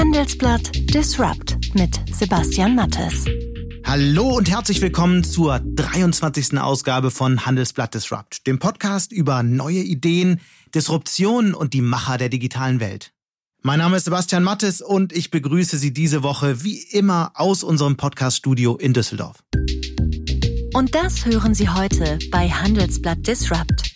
Handelsblatt 0.00 0.70
Disrupt 0.94 1.74
mit 1.74 2.00
Sebastian 2.10 2.74
Mattes. 2.74 3.26
Hallo 3.84 4.34
und 4.34 4.50
herzlich 4.50 4.80
willkommen 4.80 5.24
zur 5.24 5.58
23. 5.60 6.58
Ausgabe 6.58 7.10
von 7.10 7.44
Handelsblatt 7.44 7.92
Disrupt, 7.92 8.46
dem 8.46 8.58
Podcast 8.58 9.12
über 9.12 9.42
neue 9.42 9.80
Ideen, 9.80 10.40
Disruption 10.74 11.52
und 11.52 11.74
die 11.74 11.82
Macher 11.82 12.16
der 12.16 12.30
digitalen 12.30 12.80
Welt. 12.80 13.12
Mein 13.60 13.80
Name 13.80 13.98
ist 13.98 14.04
Sebastian 14.04 14.42
Mattes 14.42 14.80
und 14.80 15.12
ich 15.12 15.30
begrüße 15.30 15.76
Sie 15.76 15.92
diese 15.92 16.22
Woche 16.22 16.64
wie 16.64 16.78
immer 16.78 17.32
aus 17.34 17.62
unserem 17.62 17.98
Podcaststudio 17.98 18.78
in 18.78 18.94
Düsseldorf. 18.94 19.44
Und 20.72 20.94
das 20.94 21.26
hören 21.26 21.52
Sie 21.52 21.68
heute 21.68 22.18
bei 22.30 22.48
Handelsblatt 22.48 23.26
Disrupt. 23.26 23.90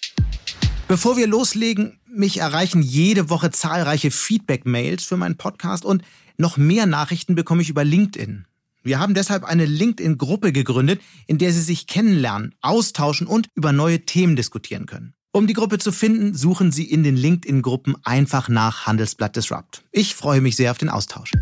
Bevor 0.86 1.16
wir 1.16 1.27
loslegen, 1.27 1.98
mich 2.17 2.39
erreichen 2.39 2.83
jede 2.83 3.31
Woche 3.31 3.51
zahlreiche 3.51 4.11
Feedback-Mails 4.11 5.05
für 5.05 5.17
meinen 5.17 5.37
Podcast 5.37 5.85
und 5.85 6.03
noch 6.37 6.57
mehr 6.57 6.87
Nachrichten 6.87 7.35
bekomme 7.35 7.63
ich 7.63 7.71
über 7.71 7.85
LinkedIn. 7.85 8.46
Wir 8.82 8.99
haben 8.99 9.14
deshalb 9.14 9.45
eine 9.45 9.64
LinkedIn-Gruppe 9.64 10.53
gegründet, 10.53 11.00
in 11.27 11.39
der 11.39 11.53
Sie 11.53 11.63
sich 11.63 11.87
kennenlernen, 11.87 12.54
austauschen 12.61 13.27
und 13.27 13.49
über 13.54 13.73
neue 13.73 14.04
Themen 14.04 14.37
diskutieren 14.37 14.87
können. 14.87 15.14
Um 15.32 15.46
die 15.46 15.54
Gruppe 15.54 15.79
zu 15.79 15.90
finden, 15.90 16.35
suchen 16.35 16.71
Sie 16.71 16.85
in 16.85 17.03
den 17.03 17.17
LinkedIn-Gruppen 17.17 17.96
einfach 18.04 18.49
nach 18.49 18.87
Handelsblatt 18.87 19.35
Disrupt. 19.37 19.82
Ich 19.90 20.15
freue 20.15 20.40
mich 20.40 20.57
sehr 20.57 20.71
auf 20.71 20.79
den 20.79 20.90
Austausch. 20.90 21.32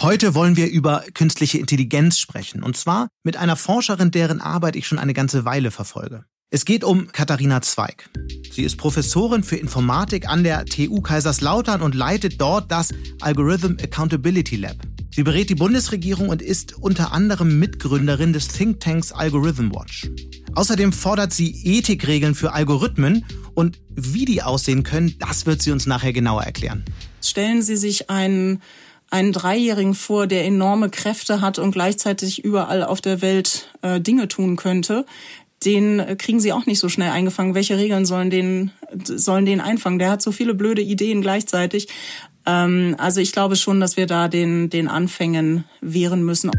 Heute 0.00 0.34
wollen 0.34 0.56
wir 0.56 0.70
über 0.70 1.04
künstliche 1.12 1.58
Intelligenz 1.58 2.18
sprechen, 2.18 2.62
und 2.62 2.76
zwar 2.76 3.08
mit 3.22 3.36
einer 3.36 3.56
Forscherin, 3.56 4.10
deren 4.10 4.40
Arbeit 4.40 4.76
ich 4.76 4.86
schon 4.86 4.98
eine 4.98 5.12
ganze 5.12 5.44
Weile 5.44 5.70
verfolge. 5.70 6.24
Es 6.52 6.64
geht 6.64 6.82
um 6.82 7.06
Katharina 7.12 7.62
Zweig. 7.62 8.10
Sie 8.50 8.64
ist 8.64 8.76
Professorin 8.76 9.44
für 9.44 9.54
Informatik 9.54 10.28
an 10.28 10.42
der 10.42 10.64
TU 10.64 11.00
Kaiserslautern 11.00 11.80
und 11.80 11.94
leitet 11.94 12.40
dort 12.40 12.72
das 12.72 12.92
Algorithm 13.20 13.76
Accountability 13.80 14.56
Lab. 14.56 14.74
Sie 15.12 15.22
berät 15.22 15.48
die 15.48 15.54
Bundesregierung 15.54 16.28
und 16.28 16.42
ist 16.42 16.76
unter 16.76 17.12
anderem 17.12 17.60
Mitgründerin 17.60 18.32
des 18.32 18.48
Thinktanks 18.48 19.12
Algorithm 19.12 19.72
Watch. 19.72 20.10
Außerdem 20.56 20.92
fordert 20.92 21.32
sie 21.32 21.52
Ethikregeln 21.52 22.34
für 22.34 22.52
Algorithmen 22.52 23.24
und 23.54 23.80
wie 23.90 24.24
die 24.24 24.42
aussehen 24.42 24.82
können, 24.82 25.14
das 25.20 25.46
wird 25.46 25.62
sie 25.62 25.70
uns 25.70 25.86
nachher 25.86 26.12
genauer 26.12 26.42
erklären. 26.42 26.84
Stellen 27.22 27.62
Sie 27.62 27.76
sich 27.76 28.10
einen 28.10 28.60
einen 29.10 29.32
Dreijährigen 29.32 29.94
vor, 29.94 30.26
der 30.28 30.44
enorme 30.44 30.88
Kräfte 30.88 31.40
hat 31.40 31.58
und 31.58 31.72
gleichzeitig 31.72 32.44
überall 32.44 32.84
auf 32.84 33.00
der 33.00 33.20
Welt 33.20 33.68
äh, 33.82 34.00
Dinge 34.00 34.28
tun 34.28 34.56
könnte, 34.56 35.04
den 35.64 36.00
äh, 36.00 36.16
kriegen 36.16 36.40
sie 36.40 36.52
auch 36.52 36.66
nicht 36.66 36.78
so 36.78 36.88
schnell 36.88 37.10
eingefangen. 37.10 37.54
Welche 37.54 37.76
Regeln 37.76 38.06
sollen 38.06 38.30
den, 38.30 38.70
sollen 39.04 39.46
den 39.46 39.60
einfangen? 39.60 39.98
Der 39.98 40.10
hat 40.10 40.22
so 40.22 40.32
viele 40.32 40.54
blöde 40.54 40.82
Ideen 40.82 41.20
gleichzeitig. 41.22 41.88
Ähm, 42.46 42.96
also 42.98 43.20
ich 43.20 43.32
glaube 43.32 43.56
schon, 43.56 43.80
dass 43.80 43.96
wir 43.96 44.06
da 44.06 44.28
den, 44.28 44.70
den 44.70 44.88
Anfängen 44.88 45.64
wehren 45.80 46.24
müssen. 46.24 46.50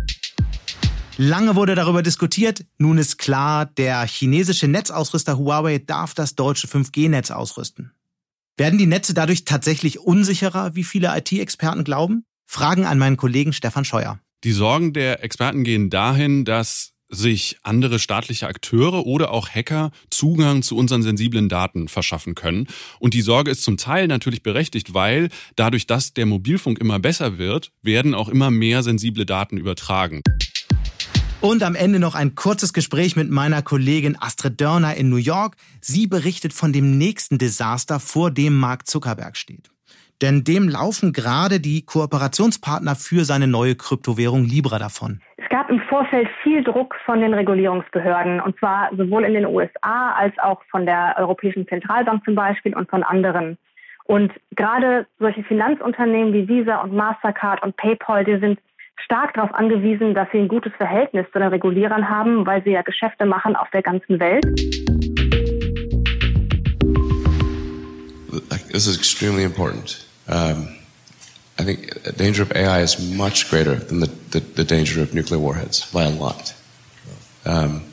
Lange 1.18 1.56
wurde 1.56 1.76
darüber 1.76 2.02
diskutiert. 2.02 2.66
Nun 2.78 2.98
ist 2.98 3.18
klar, 3.18 3.66
der 3.66 4.06
chinesische 4.08 4.68
Netzausrüster 4.68 5.38
Huawei 5.38 5.78
darf 5.80 6.14
das 6.14 6.36
deutsche 6.36 6.68
5G-Netz 6.68 7.32
ausrüsten. 7.32 7.92
Werden 8.58 8.80
die 8.80 8.86
Netze 8.86 9.14
dadurch 9.14 9.46
tatsächlich 9.46 10.00
unsicherer, 10.00 10.76
wie 10.76 10.84
viele 10.84 11.16
IT-Experten 11.18 11.84
glauben? 11.84 12.26
Fragen 12.46 12.86
an 12.86 12.98
meinen 12.98 13.18
Kollegen 13.18 13.54
Stefan 13.54 13.86
Scheuer. 13.86 14.20
Die 14.44 14.52
Sorgen 14.52 14.94
der 14.94 15.24
Experten 15.24 15.64
gehen 15.64 15.90
dahin, 15.90 16.46
dass 16.46 16.91
sich 17.12 17.58
andere 17.62 18.00
staatliche 18.00 18.48
Akteure 18.48 19.06
oder 19.06 19.32
auch 19.32 19.50
Hacker 19.50 19.92
Zugang 20.10 20.64
zu 20.64 20.76
unseren 20.76 21.04
sensiblen 21.04 21.50
Daten 21.50 21.88
verschaffen 21.88 22.34
können. 22.34 22.68
Und 23.00 23.14
die 23.14 23.22
Sorge 23.22 23.52
ist 23.52 23.64
zum 23.64 23.78
Teil 23.78 24.08
natürlich 24.08 24.42
berechtigt, 24.42 24.94
weil 24.94 25.30
dadurch, 25.56 25.86
dass 25.86 26.14
der 26.14 26.26
Mobilfunk 26.26 26.80
immer 26.80 27.00
besser 27.00 27.38
wird, 27.38 27.72
werden 27.84 28.16
auch 28.16 28.30
immer 28.30 28.50
mehr 28.50 28.82
sensible 28.82 29.26
Daten 29.26 29.58
übertragen. 29.58 30.22
Und 31.42 31.64
am 31.64 31.76
Ende 31.76 32.00
noch 32.00 32.16
ein 32.16 32.36
kurzes 32.36 32.72
Gespräch 32.72 33.16
mit 33.16 33.30
meiner 33.30 33.62
Kollegin 33.64 34.16
Astrid 34.20 34.62
Dörner 34.62 34.96
in 34.96 35.10
New 35.10 35.16
York. 35.16 35.58
Sie 35.82 36.06
berichtet 36.06 36.54
von 36.54 36.72
dem 36.72 36.98
nächsten 36.98 37.40
Desaster, 37.40 38.00
vor 38.00 38.32
dem 38.32 38.56
Mark 38.56 38.88
Zuckerberg 38.88 39.36
steht 39.36 39.72
denn 40.22 40.44
dem 40.44 40.70
laufen 40.70 41.14
gerade 41.14 41.60
die 41.60 41.84
Kooperationspartner 41.84 42.96
für 42.96 43.26
seine 43.26 43.48
neue 43.48 43.76
Kryptowährung 43.76 44.46
Libra 44.46 44.78
davon. 44.80 45.22
Gab 45.52 45.70
im 45.70 45.82
Vorfeld 45.82 46.30
viel 46.44 46.64
Druck 46.64 46.96
von 47.06 47.20
den 47.20 47.34
Regulierungsbehörden, 47.34 48.40
und 48.40 48.58
zwar 48.58 48.90
sowohl 48.96 49.26
in 49.26 49.34
den 49.34 49.46
USA 49.46 50.14
als 50.14 50.34
auch 50.40 50.62
von 50.72 50.86
der 50.86 51.16
Europäischen 51.18 51.68
Zentralbank 51.68 52.24
zum 52.24 52.36
Beispiel 52.36 52.74
und 52.74 52.90
von 52.90 53.04
anderen. 53.04 53.58
Und 54.06 54.32
gerade 54.56 55.08
solche 55.20 55.44
Finanzunternehmen 55.44 56.32
wie 56.32 56.48
Visa 56.48 56.78
und 56.78 56.94
Mastercard 56.94 57.62
und 57.64 57.76
PayPal, 57.76 58.24
die 58.24 58.40
sind 58.40 58.60
stark 59.04 59.34
darauf 59.34 59.54
angewiesen, 59.54 60.14
dass 60.14 60.30
sie 60.32 60.38
ein 60.38 60.48
gutes 60.48 60.72
Verhältnis 60.78 61.26
zu 61.34 61.40
den 61.40 61.50
Regulierern 61.50 62.08
haben, 62.08 62.46
weil 62.46 62.64
sie 62.64 62.72
ja 62.72 62.82
Geschäfte 62.82 63.26
machen 63.26 63.58
auf 63.58 63.70
der 63.72 63.82
ganzen 63.82 64.22
Welt. 64.22 64.46
This 68.72 68.88
is 68.88 68.98
extremely 68.98 69.44
important. 69.44 70.08
Um, 70.30 70.81
I 71.60 71.64
think 71.64 72.04
the 72.04 72.12
danger 72.12 72.44
of 72.44 72.52
AI 72.52 72.82
is 72.82 73.00
much 73.00 73.50
greater 73.50 73.76
than 73.76 74.00
the, 74.00 74.10
the, 74.32 74.40
the 74.40 74.64
danger 74.64 75.02
of 75.02 75.14
nuclear 75.14 75.40
warheads 75.40 75.86
by 75.92 76.04
a 76.04 76.10
lot. 76.10 76.54
Um, 77.46 77.84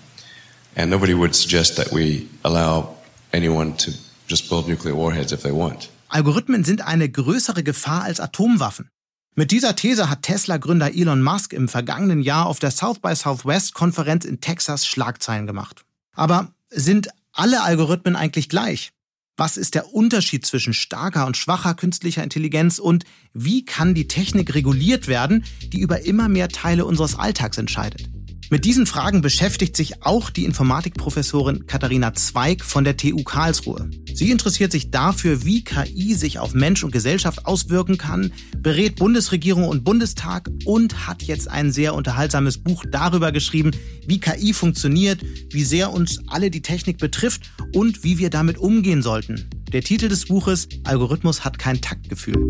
and 0.76 0.90
nobody 0.90 1.14
would 1.14 1.34
suggest 1.34 1.76
that 1.76 1.92
we 1.92 2.28
allow 2.44 2.96
anyone 3.32 3.76
to 3.78 3.92
just 4.26 4.48
build 4.48 4.68
nuclear 4.68 4.94
warheads 4.94 5.32
if 5.32 5.42
they 5.42 5.52
want. 5.52 5.90
Algorithmen 6.08 6.64
sind 6.64 6.82
eine 6.82 7.08
größere 7.08 7.62
Gefahr 7.62 8.04
als 8.04 8.20
Atomwaffen. 8.20 8.88
Mit 9.34 9.50
dieser 9.50 9.76
These 9.76 10.08
hat 10.08 10.22
Tesla-Gründer 10.22 10.94
Elon 10.94 11.22
Musk 11.22 11.52
im 11.52 11.68
vergangenen 11.68 12.22
Jahr 12.22 12.46
auf 12.46 12.58
der 12.58 12.70
South 12.70 12.98
by 13.00 13.14
Southwest-Konferenz 13.14 14.24
in 14.24 14.40
Texas 14.40 14.86
Schlagzeilen 14.86 15.46
gemacht. 15.46 15.84
Aber 16.14 16.52
sind 16.70 17.08
alle 17.32 17.62
Algorithmen 17.62 18.16
eigentlich 18.16 18.48
gleich? 18.48 18.92
Was 19.38 19.56
ist 19.56 19.76
der 19.76 19.94
Unterschied 19.94 20.44
zwischen 20.44 20.74
starker 20.74 21.24
und 21.24 21.36
schwacher 21.36 21.74
künstlicher 21.74 22.24
Intelligenz 22.24 22.80
und 22.80 23.04
wie 23.32 23.64
kann 23.64 23.94
die 23.94 24.08
Technik 24.08 24.52
reguliert 24.52 25.06
werden, 25.06 25.44
die 25.72 25.78
über 25.78 26.00
immer 26.04 26.28
mehr 26.28 26.48
Teile 26.48 26.84
unseres 26.84 27.14
Alltags 27.14 27.56
entscheidet? 27.56 28.10
Mit 28.50 28.64
diesen 28.64 28.86
Fragen 28.86 29.20
beschäftigt 29.20 29.76
sich 29.76 30.02
auch 30.02 30.30
die 30.30 30.46
Informatikprofessorin 30.46 31.66
Katharina 31.66 32.14
Zweig 32.14 32.64
von 32.64 32.82
der 32.82 32.96
TU 32.96 33.22
Karlsruhe. 33.22 33.90
Sie 34.14 34.30
interessiert 34.30 34.72
sich 34.72 34.90
dafür, 34.90 35.44
wie 35.44 35.62
KI 35.62 36.14
sich 36.14 36.38
auf 36.38 36.54
Mensch 36.54 36.82
und 36.82 36.90
Gesellschaft 36.90 37.44
auswirken 37.44 37.98
kann, 37.98 38.32
berät 38.56 38.96
Bundesregierung 38.96 39.68
und 39.68 39.84
Bundestag 39.84 40.48
und 40.64 41.06
hat 41.06 41.22
jetzt 41.24 41.50
ein 41.50 41.72
sehr 41.72 41.92
unterhaltsames 41.92 42.56
Buch 42.56 42.86
darüber 42.90 43.32
geschrieben, 43.32 43.72
wie 44.06 44.18
KI 44.18 44.54
funktioniert, 44.54 45.20
wie 45.50 45.64
sehr 45.64 45.92
uns 45.92 46.18
alle 46.26 46.50
die 46.50 46.62
Technik 46.62 46.96
betrifft 46.96 47.50
und 47.74 48.02
wie 48.02 48.16
wir 48.16 48.30
damit 48.30 48.56
umgehen 48.56 49.02
sollten. 49.02 49.50
Der 49.74 49.82
Titel 49.82 50.08
des 50.08 50.24
Buches 50.24 50.68
Algorithmus 50.84 51.44
hat 51.44 51.58
kein 51.58 51.82
Taktgefühl. 51.82 52.46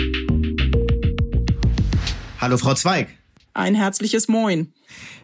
Hallo 2.41 2.57
Frau 2.57 2.75
Zweig. 2.75 3.09
Ein 3.53 3.75
herzliches 3.75 4.29
Moin. 4.29 4.73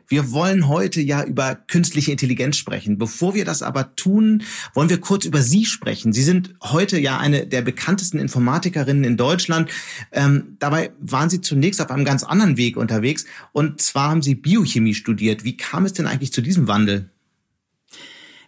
Wir 0.09 0.33
wollen 0.33 0.69
heute 0.69 1.01
ja 1.01 1.25
über 1.25 1.55
künstliche 1.55 2.13
Intelligenz 2.13 2.57
sprechen. 2.57 2.99
Bevor 2.99 3.35
wir 3.35 3.45
das 3.45 3.63
aber 3.63 3.97
tun, 3.97 4.43
wollen 4.75 4.91
wir 4.91 5.01
kurz 5.01 5.25
über 5.25 5.43
Sie 5.43 5.65
sprechen. 5.65 6.13
Sie 6.13 6.23
sind 6.23 6.55
heute 6.63 6.99
ja 6.99 7.19
eine 7.19 7.47
der 7.47 7.63
bekanntesten 7.63 8.19
Informatikerinnen 8.19 9.05
in 9.05 9.17
Deutschland. 9.17 9.71
Ähm, 10.13 10.57
dabei 10.59 10.93
waren 11.01 11.31
Sie 11.31 11.41
zunächst 11.41 11.81
auf 11.81 11.91
einem 11.91 12.05
ganz 12.05 12.25
anderen 12.25 12.57
Weg 12.57 12.77
unterwegs. 12.77 13.25
Und 13.53 13.81
zwar 13.81 14.11
haben 14.11 14.23
Sie 14.23 14.35
Biochemie 14.35 14.95
studiert. 14.95 15.45
Wie 15.45 15.57
kam 15.57 15.85
es 15.85 15.93
denn 15.93 16.07
eigentlich 16.07 16.33
zu 16.33 16.43
diesem 16.43 16.69
Wandel? 16.69 17.11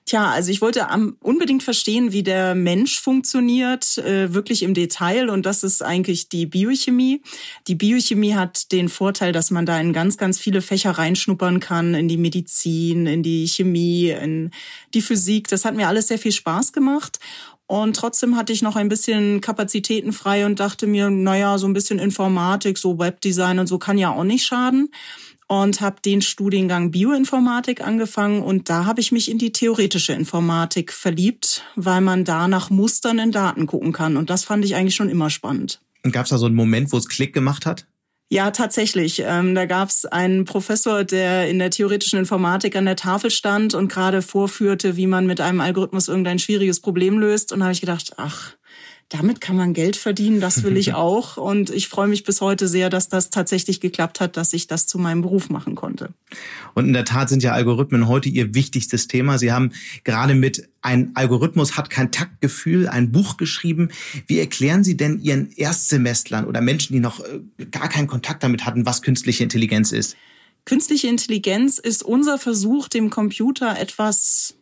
Tja, 0.06 0.30
also 0.30 0.52
ich 0.52 0.60
wollte 0.60 0.86
unbedingt 1.18 1.64
verstehen, 1.64 2.12
wie 2.12 2.22
der 2.22 2.54
Mensch 2.54 3.00
funktioniert, 3.00 3.98
äh, 3.98 4.32
wirklich 4.32 4.62
im 4.62 4.72
Detail. 4.72 5.28
Und 5.28 5.44
das 5.46 5.64
ist 5.64 5.82
eigentlich 5.82 6.28
die 6.28 6.46
Biochemie. 6.46 7.22
Die 7.66 7.74
Biochemie 7.74 8.34
hat 8.34 8.70
den 8.70 8.88
Vorteil, 8.88 9.32
dass 9.32 9.50
man 9.50 9.66
da 9.66 9.80
in 9.80 9.92
ganz, 9.92 10.16
ganz 10.16 10.38
viele 10.38 10.62
Fächer 10.62 10.92
reinschnuppern 10.92 11.58
kann, 11.58 11.94
in 11.94 12.06
die 12.06 12.18
Medizin, 12.18 13.08
in 13.08 13.24
die 13.24 13.48
Chemie, 13.48 14.10
in 14.10 14.52
die 14.94 15.02
Physik. 15.02 15.48
Das 15.48 15.64
hat 15.64 15.74
mir 15.74 15.88
alles 15.88 16.06
sehr 16.06 16.20
viel 16.20 16.30
Spaß 16.30 16.72
gemacht. 16.72 17.18
Und 17.66 17.96
trotzdem 17.96 18.36
hatte 18.36 18.52
ich 18.52 18.62
noch 18.62 18.76
ein 18.76 18.88
bisschen 18.88 19.40
Kapazitäten 19.40 20.12
frei 20.12 20.46
und 20.46 20.60
dachte 20.60 20.86
mir, 20.86 21.10
naja, 21.10 21.58
so 21.58 21.66
ein 21.66 21.72
bisschen 21.72 21.98
Informatik, 21.98 22.78
so 22.78 23.00
Webdesign 23.00 23.58
und 23.58 23.66
so 23.66 23.78
kann 23.78 23.98
ja 23.98 24.12
auch 24.12 24.22
nicht 24.22 24.46
schaden 24.46 24.88
und 25.48 25.80
habe 25.80 26.00
den 26.04 26.22
Studiengang 26.22 26.90
Bioinformatik 26.90 27.80
angefangen 27.80 28.42
und 28.42 28.68
da 28.68 28.84
habe 28.84 29.00
ich 29.00 29.12
mich 29.12 29.30
in 29.30 29.38
die 29.38 29.52
theoretische 29.52 30.12
Informatik 30.12 30.92
verliebt, 30.92 31.62
weil 31.76 32.00
man 32.00 32.24
da 32.24 32.48
nach 32.48 32.70
Mustern 32.70 33.18
in 33.18 33.32
Daten 33.32 33.66
gucken 33.66 33.92
kann 33.92 34.16
und 34.16 34.30
das 34.30 34.44
fand 34.44 34.64
ich 34.64 34.74
eigentlich 34.74 34.96
schon 34.96 35.08
immer 35.08 35.30
spannend. 35.30 35.80
Und 36.04 36.12
gab 36.12 36.24
es 36.24 36.30
da 36.30 36.38
so 36.38 36.46
einen 36.46 36.54
Moment, 36.54 36.92
wo 36.92 36.96
es 36.96 37.08
Klick 37.08 37.32
gemacht 37.32 37.66
hat? 37.66 37.86
Ja, 38.28 38.50
tatsächlich. 38.50 39.22
Ähm, 39.24 39.54
da 39.54 39.66
gab 39.66 39.88
es 39.88 40.04
einen 40.04 40.44
Professor, 40.44 41.04
der 41.04 41.48
in 41.48 41.60
der 41.60 41.70
theoretischen 41.70 42.18
Informatik 42.18 42.74
an 42.74 42.84
der 42.84 42.96
Tafel 42.96 43.30
stand 43.30 43.74
und 43.74 43.86
gerade 43.86 44.20
vorführte, 44.20 44.96
wie 44.96 45.06
man 45.06 45.26
mit 45.26 45.40
einem 45.40 45.60
Algorithmus 45.60 46.08
irgendein 46.08 46.40
schwieriges 46.40 46.80
Problem 46.80 47.20
löst. 47.20 47.52
Und 47.52 47.60
da 47.60 47.66
habe 47.66 47.72
ich 47.72 47.80
gedacht, 47.80 48.14
ach, 48.16 48.55
damit 49.08 49.40
kann 49.40 49.56
man 49.56 49.72
Geld 49.72 49.94
verdienen, 49.96 50.40
das 50.40 50.64
will 50.64 50.76
ich 50.76 50.94
auch. 50.94 51.36
Und 51.36 51.70
ich 51.70 51.88
freue 51.88 52.08
mich 52.08 52.24
bis 52.24 52.40
heute 52.40 52.66
sehr, 52.66 52.90
dass 52.90 53.08
das 53.08 53.30
tatsächlich 53.30 53.80
geklappt 53.80 54.20
hat, 54.20 54.36
dass 54.36 54.52
ich 54.52 54.66
das 54.66 54.86
zu 54.86 54.98
meinem 54.98 55.22
Beruf 55.22 55.48
machen 55.48 55.74
konnte. 55.74 56.10
Und 56.74 56.86
in 56.86 56.92
der 56.92 57.04
Tat 57.04 57.28
sind 57.28 57.42
ja 57.42 57.52
Algorithmen 57.52 58.08
heute 58.08 58.28
Ihr 58.28 58.54
wichtigstes 58.54 59.06
Thema. 59.06 59.38
Sie 59.38 59.52
haben 59.52 59.72
gerade 60.04 60.34
mit 60.34 60.68
Ein 60.82 61.12
Algorithmus 61.14 61.76
hat 61.76 61.90
kein 61.90 62.10
Taktgefühl 62.10 62.88
ein 62.88 63.12
Buch 63.12 63.36
geschrieben. 63.36 63.90
Wie 64.26 64.38
erklären 64.38 64.82
Sie 64.82 64.96
denn 64.96 65.20
Ihren 65.20 65.52
Erstsemestlern 65.52 66.46
oder 66.46 66.60
Menschen, 66.60 66.92
die 66.92 67.00
noch 67.00 67.20
äh, 67.20 67.66
gar 67.70 67.88
keinen 67.88 68.08
Kontakt 68.08 68.42
damit 68.42 68.66
hatten, 68.66 68.86
was 68.86 69.02
künstliche 69.02 69.44
Intelligenz 69.44 69.92
ist? 69.92 70.16
Künstliche 70.64 71.06
Intelligenz 71.06 71.78
ist 71.78 72.02
unser 72.02 72.38
Versuch, 72.38 72.88
dem 72.88 73.08
Computer 73.08 73.78
etwas 73.78 74.56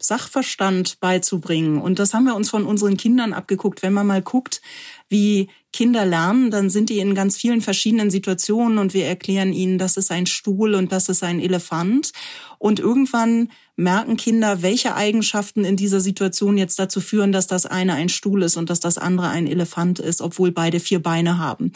Sachverstand 0.00 1.00
beizubringen. 1.00 1.80
Und 1.80 1.98
das 1.98 2.14
haben 2.14 2.24
wir 2.24 2.36
uns 2.36 2.50
von 2.50 2.64
unseren 2.64 2.96
Kindern 2.96 3.32
abgeguckt. 3.32 3.82
Wenn 3.82 3.92
man 3.92 4.06
mal 4.06 4.22
guckt, 4.22 4.60
wie 5.08 5.48
Kinder 5.72 6.06
lernen, 6.06 6.50
dann 6.50 6.70
sind 6.70 6.88
die 6.88 6.98
in 6.98 7.14
ganz 7.14 7.36
vielen 7.36 7.60
verschiedenen 7.60 8.10
Situationen 8.10 8.78
und 8.78 8.94
wir 8.94 9.06
erklären 9.06 9.52
ihnen, 9.52 9.78
das 9.78 9.96
ist 9.96 10.10
ein 10.10 10.26
Stuhl 10.26 10.74
und 10.74 10.92
das 10.92 11.08
ist 11.08 11.22
ein 11.22 11.40
Elefant. 11.40 12.12
Und 12.58 12.80
irgendwann 12.80 13.50
merken 13.76 14.16
Kinder, 14.16 14.62
welche 14.62 14.96
Eigenschaften 14.96 15.64
in 15.64 15.76
dieser 15.76 16.00
Situation 16.00 16.58
jetzt 16.58 16.78
dazu 16.78 17.00
führen, 17.00 17.32
dass 17.32 17.46
das 17.46 17.66
eine 17.66 17.94
ein 17.94 18.08
Stuhl 18.08 18.42
ist 18.42 18.56
und 18.56 18.70
dass 18.70 18.80
das 18.80 18.98
andere 18.98 19.28
ein 19.28 19.46
Elefant 19.46 20.00
ist, 20.00 20.20
obwohl 20.20 20.50
beide 20.50 20.80
vier 20.80 21.00
Beine 21.00 21.38
haben. 21.38 21.72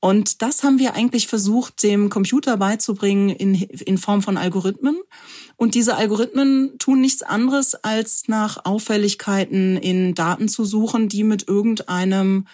Und 0.00 0.40
das 0.40 0.62
haben 0.62 0.78
wir 0.78 0.94
eigentlich 0.94 1.26
versucht, 1.26 1.82
dem 1.82 2.08
Computer 2.08 2.56
beizubringen 2.56 3.28
in, 3.28 3.54
in 3.54 3.98
Form 3.98 4.22
von 4.22 4.38
Algorithmen. 4.38 4.96
Und 5.56 5.74
diese 5.74 5.96
Algorithmen 5.96 6.78
tun 6.78 7.00
nichts 7.00 7.22
anderes, 7.22 7.74
als 7.74 8.24
nach 8.26 8.64
Auffälligkeiten 8.64 9.76
in 9.76 10.14
Daten 10.14 10.48
zu 10.48 10.64
suchen, 10.64 11.08
die 11.08 11.24
mit 11.24 11.48
irgendeinem 11.48 12.46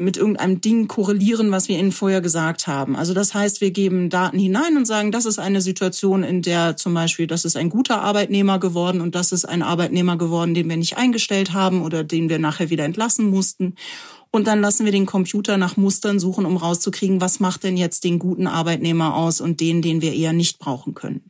mit 0.00 0.16
irgendeinem 0.16 0.60
Ding 0.60 0.88
korrelieren, 0.88 1.50
was 1.50 1.68
wir 1.68 1.78
Ihnen 1.78 1.92
vorher 1.92 2.20
gesagt 2.20 2.66
haben. 2.66 2.96
Also 2.96 3.14
das 3.14 3.34
heißt, 3.34 3.60
wir 3.60 3.70
geben 3.70 4.10
Daten 4.10 4.38
hinein 4.38 4.76
und 4.76 4.86
sagen, 4.86 5.12
das 5.12 5.26
ist 5.26 5.38
eine 5.38 5.60
Situation, 5.60 6.22
in 6.22 6.42
der 6.42 6.76
zum 6.76 6.94
Beispiel, 6.94 7.26
das 7.26 7.44
ist 7.44 7.56
ein 7.56 7.68
guter 7.68 8.00
Arbeitnehmer 8.00 8.58
geworden 8.58 9.00
und 9.00 9.14
das 9.14 9.32
ist 9.32 9.44
ein 9.44 9.62
Arbeitnehmer 9.62 10.16
geworden, 10.16 10.54
den 10.54 10.68
wir 10.68 10.76
nicht 10.76 10.96
eingestellt 10.96 11.52
haben 11.52 11.82
oder 11.82 12.04
den 12.04 12.28
wir 12.28 12.38
nachher 12.38 12.70
wieder 12.70 12.84
entlassen 12.84 13.28
mussten. 13.28 13.74
Und 14.30 14.46
dann 14.46 14.60
lassen 14.60 14.84
wir 14.84 14.92
den 14.92 15.06
Computer 15.06 15.56
nach 15.56 15.76
Mustern 15.76 16.20
suchen, 16.20 16.44
um 16.44 16.58
rauszukriegen, 16.58 17.20
was 17.20 17.40
macht 17.40 17.64
denn 17.64 17.76
jetzt 17.76 18.04
den 18.04 18.18
guten 18.18 18.46
Arbeitnehmer 18.46 19.14
aus 19.14 19.40
und 19.40 19.60
den, 19.60 19.80
den 19.80 20.02
wir 20.02 20.12
eher 20.12 20.34
nicht 20.34 20.58
brauchen 20.58 20.94
können. 20.94 21.22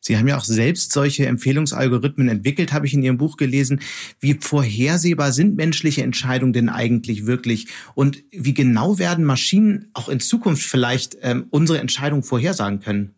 Sie 0.00 0.16
haben 0.16 0.28
ja 0.28 0.36
auch 0.36 0.44
selbst 0.44 0.92
solche 0.92 1.26
Empfehlungsalgorithmen 1.26 2.28
entwickelt, 2.28 2.72
habe 2.72 2.86
ich 2.86 2.94
in 2.94 3.02
Ihrem 3.02 3.18
Buch 3.18 3.36
gelesen. 3.36 3.80
Wie 4.20 4.34
vorhersehbar 4.34 5.32
sind 5.32 5.56
menschliche 5.56 6.02
Entscheidungen 6.02 6.52
denn 6.52 6.68
eigentlich 6.68 7.26
wirklich? 7.26 7.68
Und 7.94 8.22
wie 8.30 8.54
genau 8.54 8.98
werden 8.98 9.24
Maschinen 9.24 9.90
auch 9.94 10.08
in 10.08 10.20
Zukunft 10.20 10.62
vielleicht 10.62 11.16
ähm, 11.22 11.46
unsere 11.50 11.78
Entscheidungen 11.78 12.22
vorhersagen 12.22 12.80
können? 12.80 13.14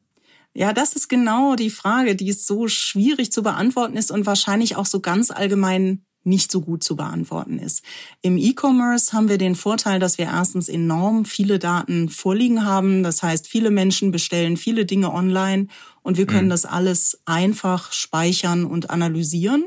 Ja, 0.52 0.72
das 0.72 0.94
ist 0.94 1.08
genau 1.08 1.54
die 1.54 1.70
Frage, 1.70 2.16
die 2.16 2.32
so 2.32 2.66
schwierig 2.66 3.30
zu 3.30 3.42
beantworten 3.42 3.96
ist 3.96 4.10
und 4.10 4.26
wahrscheinlich 4.26 4.74
auch 4.74 4.86
so 4.86 5.00
ganz 5.00 5.30
allgemein 5.30 6.04
nicht 6.22 6.52
so 6.52 6.60
gut 6.60 6.84
zu 6.84 6.96
beantworten 6.96 7.58
ist. 7.58 7.82
Im 8.22 8.36
E-Commerce 8.36 9.12
haben 9.12 9.28
wir 9.28 9.38
den 9.38 9.54
Vorteil, 9.54 9.98
dass 9.98 10.18
wir 10.18 10.26
erstens 10.26 10.68
enorm 10.68 11.24
viele 11.24 11.58
Daten 11.58 12.08
vorliegen 12.08 12.64
haben. 12.64 13.02
Das 13.02 13.22
heißt, 13.22 13.48
viele 13.48 13.70
Menschen 13.70 14.10
bestellen 14.10 14.56
viele 14.56 14.84
Dinge 14.84 15.12
online 15.12 15.68
und 16.02 16.18
wir 16.18 16.26
können 16.26 16.46
mhm. 16.46 16.50
das 16.50 16.64
alles 16.64 17.20
einfach 17.24 17.92
speichern 17.92 18.64
und 18.64 18.90
analysieren. 18.90 19.64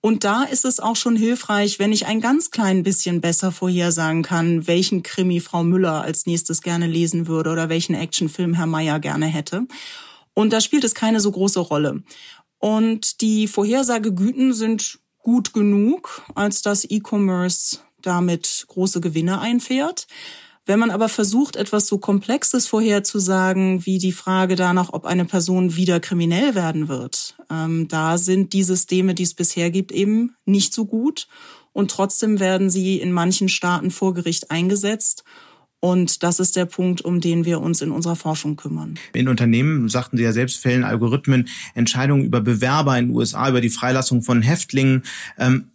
Und 0.00 0.22
da 0.22 0.44
ist 0.44 0.64
es 0.64 0.78
auch 0.78 0.94
schon 0.94 1.16
hilfreich, 1.16 1.78
wenn 1.80 1.92
ich 1.92 2.06
ein 2.06 2.20
ganz 2.20 2.50
klein 2.50 2.84
bisschen 2.84 3.20
besser 3.20 3.50
vorhersagen 3.50 4.22
kann, 4.22 4.68
welchen 4.68 5.02
Krimi 5.02 5.40
Frau 5.40 5.64
Müller 5.64 6.02
als 6.02 6.24
nächstes 6.26 6.62
gerne 6.62 6.86
lesen 6.86 7.26
würde 7.26 7.50
oder 7.50 7.68
welchen 7.68 7.94
Actionfilm 7.94 8.54
Herr 8.54 8.66
Meier 8.66 9.00
gerne 9.00 9.26
hätte. 9.26 9.66
Und 10.34 10.52
da 10.52 10.60
spielt 10.60 10.84
es 10.84 10.94
keine 10.94 11.18
so 11.18 11.32
große 11.32 11.58
Rolle. 11.58 12.04
Und 12.58 13.20
die 13.22 13.48
Vorhersagegüten 13.48 14.52
sind 14.52 15.00
gut 15.22 15.52
genug, 15.52 16.22
als 16.34 16.62
dass 16.62 16.84
E-Commerce 16.88 17.78
damit 18.02 18.64
große 18.68 19.00
Gewinne 19.00 19.40
einfährt. 19.40 20.06
Wenn 20.68 20.78
man 20.78 20.90
aber 20.90 21.08
versucht, 21.08 21.56
etwas 21.56 21.86
so 21.86 21.96
Komplexes 21.96 22.66
vorherzusagen, 22.66 23.86
wie 23.86 23.96
die 23.96 24.12
Frage 24.12 24.54
danach, 24.54 24.92
ob 24.92 25.06
eine 25.06 25.24
Person 25.24 25.76
wieder 25.76 25.98
kriminell 25.98 26.54
werden 26.54 26.88
wird, 26.88 27.36
ähm, 27.50 27.88
da 27.88 28.18
sind 28.18 28.52
die 28.52 28.62
Systeme, 28.62 29.14
die 29.14 29.22
es 29.22 29.32
bisher 29.32 29.70
gibt, 29.70 29.92
eben 29.92 30.36
nicht 30.44 30.74
so 30.74 30.84
gut. 30.84 31.26
Und 31.72 31.90
trotzdem 31.90 32.38
werden 32.38 32.68
sie 32.68 33.00
in 33.00 33.12
manchen 33.12 33.48
Staaten 33.48 33.90
vor 33.90 34.12
Gericht 34.12 34.50
eingesetzt. 34.50 35.24
Und 35.80 36.22
das 36.24 36.40
ist 36.40 36.56
der 36.56 36.64
Punkt, 36.64 37.02
um 37.02 37.20
den 37.20 37.44
wir 37.44 37.60
uns 37.60 37.82
in 37.82 37.92
unserer 37.92 38.16
Forschung 38.16 38.56
kümmern. 38.56 38.98
In 39.12 39.28
Unternehmen, 39.28 39.88
sagten 39.88 40.16
Sie 40.16 40.24
ja 40.24 40.32
selbst, 40.32 40.58
fällen 40.58 40.82
Algorithmen 40.82 41.48
Entscheidungen 41.74 42.24
über 42.24 42.40
Bewerber 42.40 42.98
in 42.98 43.08
den 43.08 43.16
USA, 43.16 43.48
über 43.48 43.60
die 43.60 43.70
Freilassung 43.70 44.22
von 44.22 44.42
Häftlingen. 44.42 45.04
Ähm, 45.38 45.66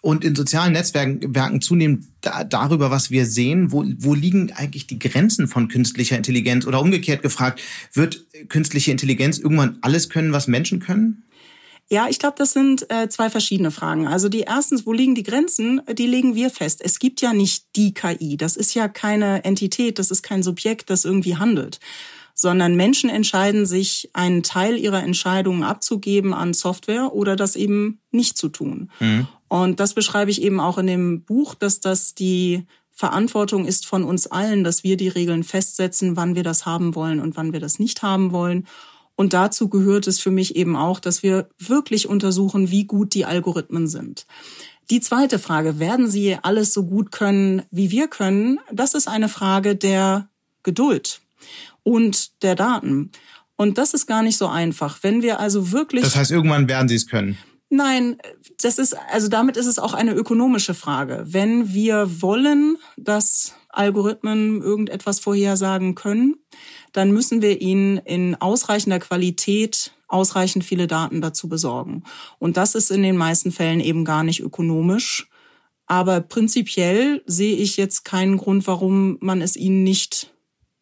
und 0.00 0.24
in 0.24 0.34
sozialen 0.34 0.72
Netzwerken 0.72 1.60
zunehmend 1.60 2.06
da, 2.22 2.42
darüber, 2.42 2.90
was 2.90 3.12
wir 3.12 3.24
sehen. 3.24 3.70
Wo, 3.70 3.84
wo 3.98 4.14
liegen 4.14 4.50
eigentlich 4.50 4.88
die 4.88 4.98
Grenzen 4.98 5.46
von 5.46 5.68
künstlicher 5.68 6.16
Intelligenz? 6.16 6.66
Oder 6.66 6.80
umgekehrt 6.80 7.22
gefragt, 7.22 7.62
wird 7.92 8.26
künstliche 8.48 8.90
Intelligenz 8.90 9.38
irgendwann 9.38 9.78
alles 9.80 10.08
können, 10.08 10.32
was 10.32 10.48
Menschen 10.48 10.80
können? 10.80 11.22
Ja, 11.92 12.06
ich 12.08 12.18
glaube, 12.18 12.36
das 12.38 12.54
sind 12.54 12.90
äh, 12.90 13.10
zwei 13.10 13.28
verschiedene 13.28 13.70
Fragen. 13.70 14.08
Also 14.08 14.30
die 14.30 14.40
erstens, 14.40 14.86
wo 14.86 14.94
liegen 14.94 15.14
die 15.14 15.24
Grenzen? 15.24 15.82
Die 15.92 16.06
legen 16.06 16.34
wir 16.34 16.48
fest. 16.48 16.80
Es 16.82 16.98
gibt 16.98 17.20
ja 17.20 17.34
nicht 17.34 17.66
die 17.76 17.92
KI. 17.92 18.38
Das 18.38 18.56
ist 18.56 18.72
ja 18.72 18.88
keine 18.88 19.44
Entität, 19.44 19.98
das 19.98 20.10
ist 20.10 20.22
kein 20.22 20.42
Subjekt, 20.42 20.88
das 20.88 21.04
irgendwie 21.04 21.36
handelt 21.36 21.80
sondern 22.34 22.76
Menschen 22.76 23.10
entscheiden 23.10 23.66
sich, 23.66 24.08
einen 24.14 24.42
Teil 24.42 24.78
ihrer 24.78 25.02
Entscheidungen 25.02 25.62
abzugeben 25.62 26.32
an 26.32 26.54
Software 26.54 27.14
oder 27.14 27.36
das 27.36 27.56
eben 27.56 28.00
nicht 28.10 28.38
zu 28.38 28.48
tun. 28.48 28.90
Mhm. 29.00 29.28
Und 29.48 29.80
das 29.80 29.92
beschreibe 29.92 30.30
ich 30.30 30.40
eben 30.40 30.58
auch 30.58 30.78
in 30.78 30.86
dem 30.86 31.22
Buch, 31.24 31.54
dass 31.54 31.80
das 31.80 32.14
die 32.14 32.66
Verantwortung 32.90 33.66
ist 33.66 33.86
von 33.86 34.02
uns 34.02 34.26
allen, 34.26 34.64
dass 34.64 34.82
wir 34.82 34.96
die 34.96 35.08
Regeln 35.08 35.44
festsetzen, 35.44 36.16
wann 36.16 36.34
wir 36.34 36.42
das 36.42 36.64
haben 36.64 36.94
wollen 36.94 37.20
und 37.20 37.36
wann 37.36 37.52
wir 37.52 37.60
das 37.60 37.78
nicht 37.78 38.02
haben 38.02 38.32
wollen. 38.32 38.66
Und 39.22 39.34
dazu 39.34 39.68
gehört 39.68 40.08
es 40.08 40.18
für 40.18 40.32
mich 40.32 40.56
eben 40.56 40.74
auch, 40.74 40.98
dass 40.98 41.22
wir 41.22 41.48
wirklich 41.56 42.08
untersuchen, 42.08 42.72
wie 42.72 42.86
gut 42.86 43.14
die 43.14 43.24
Algorithmen 43.24 43.86
sind. 43.86 44.26
Die 44.90 44.98
zweite 44.98 45.38
Frage, 45.38 45.78
werden 45.78 46.10
sie 46.10 46.36
alles 46.42 46.72
so 46.72 46.84
gut 46.84 47.12
können, 47.12 47.62
wie 47.70 47.92
wir 47.92 48.08
können? 48.08 48.58
Das 48.72 48.94
ist 48.94 49.06
eine 49.06 49.28
Frage 49.28 49.76
der 49.76 50.28
Geduld 50.64 51.20
und 51.84 52.42
der 52.42 52.56
Daten. 52.56 53.12
Und 53.54 53.78
das 53.78 53.94
ist 53.94 54.08
gar 54.08 54.24
nicht 54.24 54.38
so 54.38 54.48
einfach. 54.48 54.98
Wenn 55.02 55.22
wir 55.22 55.38
also 55.38 55.70
wirklich. 55.70 56.02
Das 56.02 56.16
heißt, 56.16 56.32
irgendwann 56.32 56.66
werden 56.66 56.88
sie 56.88 56.96
es 56.96 57.06
können. 57.06 57.38
Nein, 57.70 58.18
das 58.60 58.78
ist, 58.78 58.96
also 59.12 59.28
damit 59.28 59.56
ist 59.56 59.66
es 59.66 59.78
auch 59.78 59.94
eine 59.94 60.14
ökonomische 60.14 60.74
Frage. 60.74 61.22
Wenn 61.28 61.72
wir 61.72 62.20
wollen, 62.20 62.76
dass 62.96 63.54
Algorithmen 63.68 64.60
irgendetwas 64.60 65.20
vorhersagen 65.20 65.94
können, 65.94 66.34
dann 66.92 67.12
müssen 67.12 67.42
wir 67.42 67.60
ihnen 67.60 67.98
in 67.98 68.34
ausreichender 68.40 68.98
Qualität 68.98 69.92
ausreichend 70.08 70.64
viele 70.64 70.86
Daten 70.86 71.20
dazu 71.20 71.48
besorgen. 71.48 72.04
Und 72.38 72.56
das 72.56 72.74
ist 72.74 72.90
in 72.90 73.02
den 73.02 73.16
meisten 73.16 73.50
Fällen 73.50 73.80
eben 73.80 74.04
gar 74.04 74.24
nicht 74.24 74.40
ökonomisch. 74.40 75.28
Aber 75.86 76.20
prinzipiell 76.20 77.22
sehe 77.26 77.56
ich 77.56 77.76
jetzt 77.76 78.04
keinen 78.04 78.36
Grund, 78.36 78.66
warum 78.66 79.18
man 79.20 79.42
es 79.42 79.56
ihnen 79.56 79.82
nicht 79.82 80.31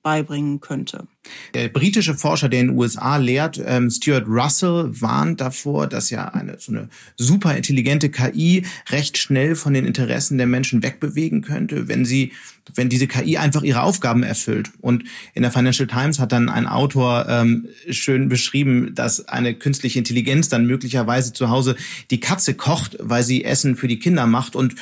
beibringen 0.03 0.61
könnte. 0.61 1.07
Der 1.53 1.69
britische 1.69 2.15
Forscher, 2.15 2.49
der 2.49 2.61
in 2.61 2.69
den 2.69 2.79
USA 2.79 3.19
lehrt, 3.19 3.61
ähm, 3.65 3.91
Stuart 3.91 4.27
Russell, 4.27 4.89
warnt 5.01 5.41
davor, 5.41 5.87
dass 5.87 6.09
ja 6.09 6.29
eine 6.29 6.59
so 6.59 6.73
eine 6.73 6.89
super 7.17 7.55
intelligente 7.55 8.09
KI 8.09 8.65
recht 8.89 9.19
schnell 9.19 9.55
von 9.55 9.75
den 9.75 9.85
Interessen 9.85 10.39
der 10.39 10.47
Menschen 10.47 10.83
wegbewegen 10.83 11.43
könnte, 11.43 11.89
wenn 11.89 12.07
sie, 12.07 12.33
wenn 12.75 12.89
diese 12.89 13.07
KI 13.07 13.37
einfach 13.37 13.63
ihre 13.63 13.83
Aufgaben 13.83 14.23
erfüllt. 14.23 14.71
Und 14.81 15.05
in 15.35 15.43
der 15.43 15.53
Financial 15.53 15.87
Times 15.87 16.19
hat 16.19 16.33
dann 16.33 16.49
ein 16.49 16.67
Autor 16.67 17.27
ähm, 17.29 17.69
schön 17.91 18.31
beschrieben, 18.31 18.95
dass 18.95 19.29
eine 19.29 19.55
künstliche 19.55 19.99
Intelligenz 19.99 20.49
dann 20.49 20.67
möglicherweise 20.67 21.35
zu 21.35 21.51
Hause 21.51 21.77
die 22.11 22.21
Katze 22.21 22.55
kocht, 22.55 22.97
weil 22.99 23.23
sie 23.23 23.45
Essen 23.45 23.77
für 23.77 23.89
die 23.89 23.99
Kinder 23.99 24.27
macht 24.27 24.57
und 24.57 24.75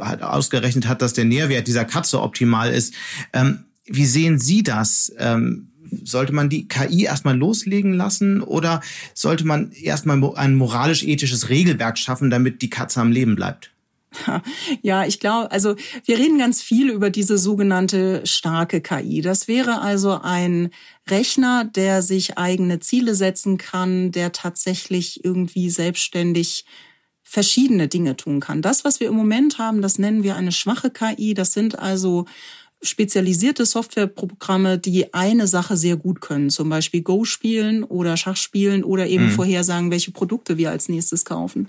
hat 0.00 0.20
ausgerechnet 0.22 0.86
hat, 0.86 1.00
dass 1.00 1.14
der 1.14 1.24
Nährwert 1.24 1.66
dieser 1.66 1.86
Katze 1.86 2.20
optimal 2.20 2.70
ist. 2.70 2.92
Ähm, 3.32 3.60
wie 3.86 4.06
sehen 4.06 4.38
Sie 4.38 4.62
das? 4.62 5.12
Ähm, 5.18 5.68
sollte 6.04 6.32
man 6.32 6.48
die 6.48 6.68
KI 6.68 7.04
erstmal 7.04 7.36
loslegen 7.36 7.92
lassen 7.92 8.40
oder 8.40 8.80
sollte 9.14 9.46
man 9.46 9.72
erstmal 9.72 10.22
ein 10.36 10.54
moralisch-ethisches 10.54 11.48
Regelwerk 11.48 11.98
schaffen, 11.98 12.30
damit 12.30 12.62
die 12.62 12.70
Katze 12.70 13.00
am 13.00 13.12
Leben 13.12 13.36
bleibt? 13.36 13.70
Ja, 14.82 15.04
ich 15.04 15.20
glaube, 15.20 15.50
also 15.50 15.76
wir 16.04 16.18
reden 16.18 16.38
ganz 16.38 16.62
viel 16.62 16.90
über 16.90 17.10
diese 17.10 17.38
sogenannte 17.38 18.22
starke 18.24 18.80
KI. 18.80 19.20
Das 19.20 19.48
wäre 19.48 19.80
also 19.80 20.20
ein 20.22 20.70
Rechner, 21.08 21.64
der 21.64 22.02
sich 22.02 22.38
eigene 22.38 22.80
Ziele 22.80 23.14
setzen 23.14 23.58
kann, 23.58 24.12
der 24.12 24.32
tatsächlich 24.32 25.24
irgendwie 25.24 25.70
selbstständig 25.70 26.64
verschiedene 27.22 27.88
Dinge 27.88 28.16
tun 28.16 28.40
kann. 28.40 28.62
Das, 28.62 28.84
was 28.84 29.00
wir 29.00 29.08
im 29.08 29.14
Moment 29.14 29.58
haben, 29.58 29.82
das 29.82 29.98
nennen 29.98 30.22
wir 30.22 30.36
eine 30.36 30.52
schwache 30.52 30.90
KI. 30.90 31.34
Das 31.34 31.52
sind 31.52 31.78
also 31.78 32.26
spezialisierte 32.82 33.64
Softwareprogramme, 33.64 34.78
die 34.78 35.12
eine 35.14 35.46
Sache 35.46 35.76
sehr 35.76 35.96
gut 35.96 36.20
können, 36.20 36.50
zum 36.50 36.68
Beispiel 36.68 37.02
Go 37.02 37.24
spielen 37.24 37.84
oder 37.84 38.16
Schach 38.16 38.36
spielen 38.36 38.84
oder 38.84 39.06
eben 39.06 39.26
mhm. 39.26 39.30
vorhersagen, 39.30 39.90
welche 39.90 40.10
Produkte 40.10 40.56
wir 40.58 40.70
als 40.70 40.88
nächstes 40.88 41.24
kaufen. 41.24 41.68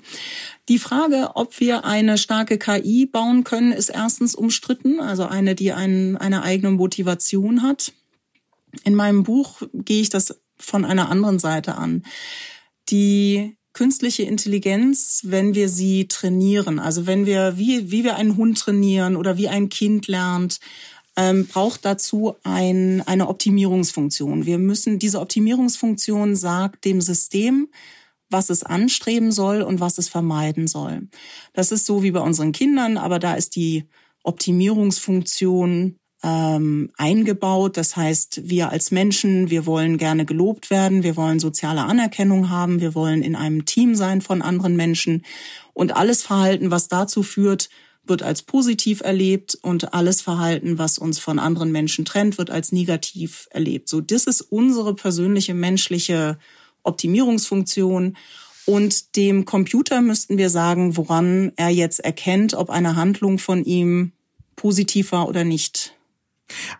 Die 0.69 0.79
Frage, 0.79 1.31
ob 1.35 1.59
wir 1.59 1.85
eine 1.85 2.17
starke 2.17 2.57
KI 2.57 3.05
bauen 3.05 3.43
können, 3.43 3.71
ist 3.71 3.89
erstens 3.89 4.35
umstritten, 4.35 4.99
also 4.99 5.25
eine, 5.25 5.55
die 5.55 5.71
einen, 5.71 6.17
eine 6.17 6.43
eigene 6.43 6.71
Motivation 6.71 7.63
hat. 7.63 7.93
In 8.83 8.95
meinem 8.95 9.23
Buch 9.23 9.61
gehe 9.73 10.01
ich 10.01 10.09
das 10.09 10.39
von 10.57 10.85
einer 10.85 11.09
anderen 11.09 11.39
Seite 11.39 11.75
an. 11.75 12.03
Die 12.89 13.55
künstliche 13.77 14.23
Intelligenz, 14.23 15.21
wenn 15.23 15.53
wir 15.53 15.69
sie 15.69 16.07
trainieren, 16.07 16.79
also 16.79 17.05
wenn 17.05 17.27
wir, 17.27 17.59
wie, 17.59 17.91
wie 17.91 18.03
wir 18.03 18.15
einen 18.15 18.35
Hund 18.35 18.57
trainieren 18.57 19.15
oder 19.15 19.37
wie 19.37 19.49
ein 19.49 19.69
Kind 19.69 20.07
lernt, 20.07 20.59
ähm, 21.17 21.47
braucht 21.47 21.83
dazu 21.83 22.35
ein, 22.43 23.01
eine 23.05 23.27
Optimierungsfunktion. 23.27 24.45
Wir 24.45 24.59
müssen, 24.59 24.99
diese 24.99 25.19
Optimierungsfunktion 25.19 26.35
sagt 26.35 26.85
dem 26.85 27.01
System, 27.01 27.69
was 28.29 28.49
es 28.49 28.63
anstreben 28.63 29.31
soll 29.31 29.61
und 29.61 29.79
was 29.79 29.97
es 29.97 30.09
vermeiden 30.09 30.67
soll. 30.67 31.07
Das 31.53 31.71
ist 31.71 31.85
so 31.85 32.03
wie 32.03 32.11
bei 32.11 32.19
unseren 32.19 32.51
Kindern, 32.51 32.97
aber 32.97 33.19
da 33.19 33.33
ist 33.33 33.55
die 33.55 33.85
Optimierungsfunktion 34.23 35.97
ähm, 36.23 36.91
eingebaut. 36.97 37.77
Das 37.77 37.95
heißt, 37.95 38.41
wir 38.49 38.69
als 38.69 38.91
Menschen, 38.91 39.49
wir 39.49 39.65
wollen 39.65 39.97
gerne 39.97 40.25
gelobt 40.25 40.69
werden, 40.69 41.03
wir 41.03 41.15
wollen 41.15 41.39
soziale 41.39 41.83
Anerkennung 41.83 42.49
haben, 42.49 42.79
wir 42.79 42.93
wollen 42.93 43.23
in 43.23 43.35
einem 43.35 43.65
Team 43.65 43.95
sein 43.95 44.21
von 44.21 44.41
anderen 44.41 44.75
Menschen 44.75 45.23
und 45.73 45.95
alles 45.95 46.21
Verhalten, 46.21 46.69
was 46.69 46.89
dazu 46.89 47.23
führt, 47.23 47.69
wird 48.09 48.23
als 48.23 48.41
positiv 48.41 49.01
erlebt 49.01 49.57
und 49.61 49.93
alles 49.93 50.21
Verhalten, 50.21 50.77
was 50.77 50.97
uns 50.97 51.19
von 51.19 51.39
anderen 51.39 51.71
Menschen 51.71 52.05
trennt, 52.05 52.37
wird 52.37 52.49
als 52.49 52.71
negativ 52.71 53.47
erlebt. 53.51 53.89
So, 53.89 54.01
das 54.01 54.25
ist 54.25 54.41
unsere 54.41 54.93
persönliche 54.95 55.53
menschliche 55.53 56.37
Optimierungsfunktion. 56.83 58.17
Und 58.65 59.15
dem 59.15 59.45
Computer 59.45 60.01
müssten 60.01 60.37
wir 60.37 60.49
sagen, 60.49 60.97
woran 60.97 61.53
er 61.55 61.69
jetzt 61.69 61.99
erkennt, 61.99 62.53
ob 62.53 62.69
eine 62.69 62.95
Handlung 62.95 63.39
von 63.39 63.63
ihm 63.63 64.11
positiv 64.55 65.11
war 65.13 65.29
oder 65.29 65.43
nicht. 65.43 65.93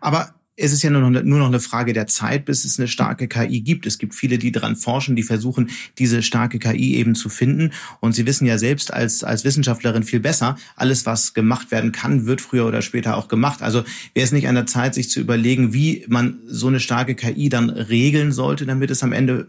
Aber 0.01 0.33
es 0.59 0.73
ist 0.73 0.81
ja 0.81 0.89
nur 0.89 1.07
noch, 1.07 1.23
nur 1.23 1.37
noch 1.37 1.47
eine 1.47 1.59
Frage 1.59 1.93
der 1.93 2.07
Zeit, 2.07 2.45
bis 2.45 2.65
es 2.65 2.79
eine 2.79 2.87
starke 2.87 3.27
KI 3.27 3.61
gibt. 3.61 3.85
Es 3.85 3.99
gibt 3.99 4.15
viele, 4.15 4.39
die 4.39 4.51
daran 4.51 4.75
forschen, 4.75 5.15
die 5.15 5.21
versuchen, 5.21 5.69
diese 5.99 6.23
starke 6.23 6.57
KI 6.57 6.95
eben 6.95 7.13
zu 7.13 7.29
finden. 7.29 7.71
Und 7.99 8.13
Sie 8.13 8.25
wissen 8.25 8.47
ja 8.47 8.57
selbst 8.57 8.91
als, 8.91 9.23
als 9.23 9.43
Wissenschaftlerin 9.43 10.01
viel 10.01 10.19
besser, 10.19 10.57
alles, 10.75 11.05
was 11.05 11.35
gemacht 11.35 11.69
werden 11.69 11.91
kann, 11.91 12.25
wird 12.25 12.41
früher 12.41 12.65
oder 12.65 12.81
später 12.81 13.17
auch 13.17 13.27
gemacht. 13.27 13.61
Also 13.61 13.83
wäre 14.15 14.25
es 14.25 14.31
nicht 14.31 14.47
an 14.47 14.55
der 14.55 14.65
Zeit, 14.65 14.95
sich 14.95 15.11
zu 15.11 15.19
überlegen, 15.19 15.73
wie 15.73 16.03
man 16.07 16.39
so 16.47 16.67
eine 16.67 16.79
starke 16.79 17.13
KI 17.13 17.49
dann 17.49 17.69
regeln 17.69 18.31
sollte, 18.31 18.65
damit 18.65 18.89
es 18.89 19.03
am 19.03 19.13
Ende 19.13 19.47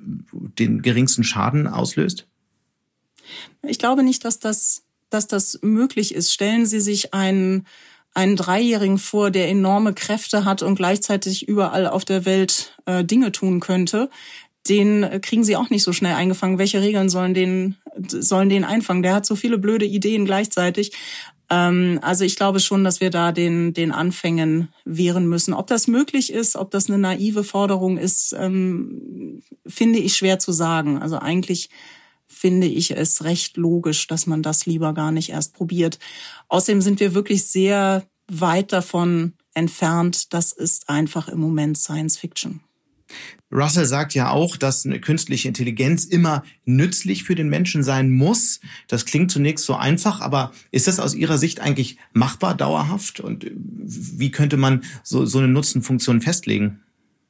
den 0.58 0.82
geringsten 0.82 1.24
Schaden 1.24 1.66
auslöst? 1.66 2.26
Ich 3.62 3.78
glaube 3.78 4.02
nicht, 4.02 4.26
dass 4.26 4.40
das, 4.40 4.82
dass 5.08 5.26
das 5.26 5.60
möglich 5.62 6.14
ist. 6.14 6.34
Stellen 6.34 6.66
Sie 6.66 6.80
sich 6.80 7.14
einen 7.14 7.66
einen 8.18 8.34
Dreijährigen 8.34 8.98
vor, 8.98 9.30
der 9.30 9.48
enorme 9.48 9.94
Kräfte 9.94 10.44
hat 10.44 10.62
und 10.62 10.74
gleichzeitig 10.74 11.46
überall 11.46 11.86
auf 11.86 12.04
der 12.04 12.24
Welt 12.24 12.76
äh, 12.84 13.04
Dinge 13.04 13.30
tun 13.30 13.60
könnte, 13.60 14.10
den 14.68 15.04
äh, 15.04 15.20
kriegen 15.20 15.44
sie 15.44 15.54
auch 15.54 15.70
nicht 15.70 15.84
so 15.84 15.92
schnell 15.92 16.14
eingefangen. 16.14 16.58
Welche 16.58 16.82
Regeln 16.82 17.08
sollen 17.08 17.32
den, 17.32 17.76
sollen 18.08 18.48
den 18.48 18.64
einfangen? 18.64 19.04
Der 19.04 19.14
hat 19.14 19.24
so 19.24 19.36
viele 19.36 19.56
blöde 19.56 19.84
Ideen 19.84 20.24
gleichzeitig. 20.24 20.90
Ähm, 21.48 22.00
also 22.02 22.24
ich 22.24 22.34
glaube 22.34 22.58
schon, 22.58 22.82
dass 22.82 23.00
wir 23.00 23.10
da 23.10 23.30
den, 23.30 23.72
den 23.72 23.92
Anfängen 23.92 24.70
wehren 24.84 25.28
müssen. 25.28 25.54
Ob 25.54 25.68
das 25.68 25.86
möglich 25.86 26.32
ist, 26.32 26.56
ob 26.56 26.72
das 26.72 26.88
eine 26.88 26.98
naive 26.98 27.44
Forderung 27.44 27.98
ist, 27.98 28.34
ähm, 28.36 29.42
finde 29.64 30.00
ich 30.00 30.16
schwer 30.16 30.40
zu 30.40 30.50
sagen. 30.50 31.00
Also 31.00 31.20
eigentlich 31.20 31.70
finde 32.38 32.66
ich 32.66 32.92
es 32.92 33.24
recht 33.24 33.56
logisch, 33.56 34.06
dass 34.06 34.26
man 34.26 34.42
das 34.42 34.66
lieber 34.66 34.94
gar 34.94 35.12
nicht 35.12 35.30
erst 35.30 35.54
probiert. 35.54 35.98
Außerdem 36.48 36.80
sind 36.80 37.00
wir 37.00 37.14
wirklich 37.14 37.44
sehr 37.44 38.06
weit 38.28 38.72
davon 38.72 39.34
entfernt. 39.54 40.32
Das 40.32 40.52
ist 40.52 40.88
einfach 40.88 41.28
im 41.28 41.40
Moment 41.40 41.78
Science 41.78 42.16
Fiction. 42.16 42.60
Russell 43.50 43.86
sagt 43.86 44.12
ja 44.14 44.30
auch, 44.30 44.56
dass 44.56 44.84
eine 44.84 45.00
künstliche 45.00 45.48
Intelligenz 45.48 46.04
immer 46.04 46.44
nützlich 46.66 47.24
für 47.24 47.34
den 47.34 47.48
Menschen 47.48 47.82
sein 47.82 48.10
muss. 48.10 48.60
Das 48.88 49.06
klingt 49.06 49.30
zunächst 49.30 49.64
so 49.64 49.74
einfach, 49.74 50.20
aber 50.20 50.52
ist 50.70 50.86
das 50.86 51.00
aus 51.00 51.14
Ihrer 51.14 51.38
Sicht 51.38 51.60
eigentlich 51.60 51.96
machbar 52.12 52.54
dauerhaft? 52.54 53.20
Und 53.20 53.50
wie 53.54 54.30
könnte 54.30 54.58
man 54.58 54.84
so, 55.02 55.24
so 55.24 55.38
eine 55.38 55.48
Nutzenfunktion 55.48 56.20
festlegen? 56.20 56.80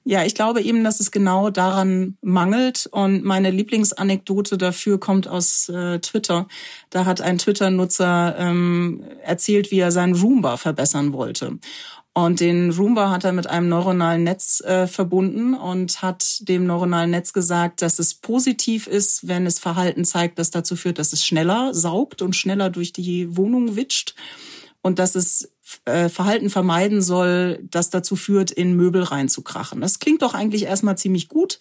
Ja, 0.08 0.24
ich 0.24 0.34
glaube 0.34 0.62
eben, 0.62 0.84
dass 0.84 1.00
es 1.00 1.10
genau 1.10 1.50
daran 1.50 2.16
mangelt. 2.22 2.88
Und 2.90 3.24
meine 3.24 3.50
Lieblingsanekdote 3.50 4.56
dafür 4.56 4.98
kommt 4.98 5.28
aus 5.28 5.68
äh, 5.68 5.98
Twitter. 5.98 6.48
Da 6.88 7.04
hat 7.04 7.20
ein 7.20 7.36
Twitter-Nutzer 7.36 8.34
ähm, 8.38 9.04
erzählt, 9.22 9.70
wie 9.70 9.80
er 9.80 9.92
seinen 9.92 10.14
Roomba 10.14 10.56
verbessern 10.56 11.12
wollte. 11.12 11.58
Und 12.14 12.40
den 12.40 12.70
Roomba 12.70 13.10
hat 13.10 13.24
er 13.24 13.32
mit 13.32 13.50
einem 13.50 13.68
neuronalen 13.68 14.24
Netz 14.24 14.62
äh, 14.62 14.86
verbunden 14.86 15.52
und 15.52 16.00
hat 16.00 16.38
dem 16.48 16.64
neuronalen 16.64 17.10
Netz 17.10 17.34
gesagt, 17.34 17.82
dass 17.82 17.98
es 17.98 18.14
positiv 18.14 18.86
ist, 18.86 19.28
wenn 19.28 19.44
es 19.44 19.58
Verhalten 19.58 20.06
zeigt, 20.06 20.38
das 20.38 20.50
dazu 20.50 20.74
führt, 20.74 20.98
dass 20.98 21.12
es 21.12 21.22
schneller 21.22 21.74
saugt 21.74 22.22
und 22.22 22.34
schneller 22.34 22.70
durch 22.70 22.94
die 22.94 23.36
Wohnung 23.36 23.76
witscht 23.76 24.14
und 24.80 24.98
dass 24.98 25.14
es 25.14 25.52
äh, 25.84 26.08
Verhalten 26.08 26.50
vermeiden 26.50 27.02
soll, 27.02 27.60
das 27.70 27.90
dazu 27.90 28.16
führt, 28.16 28.50
in 28.50 28.74
Möbel 28.74 29.02
reinzukrachen. 29.02 29.80
Das 29.80 29.98
klingt 29.98 30.22
doch 30.22 30.34
eigentlich 30.34 30.64
erstmal 30.64 30.98
ziemlich 30.98 31.28
gut. 31.28 31.58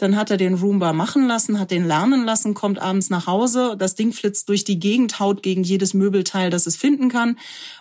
Dann 0.00 0.16
hat 0.16 0.30
er 0.30 0.38
den 0.38 0.54
Roomba 0.54 0.94
machen 0.94 1.28
lassen, 1.28 1.60
hat 1.60 1.70
den 1.70 1.86
lernen 1.86 2.24
lassen, 2.24 2.54
kommt 2.54 2.78
abends 2.78 3.10
nach 3.10 3.26
Hause, 3.26 3.76
das 3.78 3.96
Ding 3.96 4.14
flitzt 4.14 4.48
durch 4.48 4.64
die 4.64 4.80
Gegend, 4.80 5.20
haut 5.20 5.42
gegen 5.42 5.62
jedes 5.62 5.92
Möbelteil, 5.92 6.48
das 6.48 6.66
es 6.66 6.74
finden 6.74 7.10
kann. 7.10 7.36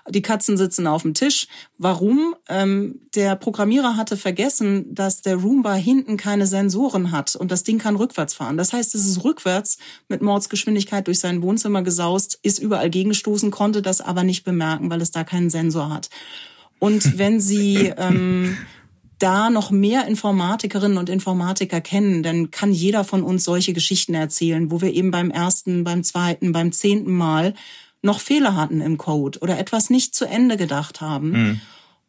Die 0.09 0.21
Katzen 0.21 0.57
sitzen 0.57 0.85
auf 0.85 1.03
dem 1.03 1.13
Tisch. 1.13 1.47
Warum? 1.77 2.35
Ähm, 2.49 2.99
der 3.15 3.37
Programmierer 3.37 3.95
hatte 3.95 4.17
vergessen, 4.17 4.93
dass 4.93 5.21
der 5.21 5.37
Roomba 5.37 5.75
hinten 5.75 6.17
keine 6.17 6.45
Sensoren 6.45 7.11
hat 7.11 7.37
und 7.37 7.51
das 7.51 7.63
Ding 7.63 7.77
kann 7.77 7.95
rückwärts 7.95 8.33
fahren. 8.33 8.57
Das 8.57 8.73
heißt, 8.73 8.95
es 8.95 9.05
ist 9.05 9.23
rückwärts 9.23 9.77
mit 10.09 10.21
Mordsgeschwindigkeit 10.21 11.07
durch 11.07 11.19
sein 11.19 11.41
Wohnzimmer 11.41 11.83
gesaust, 11.83 12.37
ist 12.43 12.59
überall 12.59 12.89
gegenstoßen, 12.89 13.49
konnte 13.49 13.81
das 13.81 14.01
aber 14.01 14.23
nicht 14.23 14.43
bemerken, 14.43 14.89
weil 14.89 15.01
es 15.01 15.11
da 15.11 15.23
keinen 15.23 15.49
Sensor 15.49 15.89
hat. 15.89 16.09
Und 16.79 17.17
wenn 17.17 17.39
Sie 17.39 17.93
ähm, 17.95 18.57
da 19.19 19.49
noch 19.49 19.69
mehr 19.69 20.07
Informatikerinnen 20.07 20.97
und 20.97 21.09
Informatiker 21.09 21.81
kennen, 21.81 22.23
dann 22.23 22.51
kann 22.51 22.71
jeder 22.71 23.03
von 23.03 23.21
uns 23.21 23.43
solche 23.43 23.73
Geschichten 23.73 24.13
erzählen, 24.13 24.71
wo 24.71 24.81
wir 24.81 24.93
eben 24.93 25.11
beim 25.11 25.29
ersten, 25.29 25.83
beim 25.83 26.03
zweiten, 26.03 26.51
beim 26.51 26.71
zehnten 26.71 27.11
Mal 27.11 27.53
noch 28.01 28.19
Fehler 28.19 28.55
hatten 28.55 28.81
im 28.81 28.97
Code 28.97 29.39
oder 29.39 29.59
etwas 29.59 29.89
nicht 29.89 30.15
zu 30.15 30.25
Ende 30.25 30.57
gedacht 30.57 31.01
haben. 31.01 31.31
Mhm. 31.31 31.61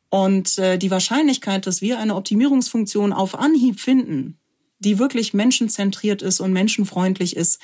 Und 0.08 0.58
äh, 0.58 0.78
die 0.78 0.90
Wahrscheinlichkeit, 0.90 1.66
dass 1.66 1.82
wir 1.82 1.98
eine 1.98 2.16
Optimierungsfunktion 2.16 3.12
auf 3.12 3.38
Anhieb 3.38 3.80
finden, 3.80 4.38
die 4.78 4.98
wirklich 4.98 5.34
menschenzentriert 5.34 6.22
ist 6.22 6.40
und 6.40 6.52
menschenfreundlich 6.52 7.36
ist, 7.36 7.60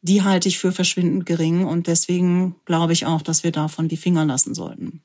die 0.00 0.22
halte 0.22 0.48
ich 0.48 0.58
für 0.58 0.72
verschwindend 0.72 1.26
gering. 1.26 1.64
Und 1.64 1.86
deswegen 1.86 2.56
glaube 2.64 2.92
ich 2.92 3.06
auch, 3.06 3.22
dass 3.22 3.44
wir 3.44 3.52
davon 3.52 3.88
die 3.88 3.96
Finger 3.96 4.24
lassen 4.24 4.54
sollten. 4.54 5.02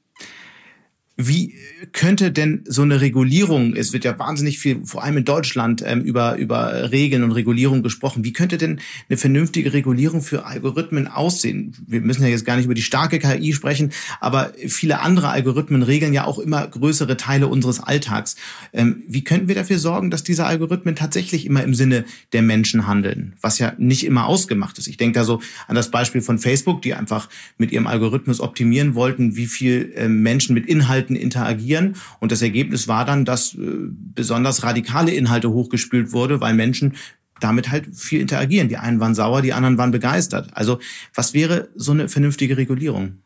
Wie 1.17 1.55
könnte 1.93 2.31
denn 2.31 2.63
so 2.67 2.81
eine 2.81 3.01
Regulierung, 3.01 3.75
es 3.75 3.93
wird 3.93 4.03
ja 4.03 4.17
wahnsinnig 4.19 4.59
viel, 4.59 4.85
vor 4.85 5.03
allem 5.03 5.17
in 5.17 5.25
Deutschland, 5.25 5.83
ähm, 5.85 6.01
über, 6.01 6.37
über 6.37 6.91
Regeln 6.91 7.23
und 7.23 7.31
Regulierung 7.31 7.83
gesprochen. 7.83 8.23
Wie 8.23 8.33
könnte 8.33 8.57
denn 8.57 8.79
eine 9.09 9.17
vernünftige 9.17 9.73
Regulierung 9.73 10.21
für 10.21 10.45
Algorithmen 10.45 11.07
aussehen? 11.07 11.75
Wir 11.87 12.01
müssen 12.01 12.23
ja 12.23 12.29
jetzt 12.29 12.45
gar 12.45 12.55
nicht 12.55 12.65
über 12.65 12.73
die 12.73 12.81
starke 12.81 13.19
KI 13.19 13.53
sprechen, 13.53 13.91
aber 14.19 14.53
viele 14.67 14.99
andere 15.01 15.29
Algorithmen 15.29 15.83
regeln 15.83 16.13
ja 16.13 16.25
auch 16.25 16.39
immer 16.39 16.65
größere 16.67 17.17
Teile 17.17 17.47
unseres 17.47 17.79
Alltags. 17.79 18.35
Ähm, 18.73 19.03
wie 19.07 19.23
könnten 19.23 19.47
wir 19.47 19.55
dafür 19.55 19.79
sorgen, 19.79 20.11
dass 20.11 20.23
diese 20.23 20.45
Algorithmen 20.45 20.95
tatsächlich 20.95 21.45
immer 21.45 21.63
im 21.63 21.73
Sinne 21.73 22.05
der 22.33 22.41
Menschen 22.41 22.87
handeln, 22.87 23.33
was 23.41 23.59
ja 23.59 23.73
nicht 23.77 24.05
immer 24.05 24.27
ausgemacht 24.27 24.77
ist? 24.77 24.87
Ich 24.87 24.97
denke 24.97 25.19
da 25.19 25.25
so 25.25 25.41
an 25.67 25.75
das 25.75 25.91
Beispiel 25.91 26.21
von 26.21 26.39
Facebook, 26.39 26.81
die 26.81 26.93
einfach 26.93 27.29
mit 27.57 27.71
ihrem 27.71 27.87
Algorithmus 27.87 28.39
optimieren 28.39 28.95
wollten, 28.95 29.35
wie 29.35 29.47
viel 29.47 29.93
äh, 29.95 30.07
Menschen 30.07 30.53
mit 30.53 30.67
Inhalten 30.67 31.06
Inhalten 31.07 31.15
interagieren. 31.15 31.95
Und 32.19 32.31
das 32.31 32.41
Ergebnis 32.41 32.87
war 32.87 33.05
dann, 33.05 33.25
dass 33.25 33.53
äh, 33.55 33.59
besonders 34.15 34.63
radikale 34.63 35.11
Inhalte 35.11 35.49
hochgespült 35.51 36.11
wurde, 36.11 36.41
weil 36.41 36.53
Menschen 36.53 36.95
damit 37.39 37.69
halt 37.69 37.95
viel 37.95 38.19
interagieren. 38.19 38.67
Die 38.67 38.77
einen 38.77 38.99
waren 38.99 39.13
sauer, 39.13 39.41
die 39.41 39.53
anderen 39.53 39.77
waren 39.77 39.91
begeistert. 39.91 40.49
Also 40.53 40.79
was 41.13 41.33
wäre 41.33 41.69
so 41.75 41.91
eine 41.91 42.09
vernünftige 42.09 42.57
Regulierung? 42.57 43.19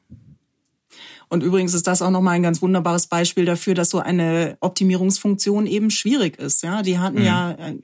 Und 1.30 1.44
übrigens 1.44 1.74
ist 1.74 1.88
das 1.88 2.02
auch 2.02 2.12
nochmal 2.12 2.36
ein 2.36 2.44
ganz 2.44 2.62
wunderbares 2.62 3.08
Beispiel 3.08 3.46
dafür, 3.46 3.74
dass 3.74 3.90
so 3.90 4.00
eine 4.00 4.58
Optimierungsfunktion 4.60 5.66
eben 5.66 5.90
schwierig 5.90 6.38
ist. 6.38 6.62
Ja, 6.62 6.82
die 6.82 7.00
hatten 7.00 7.20
mhm. 7.20 7.26
ja 7.26 7.52
äh, 7.52 7.78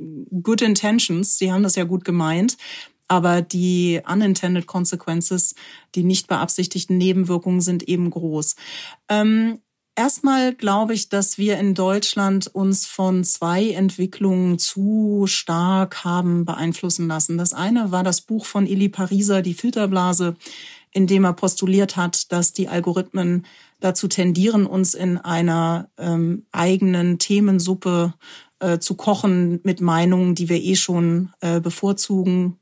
good 0.43 0.61
intentions, 0.61 1.37
die 1.37 1.49
haben 1.49 1.63
das 1.63 1.75
ja 1.75 1.85
gut 1.85 2.03
gemeint. 2.03 2.57
aber 3.07 3.41
die 3.41 4.01
unintended 4.05 4.67
consequences, 4.67 5.55
die 5.95 6.03
nicht 6.03 6.27
beabsichtigten 6.27 6.97
Nebenwirkungen 6.97 7.61
sind 7.61 7.83
eben 7.83 8.09
groß. 8.09 8.55
Ähm, 9.09 9.59
Erstmal 9.97 10.53
glaube 10.53 10.93
ich, 10.93 11.09
dass 11.09 11.39
wir 11.39 11.57
in 11.57 11.73
Deutschland 11.73 12.45
uns 12.45 12.85
von 12.85 13.23
zwei 13.23 13.71
Entwicklungen 13.71 14.59
zu 14.59 15.25
stark 15.25 16.03
haben 16.03 16.45
beeinflussen 16.45 17.07
lassen. 17.07 17.39
Das 17.39 17.51
eine 17.51 17.91
war 17.91 18.03
das 18.03 18.21
Buch 18.21 18.45
von 18.45 18.67
Eli 18.67 18.89
Pariser, 18.89 19.41
Die 19.41 19.55
Filterblase, 19.55 20.35
in 20.91 21.07
dem 21.07 21.23
er 21.23 21.33
postuliert 21.33 21.97
hat, 21.97 22.31
dass 22.31 22.53
die 22.53 22.67
Algorithmen 22.67 23.47
dazu 23.79 24.07
tendieren, 24.07 24.67
uns 24.67 24.93
in 24.93 25.17
einer 25.17 25.89
ähm, 25.97 26.45
eigenen 26.51 27.17
Themensuppe 27.17 28.13
äh, 28.59 28.77
zu 28.77 28.93
kochen 28.93 29.61
mit 29.63 29.81
Meinungen, 29.81 30.35
die 30.35 30.47
wir 30.47 30.61
eh 30.61 30.75
schon 30.75 31.33
äh, 31.41 31.59
bevorzugen. 31.59 32.59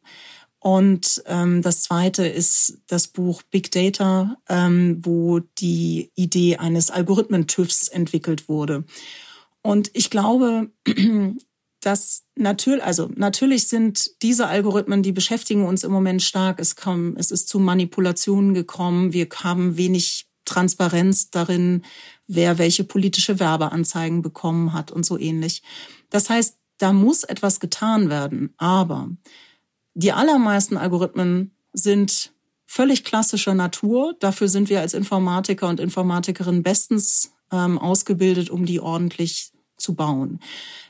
Und 0.65 1.21
ähm, 1.27 1.61
das 1.61 1.83
zweite 1.83 2.25
ist 2.25 2.79
das 2.87 3.07
Buch 3.07 3.43
Big 3.43 3.69
Data, 3.69 4.35
ähm, 4.49 4.99
wo 5.05 5.37
die 5.59 6.09
Idee 6.15 6.57
eines 6.57 6.89
Algorithmen-TÜVs 6.89 7.89
entwickelt 7.89 8.49
wurde. 8.49 8.83
Und 9.61 9.91
ich 9.93 10.09
glaube, 10.09 10.71
dass 11.81 12.23
natürlich, 12.35 12.83
also 12.83 13.11
natürlich 13.15 13.67
sind 13.67 14.19
diese 14.23 14.47
Algorithmen, 14.47 15.03
die 15.03 15.11
beschäftigen 15.11 15.67
uns 15.67 15.83
im 15.83 15.91
Moment 15.91 16.23
stark. 16.23 16.59
Es 16.59 16.75
kam, 16.75 17.15
es 17.15 17.29
ist 17.29 17.47
zu 17.47 17.59
Manipulationen 17.59 18.55
gekommen. 18.55 19.13
Wir 19.13 19.27
haben 19.43 19.77
wenig 19.77 20.25
Transparenz 20.45 21.29
darin, 21.29 21.83
wer 22.25 22.57
welche 22.57 22.85
politische 22.85 23.39
Werbeanzeigen 23.39 24.23
bekommen 24.23 24.73
hat 24.73 24.91
und 24.91 25.05
so 25.05 25.19
ähnlich. 25.19 25.61
Das 26.09 26.31
heißt, 26.31 26.57
da 26.79 26.91
muss 26.91 27.23
etwas 27.23 27.59
getan 27.59 28.09
werden. 28.09 28.55
Aber 28.57 29.11
die 29.95 30.11
allermeisten 30.11 30.77
Algorithmen 30.77 31.55
sind 31.73 32.33
völlig 32.65 33.03
klassischer 33.03 33.53
Natur. 33.53 34.15
Dafür 34.19 34.49
sind 34.49 34.69
wir 34.69 34.81
als 34.81 34.93
Informatiker 34.93 35.67
und 35.67 35.79
Informatikerinnen 35.79 36.63
bestens 36.63 37.33
ähm, 37.51 37.79
ausgebildet, 37.79 38.49
um 38.49 38.65
die 38.65 38.79
ordentlich 38.79 39.51
zu 39.77 39.95
bauen. 39.95 40.39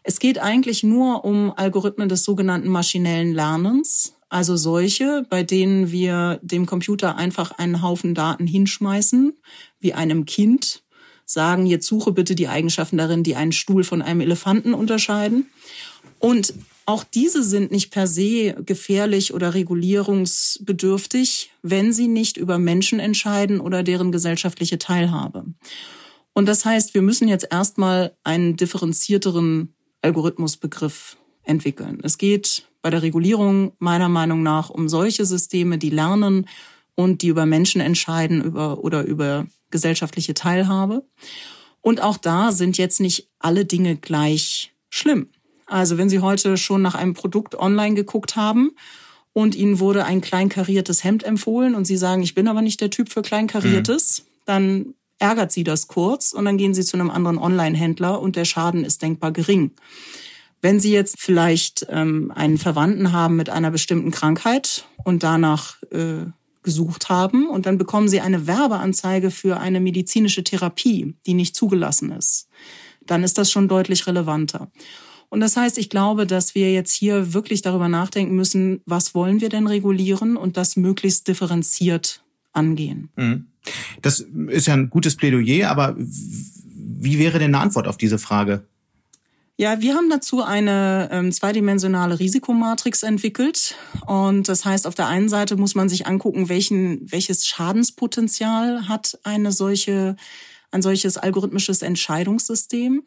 Es 0.04 0.20
geht 0.20 0.40
eigentlich 0.40 0.84
nur 0.84 1.24
um 1.24 1.54
Algorithmen 1.56 2.10
des 2.10 2.24
sogenannten 2.24 2.70
maschinellen 2.70 3.34
Lernens, 3.34 4.14
also 4.30 4.56
solche, 4.56 5.26
bei 5.30 5.44
denen 5.44 5.92
wir 5.92 6.40
dem 6.42 6.66
Computer 6.66 7.16
einfach 7.16 7.52
einen 7.52 7.82
Haufen 7.82 8.16
Daten 8.16 8.48
hinschmeißen, 8.48 9.34
wie 9.80 9.94
einem 9.94 10.26
Kind, 10.26 10.84
sagen, 11.26 11.66
jetzt 11.66 11.88
suche 11.88 12.12
bitte 12.12 12.36
die 12.36 12.48
Eigenschaften 12.48 12.98
darin, 12.98 13.24
die 13.24 13.36
einen 13.36 13.52
Stuhl 13.52 13.84
von 13.84 14.02
einem 14.02 14.22
Elefanten 14.22 14.74
unterscheiden. 14.74 15.48
Und 16.20 16.54
auch 16.86 17.04
diese 17.04 17.44
sind 17.44 17.72
nicht 17.72 17.92
per 17.92 18.08
se 18.08 18.56
gefährlich 18.66 19.34
oder 19.34 19.54
regulierungsbedürftig, 19.56 21.52
wenn 21.64 21.92
sie 21.92 22.08
nicht 22.08 22.38
über 22.38 22.60
Menschen 22.60 23.00
entscheiden 23.00 23.60
oder 23.60 23.82
deren 23.82 24.12
gesellschaftliche 24.12 24.78
Teilhabe. 24.78 25.46
Und 26.34 26.48
das 26.48 26.64
heißt, 26.66 26.94
wir 26.94 27.02
müssen 27.02 27.28
jetzt 27.28 27.48
erstmal 27.50 28.16
einen 28.24 28.56
differenzierteren 28.56 29.74
Algorithmusbegriff 30.02 31.18
entwickeln. 31.44 32.00
Es 32.04 32.18
geht 32.18 32.68
bei 32.82 32.90
der 32.92 33.02
Regulierung 33.02 33.72
meiner 33.80 34.10
Meinung 34.10 34.44
nach 34.44 34.70
um 34.70 34.88
solche 34.88 35.26
Systeme, 35.26 35.80
die 35.80 35.90
lernen 35.90 36.48
und 36.94 37.24
die 37.24 37.30
über 37.30 37.46
Menschen 37.46 37.82
entscheiden 37.82 38.44
über, 38.44 38.84
oder 38.84 39.04
über 39.04 39.48
gesellschaftliche 39.72 40.36
Teilhabe. 40.36 41.04
Und 41.82 42.02
auch 42.02 42.18
da 42.18 42.52
sind 42.52 42.78
jetzt 42.78 43.00
nicht 43.00 43.30
alle 43.40 43.66
Dinge 43.66 43.96
gleich 43.96 44.74
schlimm. 44.90 45.30
Also 45.66 45.98
wenn 45.98 46.10
Sie 46.10 46.20
heute 46.20 46.58
schon 46.58 46.82
nach 46.82 46.96
einem 46.96 47.14
Produkt 47.14 47.56
online 47.56 47.96
geguckt 47.96 48.36
haben 48.36 48.72
und 49.34 49.56
Ihnen 49.56 49.80
wurde 49.80 50.06
ein 50.06 50.22
kleinkariertes 50.22 51.04
Hemd 51.04 51.24
empfohlen 51.24 51.76
und 51.76 51.86
Sie 51.86 51.98
sagen, 51.98 52.22
ich 52.22 52.36
bin 52.36 52.48
aber 52.48 52.62
nicht 52.62 52.82
der 52.82 52.90
Typ 52.90 53.10
für 53.10 53.22
kleinkariertes, 53.22 54.20
mhm. 54.20 54.24
dann 54.46 54.94
ärgert 55.20 55.52
Sie 55.52 55.64
das 55.64 55.88
kurz 55.88 56.34
und 56.34 56.46
dann 56.46 56.58
gehen 56.58 56.74
Sie 56.74 56.84
zu 56.84 56.98
einem 56.98 57.10
anderen 57.10 57.38
Online-Händler 57.38 58.22
und 58.22 58.36
der 58.36 58.46
Schaden 58.46 58.84
ist 58.84 59.02
denkbar 59.02 59.32
gering. 59.32 59.72
Wenn 60.62 60.80
Sie 60.80 60.92
jetzt 60.92 61.20
vielleicht 61.20 61.86
ähm, 61.90 62.32
einen 62.34 62.58
Verwandten 62.58 63.12
haben 63.12 63.36
mit 63.36 63.50
einer 63.50 63.72
bestimmten 63.72 64.12
Krankheit 64.12 64.86
und 65.04 65.24
danach 65.24 65.82
äh, 65.92 66.26
gesucht 66.64 67.10
haben 67.10 67.48
und 67.48 67.66
dann 67.66 67.78
bekommen 67.78 68.10
Sie 68.10 68.20
eine 68.20 68.48
Werbeanzeige 68.48 69.32
für 69.32 69.60
eine 69.60 69.80
medizinische 69.80 70.44
Therapie, 70.44 71.16
die 71.26 71.34
nicht 71.34 71.56
zugelassen 71.56 72.12
ist, 72.12 72.50
dann 73.06 73.24
ist 73.24 73.38
das 73.38 73.52
schon 73.52 73.68
deutlich 73.68 74.08
relevanter. 74.08 74.72
Und 75.30 75.40
das 75.40 75.58
heißt, 75.58 75.78
ich 75.78 75.90
glaube, 75.90 76.28
dass 76.28 76.56
wir 76.56 76.72
jetzt 76.72 76.94
hier 76.94 77.34
wirklich 77.34 77.62
darüber 77.62 77.90
nachdenken 77.90 78.36
müssen, 78.36 78.82
was 78.86 79.16
wollen 79.16 79.42
wir 79.42 79.50
denn 79.50 79.68
regulieren 79.68 80.38
und 80.38 80.58
das 80.58 80.76
möglichst 80.76 81.28
differenziert 81.28 82.24
angehen. 82.54 83.10
Mhm. 83.16 83.48
Das 84.02 84.26
ist 84.48 84.68
ja 84.68 84.74
ein 84.74 84.90
gutes 84.90 85.16
Plädoyer, 85.16 85.70
aber 85.70 85.96
wie 85.98 87.20
wäre 87.20 87.40
denn 87.40 87.54
eine 87.54 87.64
Antwort 87.64 87.88
auf 87.88 87.98
diese 87.98 88.20
Frage? 88.20 88.66
Ja, 89.58 89.80
wir 89.80 89.96
haben 89.96 90.10
dazu 90.10 90.44
eine 90.44 91.08
ähm, 91.14 91.32
zweidimensionale 91.32 92.20
Risikomatrix 92.20 93.04
entwickelt. 93.04 93.76
Und 94.06 94.50
das 94.50 94.66
heißt, 94.66 94.86
auf 94.86 94.96
der 94.96 95.08
einen 95.08 95.30
Seite 95.30 95.56
muss 95.56 95.76
man 95.76 95.88
sich 95.88 96.08
angucken, 96.08 96.50
welchen, 96.50 97.10
welches 97.10 97.48
Schadenspotenzial 97.48 98.90
hat 98.90 99.18
eine 99.24 99.54
solche, 99.54 100.18
ein 100.72 100.82
solches 100.82 101.16
algorithmisches 101.16 101.84
Entscheidungssystem. 101.84 103.04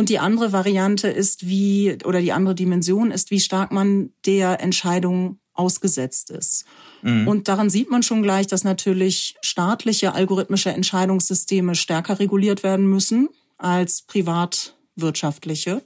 Und 0.00 0.08
die 0.08 0.18
andere 0.18 0.50
Variante 0.50 1.08
ist, 1.08 1.46
wie, 1.46 1.98
oder 2.06 2.22
die 2.22 2.32
andere 2.32 2.54
Dimension 2.54 3.10
ist, 3.10 3.30
wie 3.30 3.38
stark 3.38 3.70
man 3.70 4.14
der 4.24 4.62
Entscheidung 4.62 5.40
ausgesetzt 5.52 6.30
ist. 6.30 6.64
Mhm. 7.02 7.28
Und 7.28 7.48
daran 7.48 7.68
sieht 7.68 7.90
man 7.90 8.02
schon 8.02 8.22
gleich, 8.22 8.46
dass 8.46 8.64
natürlich 8.64 9.36
staatliche 9.42 10.14
algorithmische 10.14 10.70
Entscheidungssysteme 10.70 11.74
stärker 11.74 12.18
reguliert 12.18 12.62
werden 12.62 12.88
müssen 12.88 13.28
als 13.58 14.00
privatwirtschaftliche. 14.00 15.82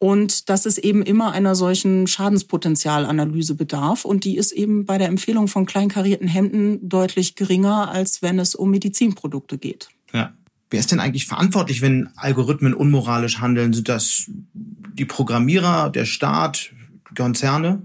Und 0.00 0.48
dass 0.48 0.66
es 0.66 0.76
eben 0.76 1.02
immer 1.02 1.30
einer 1.30 1.54
solchen 1.54 2.08
Schadenspotenzialanalyse 2.08 3.54
bedarf. 3.54 4.04
Und 4.04 4.24
die 4.24 4.36
ist 4.36 4.50
eben 4.50 4.84
bei 4.84 4.98
der 4.98 5.06
Empfehlung 5.06 5.46
von 5.46 5.64
kleinkarierten 5.64 6.26
Hemden 6.26 6.88
deutlich 6.88 7.36
geringer, 7.36 7.88
als 7.88 8.20
wenn 8.20 8.40
es 8.40 8.56
um 8.56 8.72
Medizinprodukte 8.72 9.58
geht. 9.58 9.90
Ja. 10.12 10.32
Wer 10.72 10.80
ist 10.80 10.90
denn 10.90 11.00
eigentlich 11.00 11.26
verantwortlich, 11.26 11.82
wenn 11.82 12.08
Algorithmen 12.16 12.72
unmoralisch 12.72 13.40
handeln? 13.40 13.74
Sind 13.74 13.90
das 13.90 14.24
die 14.54 15.04
Programmierer, 15.04 15.90
der 15.90 16.06
Staat, 16.06 16.70
Konzerne? 17.14 17.82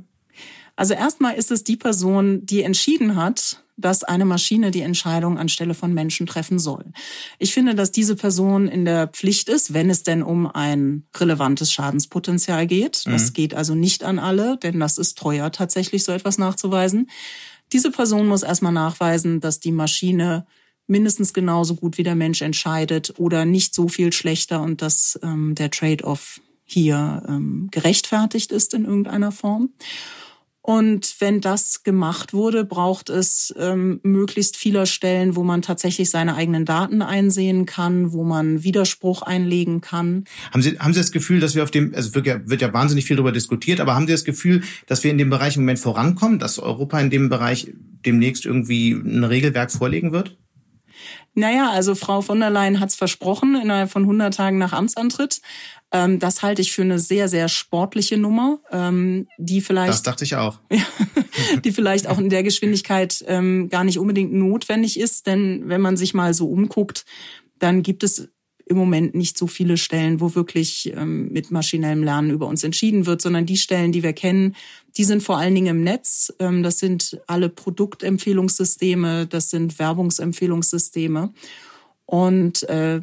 Also 0.77 0.93
erstmal 0.93 1.35
ist 1.35 1.51
es 1.51 1.65
die 1.65 1.75
Person, 1.75 2.45
die 2.45 2.61
entschieden 2.61 3.17
hat, 3.17 3.61
dass 3.75 4.05
eine 4.05 4.23
Maschine 4.23 4.71
die 4.71 4.81
Entscheidung 4.81 5.37
anstelle 5.37 5.73
von 5.73 5.93
Menschen 5.93 6.27
treffen 6.27 6.59
soll. 6.59 6.85
Ich 7.39 7.53
finde, 7.53 7.75
dass 7.75 7.91
diese 7.91 8.15
Person 8.15 8.69
in 8.69 8.85
der 8.85 9.07
Pflicht 9.07 9.49
ist, 9.49 9.73
wenn 9.73 9.89
es 9.89 10.03
denn 10.03 10.23
um 10.23 10.47
ein 10.47 11.03
relevantes 11.17 11.73
Schadenspotenzial 11.73 12.67
geht. 12.67 13.05
Das 13.05 13.29
mhm. 13.29 13.33
geht 13.33 13.53
also 13.53 13.75
nicht 13.75 14.05
an 14.05 14.17
alle, 14.17 14.57
denn 14.57 14.79
das 14.79 14.97
ist 14.97 15.17
teuer, 15.17 15.51
tatsächlich 15.51 16.05
so 16.05 16.13
etwas 16.13 16.37
nachzuweisen. 16.37 17.09
Diese 17.73 17.91
Person 17.91 18.27
muss 18.27 18.43
erstmal 18.43 18.71
nachweisen, 18.71 19.41
dass 19.41 19.59
die 19.59 19.73
Maschine 19.73 20.47
mindestens 20.87 21.33
genauso 21.33 21.75
gut 21.75 21.97
wie 21.97 22.03
der 22.03 22.15
Mensch 22.15 22.41
entscheidet 22.41 23.13
oder 23.17 23.45
nicht 23.45 23.75
so 23.75 23.87
viel 23.87 24.11
schlechter 24.13 24.61
und 24.61 24.81
dass 24.81 25.19
ähm, 25.21 25.53
der 25.55 25.69
Trade-off 25.69 26.41
hier 26.63 27.23
ähm, 27.27 27.69
gerechtfertigt 27.71 28.51
ist 28.51 28.73
in 28.73 28.85
irgendeiner 28.85 29.31
Form. 29.31 29.69
Und 30.69 31.15
wenn 31.19 31.39
das 31.39 31.83
gemacht 31.83 32.33
wurde, 32.33 32.65
braucht 32.65 33.09
es 33.09 33.55
ähm, 33.57 34.01
möglichst 34.03 34.57
vieler 34.57 34.85
Stellen, 34.85 35.37
wo 35.37 35.43
man 35.43 35.61
tatsächlich 35.61 36.09
seine 36.09 36.35
eigenen 36.35 36.65
Daten 36.65 37.01
einsehen 37.01 37.65
kann, 37.65 38.11
wo 38.11 38.25
man 38.25 38.63
Widerspruch 38.63 39.21
einlegen 39.21 39.79
kann. 39.79 40.25
Haben 40.51 40.61
Sie, 40.61 40.77
haben 40.77 40.91
Sie 40.91 40.99
das 40.99 41.13
Gefühl, 41.13 41.39
dass 41.39 41.55
wir 41.55 41.63
auf 41.63 41.71
dem, 41.71 41.95
also 41.95 42.13
wird 42.15 42.27
ja, 42.27 42.41
wird 42.49 42.61
ja 42.61 42.73
wahnsinnig 42.73 43.05
viel 43.05 43.15
darüber 43.15 43.31
diskutiert, 43.31 43.79
aber 43.79 43.95
haben 43.95 44.07
Sie 44.07 44.11
das 44.11 44.25
Gefühl, 44.25 44.61
dass 44.87 45.05
wir 45.05 45.11
in 45.11 45.17
dem 45.17 45.29
Bereich 45.29 45.55
im 45.55 45.61
Moment 45.61 45.79
vorankommen, 45.79 46.37
dass 46.37 46.59
Europa 46.59 46.99
in 46.99 47.11
dem 47.11 47.29
Bereich 47.29 47.71
demnächst 48.05 48.45
irgendwie 48.45 48.91
ein 48.91 49.23
Regelwerk 49.23 49.71
vorlegen 49.71 50.11
wird? 50.11 50.37
Naja, 51.37 51.69
also 51.69 51.93
Frau 51.93 52.21
von 52.21 52.39
der 52.39 52.49
Leyen 52.49 52.79
hat 52.79 52.89
es 52.89 52.95
versprochen 52.95 53.55
innerhalb 53.61 53.91
von 53.91 54.01
100 54.01 54.33
Tagen 54.33 54.57
nach 54.57 54.73
Amtsantritt. 54.73 55.39
Ähm, 55.91 56.17
das 56.17 56.41
halte 56.41 56.63
ich 56.63 56.71
für 56.71 56.81
eine 56.81 56.97
sehr, 56.97 57.29
sehr 57.29 57.47
sportliche 57.47 58.17
Nummer, 58.17 58.57
ähm, 58.71 59.27
die 59.37 59.61
vielleicht. 59.61 59.89
Das 59.89 60.01
dachte 60.01 60.23
ich 60.23 60.35
auch. 60.35 60.57
die 61.63 61.71
vielleicht 61.71 62.07
auch 62.07 62.17
in 62.17 62.29
der 62.29 62.41
Geschwindigkeit 62.41 63.23
ähm, 63.27 63.69
gar 63.69 63.83
nicht 63.83 63.99
unbedingt 63.99 64.33
notwendig 64.33 64.99
ist, 64.99 65.27
denn 65.27 65.69
wenn 65.69 65.79
man 65.79 65.95
sich 65.95 66.15
mal 66.15 66.33
so 66.33 66.49
umguckt, 66.49 67.05
dann 67.59 67.83
gibt 67.83 68.03
es 68.03 68.29
im 68.69 68.77
Moment 68.77 69.15
nicht 69.15 69.37
so 69.37 69.47
viele 69.47 69.77
Stellen, 69.77 70.19
wo 70.19 70.35
wirklich 70.35 70.93
ähm, 70.95 71.31
mit 71.31 71.51
maschinellem 71.51 72.03
Lernen 72.03 72.31
über 72.31 72.47
uns 72.47 72.63
entschieden 72.63 73.05
wird, 73.05 73.21
sondern 73.21 73.45
die 73.45 73.57
Stellen, 73.57 73.91
die 73.91 74.03
wir 74.03 74.13
kennen, 74.13 74.55
die 74.97 75.03
sind 75.03 75.23
vor 75.23 75.37
allen 75.37 75.55
Dingen 75.55 75.67
im 75.67 75.83
Netz. 75.83 76.33
Ähm, 76.39 76.63
das 76.63 76.79
sind 76.79 77.19
alle 77.27 77.49
Produktempfehlungssysteme, 77.49 79.27
das 79.27 79.49
sind 79.49 79.79
Werbungsempfehlungssysteme. 79.79 81.33
Und 82.05 82.63
äh, 82.69 83.01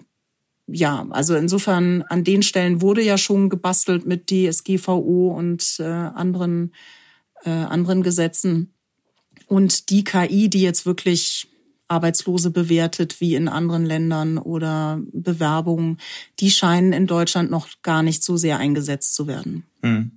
ja, 0.66 1.06
also 1.10 1.34
insofern 1.34 2.02
an 2.08 2.24
den 2.24 2.42
Stellen 2.42 2.80
wurde 2.80 3.02
ja 3.02 3.18
schon 3.18 3.50
gebastelt 3.50 4.06
mit 4.06 4.30
DSGVO 4.30 5.34
und 5.36 5.76
äh, 5.78 5.84
anderen 5.84 6.72
äh, 7.44 7.50
anderen 7.50 8.02
Gesetzen. 8.02 8.72
Und 9.46 9.90
die 9.90 10.04
KI, 10.04 10.48
die 10.48 10.62
jetzt 10.62 10.86
wirklich 10.86 11.48
Arbeitslose 11.94 12.50
bewertet 12.50 13.20
wie 13.20 13.34
in 13.36 13.48
anderen 13.48 13.86
Ländern 13.86 14.38
oder 14.38 15.00
Bewerbungen, 15.12 15.98
die 16.40 16.50
scheinen 16.50 16.92
in 16.92 17.06
Deutschland 17.06 17.50
noch 17.50 17.68
gar 17.82 18.02
nicht 18.02 18.24
so 18.24 18.36
sehr 18.36 18.58
eingesetzt 18.58 19.14
zu 19.14 19.26
werden. 19.26 19.64
Hm. 19.82 20.12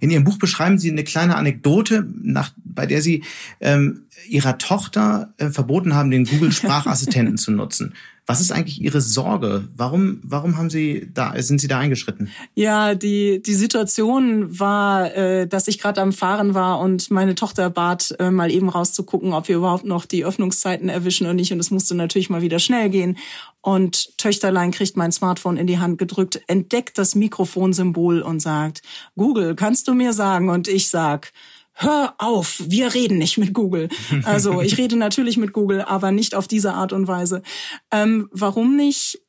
In 0.00 0.10
Ihrem 0.10 0.24
Buch 0.24 0.38
beschreiben 0.38 0.78
Sie 0.78 0.90
eine 0.90 1.04
kleine 1.04 1.36
Anekdote, 1.36 2.06
nach, 2.22 2.52
bei 2.64 2.86
der 2.86 3.02
Sie 3.02 3.24
ähm, 3.60 4.06
Ihrer 4.28 4.58
Tochter 4.58 5.34
äh, 5.36 5.50
verboten 5.50 5.94
haben, 5.94 6.10
den 6.10 6.24
Google-Sprachassistenten 6.24 7.36
zu 7.38 7.50
nutzen. 7.50 7.94
Was 8.30 8.42
ist 8.42 8.52
eigentlich 8.52 8.82
Ihre 8.82 9.00
Sorge? 9.00 9.68
Warum, 9.74 10.20
warum 10.22 10.58
haben 10.58 10.68
Sie 10.68 11.08
da, 11.14 11.32
sind 11.38 11.62
Sie 11.62 11.66
da 11.66 11.78
eingeschritten? 11.78 12.30
Ja, 12.54 12.94
die, 12.94 13.40
die 13.40 13.54
Situation 13.54 14.60
war, 14.60 15.16
äh, 15.16 15.48
dass 15.48 15.66
ich 15.66 15.78
gerade 15.78 16.02
am 16.02 16.12
Fahren 16.12 16.52
war 16.52 16.78
und 16.80 17.10
meine 17.10 17.34
Tochter 17.34 17.70
bat, 17.70 18.14
äh, 18.18 18.30
mal 18.30 18.50
eben 18.50 18.68
rauszugucken, 18.68 19.32
ob 19.32 19.48
wir 19.48 19.56
überhaupt 19.56 19.86
noch 19.86 20.04
die 20.04 20.26
Öffnungszeiten 20.26 20.90
erwischen 20.90 21.24
oder 21.24 21.32
nicht. 21.32 21.54
Und 21.54 21.58
es 21.58 21.70
musste 21.70 21.94
natürlich 21.94 22.28
mal 22.28 22.42
wieder 22.42 22.58
schnell 22.58 22.90
gehen. 22.90 23.16
Und 23.62 24.18
Töchterlein 24.18 24.72
kriegt 24.72 24.98
mein 24.98 25.10
Smartphone 25.10 25.56
in 25.56 25.66
die 25.66 25.78
Hand 25.78 25.96
gedrückt, 25.96 26.42
entdeckt 26.48 26.98
das 26.98 27.14
Mikrofonsymbol 27.14 28.20
und 28.20 28.40
sagt, 28.40 28.82
Google, 29.16 29.54
kannst 29.54 29.88
du 29.88 29.94
mir 29.94 30.12
sagen? 30.12 30.50
Und 30.50 30.68
ich 30.68 30.90
sag, 30.90 31.32
hör 31.78 32.14
auf, 32.18 32.62
wir 32.66 32.92
reden 32.94 33.18
nicht 33.18 33.38
mit 33.38 33.52
Google. 33.54 33.88
Also 34.24 34.60
ich 34.60 34.76
rede 34.78 34.96
natürlich 34.96 35.36
mit 35.36 35.52
Google, 35.52 35.80
aber 35.82 36.10
nicht 36.10 36.34
auf 36.34 36.48
diese 36.48 36.74
Art 36.74 36.92
und 36.92 37.06
Weise. 37.06 37.42
Ähm, 37.90 38.28
warum 38.32 38.76
nicht? 38.76 39.20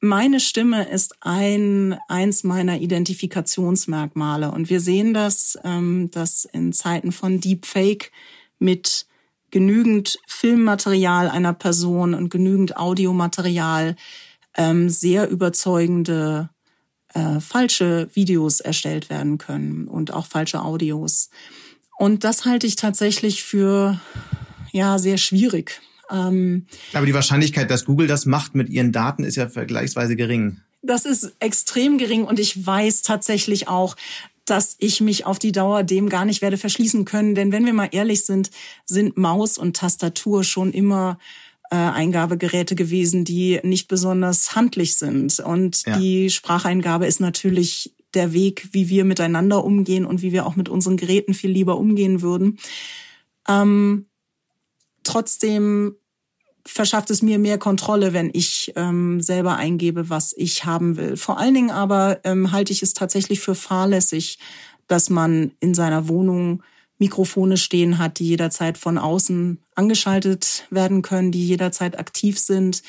Meine 0.00 0.40
Stimme 0.40 0.88
ist 0.88 1.16
ein, 1.20 1.96
eins 2.08 2.44
meiner 2.44 2.78
Identifikationsmerkmale. 2.78 4.50
Und 4.50 4.68
wir 4.68 4.80
sehen 4.80 5.14
das, 5.14 5.58
ähm, 5.64 6.10
dass 6.10 6.44
in 6.44 6.72
Zeiten 6.72 7.12
von 7.12 7.40
Deepfake 7.40 8.10
mit 8.58 9.06
genügend 9.50 10.18
Filmmaterial 10.26 11.30
einer 11.30 11.54
Person 11.54 12.14
und 12.14 12.28
genügend 12.28 12.76
Audiomaterial 12.76 13.96
ähm, 14.56 14.88
sehr 14.88 15.30
überzeugende 15.30 16.50
äh, 17.14 17.40
falsche 17.40 18.08
Videos 18.14 18.60
erstellt 18.60 19.10
werden 19.10 19.38
können 19.38 19.88
und 19.88 20.12
auch 20.12 20.26
falsche 20.26 20.62
Audios. 20.62 21.30
Und 21.96 22.24
das 22.24 22.44
halte 22.44 22.66
ich 22.66 22.76
tatsächlich 22.76 23.42
für 23.42 24.00
ja 24.72 24.98
sehr 24.98 25.16
schwierig. 25.16 25.80
Ähm, 26.10 26.66
Aber 26.92 27.06
die 27.06 27.14
Wahrscheinlichkeit, 27.14 27.70
dass 27.70 27.84
Google 27.84 28.06
das 28.06 28.26
macht 28.26 28.54
mit 28.54 28.68
ihren 28.68 28.92
Daten, 28.92 29.24
ist 29.24 29.36
ja 29.36 29.48
vergleichsweise 29.48 30.16
gering. 30.16 30.58
Das 30.82 31.06
ist 31.06 31.32
extrem 31.38 31.96
gering 31.96 32.24
und 32.24 32.38
ich 32.38 32.66
weiß 32.66 33.02
tatsächlich 33.02 33.68
auch, 33.68 33.96
dass 34.44 34.76
ich 34.78 35.00
mich 35.00 35.24
auf 35.24 35.38
die 35.38 35.52
Dauer 35.52 35.84
dem 35.84 36.08
gar 36.10 36.24
nicht 36.24 36.42
werde 36.42 36.58
verschließen 36.58 37.04
können. 37.06 37.34
Denn 37.34 37.52
wenn 37.52 37.64
wir 37.64 37.72
mal 37.72 37.88
ehrlich 37.92 38.26
sind, 38.26 38.50
sind 38.84 39.16
Maus 39.16 39.56
und 39.56 39.76
Tastatur 39.76 40.44
schon 40.44 40.72
immer 40.72 41.18
äh, 41.70 41.76
Eingabegeräte 41.76 42.74
gewesen, 42.74 43.24
die 43.24 43.60
nicht 43.62 43.88
besonders 43.88 44.54
handlich 44.54 44.96
sind. 44.96 45.38
Und 45.40 45.84
ja. 45.86 45.98
die 45.98 46.30
Spracheingabe 46.30 47.06
ist 47.06 47.20
natürlich 47.20 47.92
der 48.14 48.32
Weg, 48.32 48.68
wie 48.72 48.88
wir 48.88 49.04
miteinander 49.04 49.64
umgehen 49.64 50.04
und 50.04 50.22
wie 50.22 50.32
wir 50.32 50.46
auch 50.46 50.56
mit 50.56 50.68
unseren 50.68 50.96
Geräten 50.96 51.34
viel 51.34 51.50
lieber 51.50 51.78
umgehen 51.78 52.22
würden. 52.22 52.58
Ähm, 53.48 54.06
trotzdem 55.02 55.96
verschafft 56.66 57.10
es 57.10 57.22
mir 57.22 57.38
mehr 57.38 57.58
Kontrolle, 57.58 58.12
wenn 58.12 58.30
ich 58.32 58.72
ähm, 58.76 59.20
selber 59.20 59.56
eingebe, 59.56 60.08
was 60.08 60.32
ich 60.36 60.64
haben 60.64 60.96
will. 60.96 61.16
Vor 61.16 61.38
allen 61.38 61.54
Dingen 61.54 61.70
aber 61.70 62.20
ähm, 62.24 62.52
halte 62.52 62.72
ich 62.72 62.82
es 62.82 62.94
tatsächlich 62.94 63.40
für 63.40 63.54
fahrlässig, 63.54 64.38
dass 64.86 65.10
man 65.10 65.52
in 65.60 65.74
seiner 65.74 66.08
Wohnung 66.08 66.62
Mikrofone 67.04 67.58
stehen 67.58 67.98
hat, 67.98 68.18
die 68.18 68.26
jederzeit 68.26 68.78
von 68.78 68.96
außen 68.96 69.58
angeschaltet 69.74 70.66
werden 70.70 71.02
können, 71.02 71.32
die 71.32 71.46
jederzeit 71.46 71.98
aktiv 71.98 72.38
sind. 72.38 72.82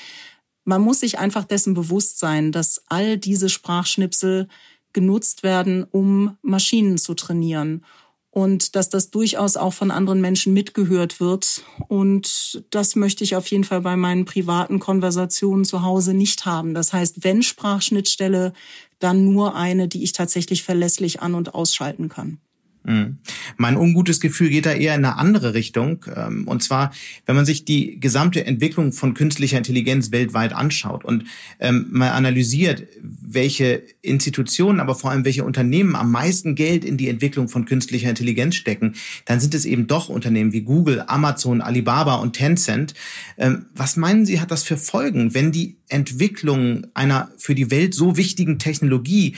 Man 0.64 0.82
muss 0.82 1.02
sich 1.02 1.20
einfach 1.20 1.44
dessen 1.44 1.74
bewusst 1.74 2.18
sein, 2.18 2.54
dass 2.54 2.82
all 2.88 3.18
diese 3.18 3.50
Sprachschnipsel 3.50 4.48
genutzt 4.94 5.44
werden, 5.44 5.84
um 5.84 6.38
Maschinen 6.42 6.98
zu 6.98 7.14
trainieren 7.14 7.84
und 8.32 8.78
dass 8.78 8.88
das 8.88 9.12
durchaus 9.12 9.58
auch 9.58 9.74
von 9.74 9.92
anderen 9.92 10.22
Menschen 10.22 10.54
mitgehört 10.54 11.20
wird. 11.20 11.64
Und 11.90 12.64
das 12.70 12.96
möchte 12.96 13.26
ich 13.26 13.36
auf 13.36 13.48
jeden 13.48 13.66
Fall 13.66 13.82
bei 13.82 13.98
meinen 13.98 14.24
privaten 14.24 14.80
Konversationen 14.80 15.66
zu 15.66 15.82
Hause 15.82 16.14
nicht 16.14 16.46
haben. 16.46 16.74
Das 16.74 16.94
heißt, 16.94 17.26
wenn 17.26 17.44
Sprachschnittstelle, 17.44 18.54
dann 19.00 19.26
nur 19.26 19.56
eine, 19.56 19.90
die 19.90 20.04
ich 20.04 20.14
tatsächlich 20.14 20.64
verlässlich 20.64 21.22
an 21.22 21.36
und 21.36 21.54
ausschalten 21.54 22.08
kann. 22.08 22.40
Mhm. 22.86 23.18
Mein 23.58 23.78
ungutes 23.78 24.20
Gefühl 24.20 24.50
geht 24.50 24.66
da 24.66 24.74
eher 24.74 24.94
in 24.94 25.04
eine 25.04 25.18
andere 25.18 25.54
Richtung. 25.54 26.06
Ähm, 26.16 26.48
und 26.48 26.62
zwar, 26.62 26.92
wenn 27.26 27.36
man 27.36 27.46
sich 27.46 27.66
die 27.66 28.00
gesamte 28.00 28.46
Entwicklung 28.46 28.92
von 28.92 29.14
künstlicher 29.16 29.58
Intelligenz 29.58 30.12
weltweit 30.12 30.54
anschaut 30.54 31.04
und 31.04 31.26
ähm, 31.60 31.88
mal 31.90 32.12
analysiert, 32.12 32.84
welche 33.02 33.82
Institutionen, 34.02 34.80
aber 34.80 34.94
vor 34.94 35.12
allem 35.12 35.26
welche 35.26 35.44
Unternehmen 35.44 35.96
am 35.96 36.12
meisten 36.12 36.54
Geld 36.54 36.86
in 36.86 36.98
die 36.98 37.10
Entwicklung 37.10 37.50
von 37.50 37.66
künstlicher 37.66 38.10
Intelligenz 38.10 38.56
stecken, 38.56 38.94
dann 39.26 39.40
sind 39.40 39.56
es 39.56 39.66
eben 39.66 39.88
doch 39.88 40.10
Unternehmen 40.10 40.54
wie 40.54 40.62
Google, 40.62 41.04
Amazon, 41.08 41.62
Alibaba 41.62 42.16
und 42.16 42.34
Tencent. 42.34 42.94
Ähm, 43.38 43.66
was 43.74 43.98
meinen 43.98 44.26
Sie, 44.26 44.40
hat 44.40 44.52
das 44.52 44.64
für 44.64 44.78
Folgen, 44.78 45.34
wenn 45.34 45.52
die 45.52 45.78
Entwicklung 45.90 46.88
einer 46.94 47.32
für 47.38 47.56
die 47.56 47.72
Welt 47.72 47.94
so 47.94 48.18
wichtigen 48.18 48.58
Technologie 48.58 49.36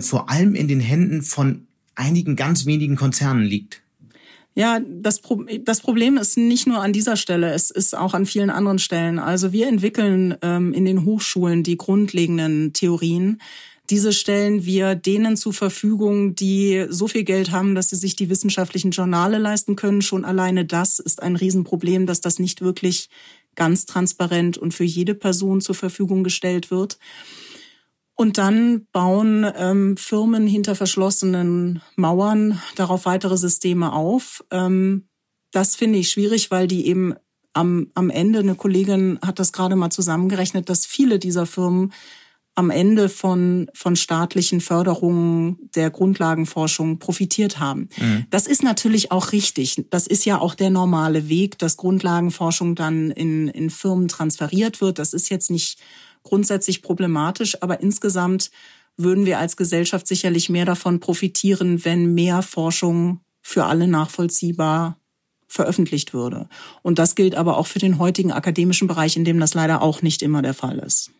vor 0.00 0.30
allem 0.30 0.54
in 0.54 0.66
den 0.66 0.80
Händen 0.80 1.22
von 1.22 1.66
einigen 1.94 2.36
ganz 2.36 2.66
wenigen 2.66 2.96
Konzernen 2.96 3.44
liegt. 3.44 3.82
Ja, 4.54 4.80
das, 4.80 5.20
Pro 5.20 5.44
das 5.64 5.80
Problem 5.80 6.16
ist 6.16 6.36
nicht 6.36 6.66
nur 6.66 6.82
an 6.82 6.92
dieser 6.92 7.16
Stelle, 7.16 7.52
es 7.52 7.70
ist 7.70 7.96
auch 7.96 8.14
an 8.14 8.26
vielen 8.26 8.50
anderen 8.50 8.78
Stellen. 8.78 9.18
Also 9.18 9.52
wir 9.52 9.68
entwickeln 9.68 10.34
ähm, 10.42 10.72
in 10.72 10.84
den 10.84 11.04
Hochschulen 11.04 11.62
die 11.62 11.76
grundlegenden 11.76 12.72
Theorien. 12.72 13.40
Diese 13.90 14.12
stellen 14.12 14.64
wir 14.64 14.94
denen 14.94 15.36
zur 15.36 15.52
Verfügung, 15.52 16.34
die 16.34 16.86
so 16.88 17.08
viel 17.08 17.24
Geld 17.24 17.50
haben, 17.50 17.74
dass 17.74 17.90
sie 17.90 17.96
sich 17.96 18.16
die 18.16 18.28
wissenschaftlichen 18.28 18.92
Journale 18.92 19.38
leisten 19.38 19.76
können. 19.76 20.02
Schon 20.02 20.24
alleine 20.24 20.64
das 20.64 20.98
ist 21.00 21.22
ein 21.22 21.36
Riesenproblem, 21.36 22.06
dass 22.06 22.20
das 22.20 22.38
nicht 22.38 22.60
wirklich 22.60 23.08
ganz 23.56 23.86
transparent 23.86 24.58
und 24.58 24.74
für 24.74 24.84
jede 24.84 25.14
Person 25.14 25.60
zur 25.60 25.74
Verfügung 25.74 26.22
gestellt 26.22 26.70
wird. 26.70 26.98
Und 28.20 28.36
dann 28.36 28.86
bauen 28.92 29.50
ähm, 29.56 29.96
Firmen 29.96 30.46
hinter 30.46 30.74
verschlossenen 30.74 31.80
Mauern 31.96 32.60
darauf 32.76 33.06
weitere 33.06 33.38
Systeme 33.38 33.94
auf. 33.94 34.44
Ähm, 34.50 35.08
das 35.52 35.74
finde 35.74 35.98
ich 35.98 36.10
schwierig, 36.10 36.50
weil 36.50 36.68
die 36.68 36.86
eben 36.86 37.14
am, 37.54 37.86
am 37.94 38.10
Ende, 38.10 38.40
eine 38.40 38.56
Kollegin 38.56 39.18
hat 39.24 39.38
das 39.38 39.54
gerade 39.54 39.74
mal 39.74 39.88
zusammengerechnet, 39.88 40.68
dass 40.68 40.84
viele 40.84 41.18
dieser 41.18 41.46
Firmen 41.46 41.94
am 42.54 42.68
Ende 42.68 43.08
von, 43.08 43.70
von 43.72 43.96
staatlichen 43.96 44.60
Förderungen 44.60 45.56
der 45.74 45.88
Grundlagenforschung 45.88 46.98
profitiert 46.98 47.58
haben. 47.58 47.88
Mhm. 47.96 48.26
Das 48.28 48.46
ist 48.46 48.62
natürlich 48.62 49.12
auch 49.12 49.32
richtig. 49.32 49.86
Das 49.88 50.06
ist 50.06 50.26
ja 50.26 50.38
auch 50.38 50.54
der 50.54 50.68
normale 50.68 51.30
Weg, 51.30 51.58
dass 51.58 51.78
Grundlagenforschung 51.78 52.74
dann 52.74 53.12
in, 53.12 53.48
in 53.48 53.70
Firmen 53.70 54.08
transferiert 54.08 54.82
wird. 54.82 54.98
Das 54.98 55.14
ist 55.14 55.30
jetzt 55.30 55.50
nicht 55.50 55.78
grundsätzlich 56.22 56.82
problematisch, 56.82 57.62
aber 57.62 57.80
insgesamt 57.80 58.50
würden 58.96 59.26
wir 59.26 59.38
als 59.38 59.56
Gesellschaft 59.56 60.06
sicherlich 60.06 60.50
mehr 60.50 60.64
davon 60.64 61.00
profitieren, 61.00 61.84
wenn 61.84 62.14
mehr 62.14 62.42
Forschung 62.42 63.20
für 63.40 63.64
alle 63.64 63.88
nachvollziehbar 63.88 64.98
veröffentlicht 65.48 66.14
würde. 66.14 66.48
Und 66.82 66.98
das 66.98 67.14
gilt 67.14 67.34
aber 67.34 67.56
auch 67.56 67.66
für 67.66 67.80
den 67.80 67.98
heutigen 67.98 68.30
akademischen 68.30 68.86
Bereich, 68.86 69.16
in 69.16 69.24
dem 69.24 69.40
das 69.40 69.54
leider 69.54 69.82
auch 69.82 70.02
nicht 70.02 70.22
immer 70.22 70.42
der 70.42 70.54
Fall 70.54 70.78
ist. 70.78 71.10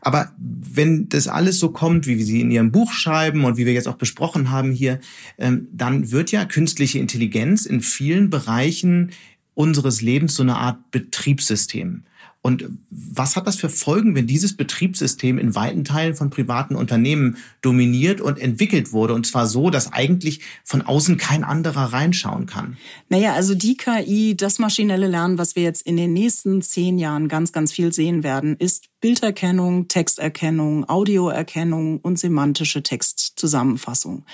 Aber 0.00 0.32
wenn 0.38 1.08
das 1.08 1.28
alles 1.28 1.58
so 1.58 1.70
kommt, 1.70 2.06
wie 2.06 2.22
Sie 2.22 2.40
in 2.40 2.50
Ihrem 2.50 2.72
Buch 2.72 2.92
schreiben 2.92 3.44
und 3.44 3.56
wie 3.56 3.66
wir 3.66 3.72
jetzt 3.72 3.88
auch 3.88 3.96
besprochen 3.96 4.50
haben 4.50 4.72
hier, 4.72 5.00
ähm, 5.38 5.68
dann 5.72 6.10
wird 6.10 6.32
ja 6.32 6.44
künstliche 6.44 6.98
Intelligenz 6.98 7.66
in 7.66 7.80
vielen 7.80 8.30
Bereichen 8.30 9.10
unseres 9.54 10.02
Lebens 10.02 10.34
so 10.34 10.42
eine 10.42 10.56
Art 10.56 10.90
Betriebssystem. 10.90 12.04
Und 12.48 12.64
was 12.88 13.36
hat 13.36 13.46
das 13.46 13.56
für 13.56 13.68
Folgen, 13.68 14.14
wenn 14.14 14.26
dieses 14.26 14.56
Betriebssystem 14.56 15.38
in 15.38 15.54
weiten 15.54 15.84
Teilen 15.84 16.14
von 16.14 16.30
privaten 16.30 16.76
Unternehmen 16.76 17.36
dominiert 17.60 18.22
und 18.22 18.38
entwickelt 18.38 18.90
wurde? 18.94 19.12
Und 19.12 19.26
zwar 19.26 19.46
so, 19.46 19.68
dass 19.68 19.92
eigentlich 19.92 20.40
von 20.64 20.80
außen 20.80 21.18
kein 21.18 21.44
anderer 21.44 21.92
reinschauen 21.92 22.46
kann. 22.46 22.78
Naja, 23.10 23.34
also 23.34 23.54
die 23.54 23.76
KI, 23.76 24.34
das 24.34 24.58
maschinelle 24.58 25.08
Lernen, 25.08 25.36
was 25.36 25.56
wir 25.56 25.62
jetzt 25.62 25.82
in 25.82 25.98
den 25.98 26.14
nächsten 26.14 26.62
zehn 26.62 26.98
Jahren 26.98 27.28
ganz, 27.28 27.52
ganz 27.52 27.70
viel 27.70 27.92
sehen 27.92 28.22
werden, 28.22 28.56
ist 28.56 28.86
Bilderkennung, 29.02 29.88
Texterkennung, 29.88 30.88
Audioerkennung 30.88 32.00
und 32.00 32.18
semantische 32.18 32.82
Textzusammenfassung. 32.82 34.24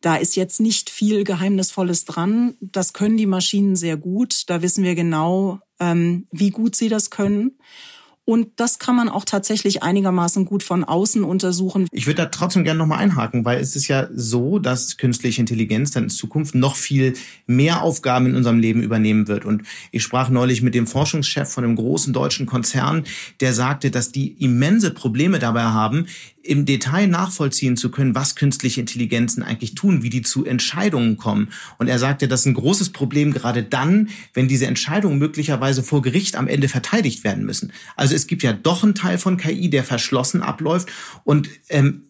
Da 0.00 0.16
ist 0.16 0.34
jetzt 0.34 0.60
nicht 0.60 0.90
viel 0.90 1.22
Geheimnisvolles 1.22 2.04
dran. 2.04 2.56
Das 2.60 2.94
können 2.94 3.16
die 3.16 3.26
Maschinen 3.26 3.76
sehr 3.76 3.96
gut. 3.96 4.50
Da 4.50 4.60
wissen 4.60 4.82
wir 4.82 4.96
genau, 4.96 5.60
ähm, 5.84 6.26
wie 6.30 6.50
gut 6.50 6.76
sie 6.76 6.88
das 6.88 7.10
können. 7.10 7.52
Und 8.26 8.48
das 8.56 8.78
kann 8.78 8.96
man 8.96 9.10
auch 9.10 9.26
tatsächlich 9.26 9.82
einigermaßen 9.82 10.46
gut 10.46 10.62
von 10.62 10.82
außen 10.82 11.24
untersuchen. 11.24 11.86
Ich 11.92 12.06
würde 12.06 12.22
da 12.22 12.26
trotzdem 12.26 12.64
gerne 12.64 12.78
nochmal 12.78 13.00
einhaken, 13.00 13.44
weil 13.44 13.60
es 13.60 13.76
ist 13.76 13.86
ja 13.86 14.08
so, 14.14 14.58
dass 14.58 14.96
künstliche 14.96 15.42
Intelligenz 15.42 15.90
dann 15.90 16.04
in 16.04 16.08
Zukunft 16.08 16.54
noch 16.54 16.76
viel 16.76 17.12
mehr 17.46 17.82
Aufgaben 17.82 18.24
in 18.24 18.34
unserem 18.34 18.60
Leben 18.60 18.82
übernehmen 18.82 19.28
wird. 19.28 19.44
Und 19.44 19.64
ich 19.90 20.02
sprach 20.02 20.30
neulich 20.30 20.62
mit 20.62 20.74
dem 20.74 20.86
Forschungschef 20.86 21.50
von 21.50 21.64
einem 21.64 21.76
großen 21.76 22.14
deutschen 22.14 22.46
Konzern, 22.46 23.04
der 23.40 23.52
sagte, 23.52 23.90
dass 23.90 24.10
die 24.10 24.28
immense 24.42 24.90
Probleme 24.90 25.38
dabei 25.38 25.64
haben, 25.64 26.06
im 26.44 26.66
Detail 26.66 27.06
nachvollziehen 27.06 27.76
zu 27.76 27.90
können, 27.90 28.14
was 28.14 28.34
künstliche 28.34 28.80
Intelligenzen 28.80 29.42
eigentlich 29.42 29.74
tun, 29.74 30.02
wie 30.02 30.10
die 30.10 30.22
zu 30.22 30.44
Entscheidungen 30.44 31.16
kommen. 31.16 31.48
Und 31.78 31.88
er 31.88 31.98
sagte, 31.98 32.28
das 32.28 32.40
ist 32.40 32.46
ein 32.46 32.54
großes 32.54 32.90
Problem 32.90 33.32
gerade 33.32 33.62
dann, 33.62 34.10
wenn 34.34 34.46
diese 34.46 34.66
Entscheidungen 34.66 35.18
möglicherweise 35.18 35.82
vor 35.82 36.02
Gericht 36.02 36.36
am 36.36 36.46
Ende 36.46 36.68
verteidigt 36.68 37.24
werden 37.24 37.44
müssen. 37.44 37.72
Also 37.96 38.14
es 38.14 38.26
gibt 38.26 38.42
ja 38.42 38.52
doch 38.52 38.84
einen 38.84 38.94
Teil 38.94 39.18
von 39.18 39.38
KI, 39.38 39.70
der 39.70 39.84
verschlossen 39.84 40.42
abläuft 40.42 40.90
und 41.24 41.48
ähm, 41.70 42.04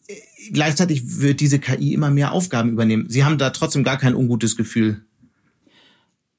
gleichzeitig 0.52 1.20
wird 1.20 1.40
diese 1.40 1.60
KI 1.60 1.94
immer 1.94 2.10
mehr 2.10 2.32
Aufgaben 2.32 2.70
übernehmen. 2.70 3.06
Sie 3.08 3.24
haben 3.24 3.38
da 3.38 3.50
trotzdem 3.50 3.84
gar 3.84 3.98
kein 3.98 4.14
ungutes 4.14 4.56
Gefühl. 4.56 5.04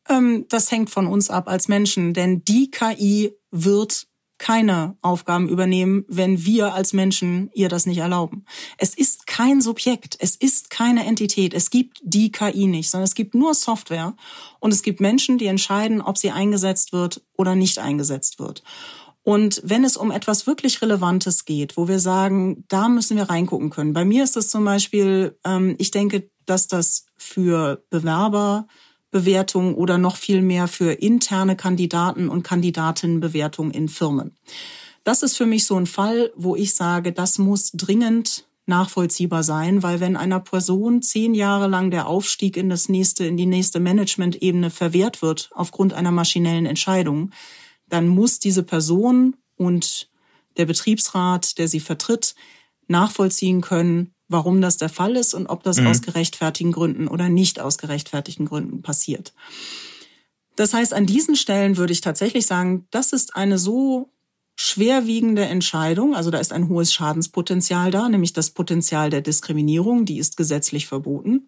Ähm, 0.10 0.46
das 0.50 0.70
hängt 0.70 0.90
von 0.90 1.08
uns 1.08 1.30
ab 1.30 1.48
als 1.48 1.68
Menschen, 1.68 2.14
denn 2.14 2.44
die 2.44 2.70
KI 2.70 3.32
wird 3.52 4.08
keine 4.46 4.96
Aufgaben 5.02 5.50
übernehmen, 5.50 6.06
wenn 6.08 6.46
wir 6.46 6.76
als 6.76 6.94
Menschen 6.94 7.50
ihr 7.56 7.68
das 7.68 7.88
nicht 7.88 7.98
erlauben. 7.98 8.46
Es 8.78 8.94
ist 8.94 9.26
kein 9.26 9.60
Subjekt, 9.60 10.18
es 10.20 10.36
ist 10.36 10.70
keine 10.70 11.04
Entität, 11.08 11.56
es 11.56 11.72
gibt 11.72 12.00
die 12.04 12.32
KI 12.32 12.68
nicht, 12.68 12.92
sondern 12.92 13.06
es 13.06 13.16
gibt 13.16 13.34
nur 13.34 13.56
Software 13.56 14.16
und 14.60 14.72
es 14.72 14.84
gibt 14.84 15.00
Menschen, 15.02 15.40
die 15.40 15.48
entscheiden, 15.48 16.00
ob 16.00 16.20
sie 16.20 16.30
eingesetzt 16.30 16.94
wird 16.94 17.24
oder 17.36 17.56
nicht 17.56 17.80
eingesetzt 17.80 18.38
wird. 18.38 18.62
Und 19.24 19.64
wenn 19.66 19.84
es 19.84 19.98
um 19.98 20.12
etwas 20.12 20.46
wirklich 20.46 20.80
Relevantes 20.80 21.46
geht, 21.46 21.76
wo 21.76 21.88
wir 21.88 21.98
sagen, 22.00 22.66
da 22.68 22.88
müssen 22.88 23.18
wir 23.18 23.32
reingucken 23.32 23.72
können. 23.72 23.94
Bei 23.94 24.06
mir 24.06 24.24
ist 24.24 24.38
es 24.38 24.50
zum 24.50 24.64
Beispiel, 24.64 25.40
ähm, 25.44 25.74
ich 25.80 25.90
denke, 25.90 26.30
dass 26.46 26.68
das 26.68 27.08
für 27.18 27.84
Bewerber 27.90 28.68
Bewertung 29.16 29.76
oder 29.76 29.98
noch 29.98 30.18
viel 30.18 30.42
mehr 30.42 30.68
für 30.68 30.92
interne 30.92 31.56
Kandidaten 31.56 32.28
und 32.28 32.44
Kandidatinnenbewertung 32.44 33.72
in 33.72 33.88
Firmen. 33.88 34.36
Das 35.06 35.24
ist 35.24 35.38
für 35.38 35.46
mich 35.46 35.64
so 35.64 35.78
ein 35.78 35.86
Fall, 35.86 36.34
wo 36.36 36.58
ich 36.58 36.76
sage, 36.76 37.14
das 37.14 37.38
muss 37.38 37.72
dringend 37.72 38.46
nachvollziehbar 38.66 39.44
sein, 39.44 39.84
weil 39.84 40.02
wenn 40.02 40.18
einer 40.18 40.42
Person 40.42 41.02
zehn 41.02 41.34
Jahre 41.34 41.68
lang 41.68 41.92
der 41.92 42.08
Aufstieg 42.08 42.58
in 42.58 42.68
das 42.68 42.90
nächste, 42.90 43.26
in 43.26 43.38
die 43.38 43.46
nächste 43.46 43.80
Management-Ebene 43.80 44.70
verwehrt 44.70 45.22
wird 45.22 45.50
aufgrund 45.54 45.94
einer 45.94 46.12
maschinellen 46.12 46.66
Entscheidung, 46.66 47.32
dann 47.88 48.10
muss 48.10 48.40
diese 48.40 48.64
Person 48.64 49.38
und 49.56 50.10
der 50.58 50.66
Betriebsrat, 50.66 51.58
der 51.58 51.70
sie 51.70 51.80
vertritt, 51.80 52.36
nachvollziehen 52.90 53.62
können, 53.62 54.15
warum 54.28 54.62
das 54.62 54.78
der 54.78 54.90
Fall 54.90 55.16
ist 55.16 55.34
und 55.34 55.48
ob 55.48 55.64
das 55.64 55.78
mhm. 55.78 55.88
aus 55.88 56.02
gerechtfertigten 56.02 56.72
Gründen 56.72 57.08
oder 57.08 57.30
nicht 57.30 57.60
aus 57.60 57.78
gerechtfertigten 57.78 58.46
Gründen 58.46 58.82
passiert. 58.82 59.34
Das 60.56 60.74
heißt, 60.74 60.94
an 60.94 61.06
diesen 61.06 61.36
Stellen 61.36 61.78
würde 61.78 61.94
ich 61.94 62.02
tatsächlich 62.02 62.46
sagen, 62.46 62.88
das 62.92 63.14
ist 63.14 63.36
eine 63.36 63.58
so 63.58 64.10
schwerwiegende 64.56 65.44
Entscheidung, 65.44 66.16
also 66.16 66.32
da 66.32 66.38
ist 66.38 66.54
ein 66.54 66.70
hohes 66.70 66.94
Schadenspotenzial 66.94 67.92
da, 67.92 68.08
nämlich 68.08 68.32
das 68.32 68.52
Potenzial 68.52 69.10
der 69.10 69.22
Diskriminierung, 69.22 70.06
die 70.06 70.18
ist 70.18 70.38
gesetzlich 70.38 70.88
verboten. 70.88 71.48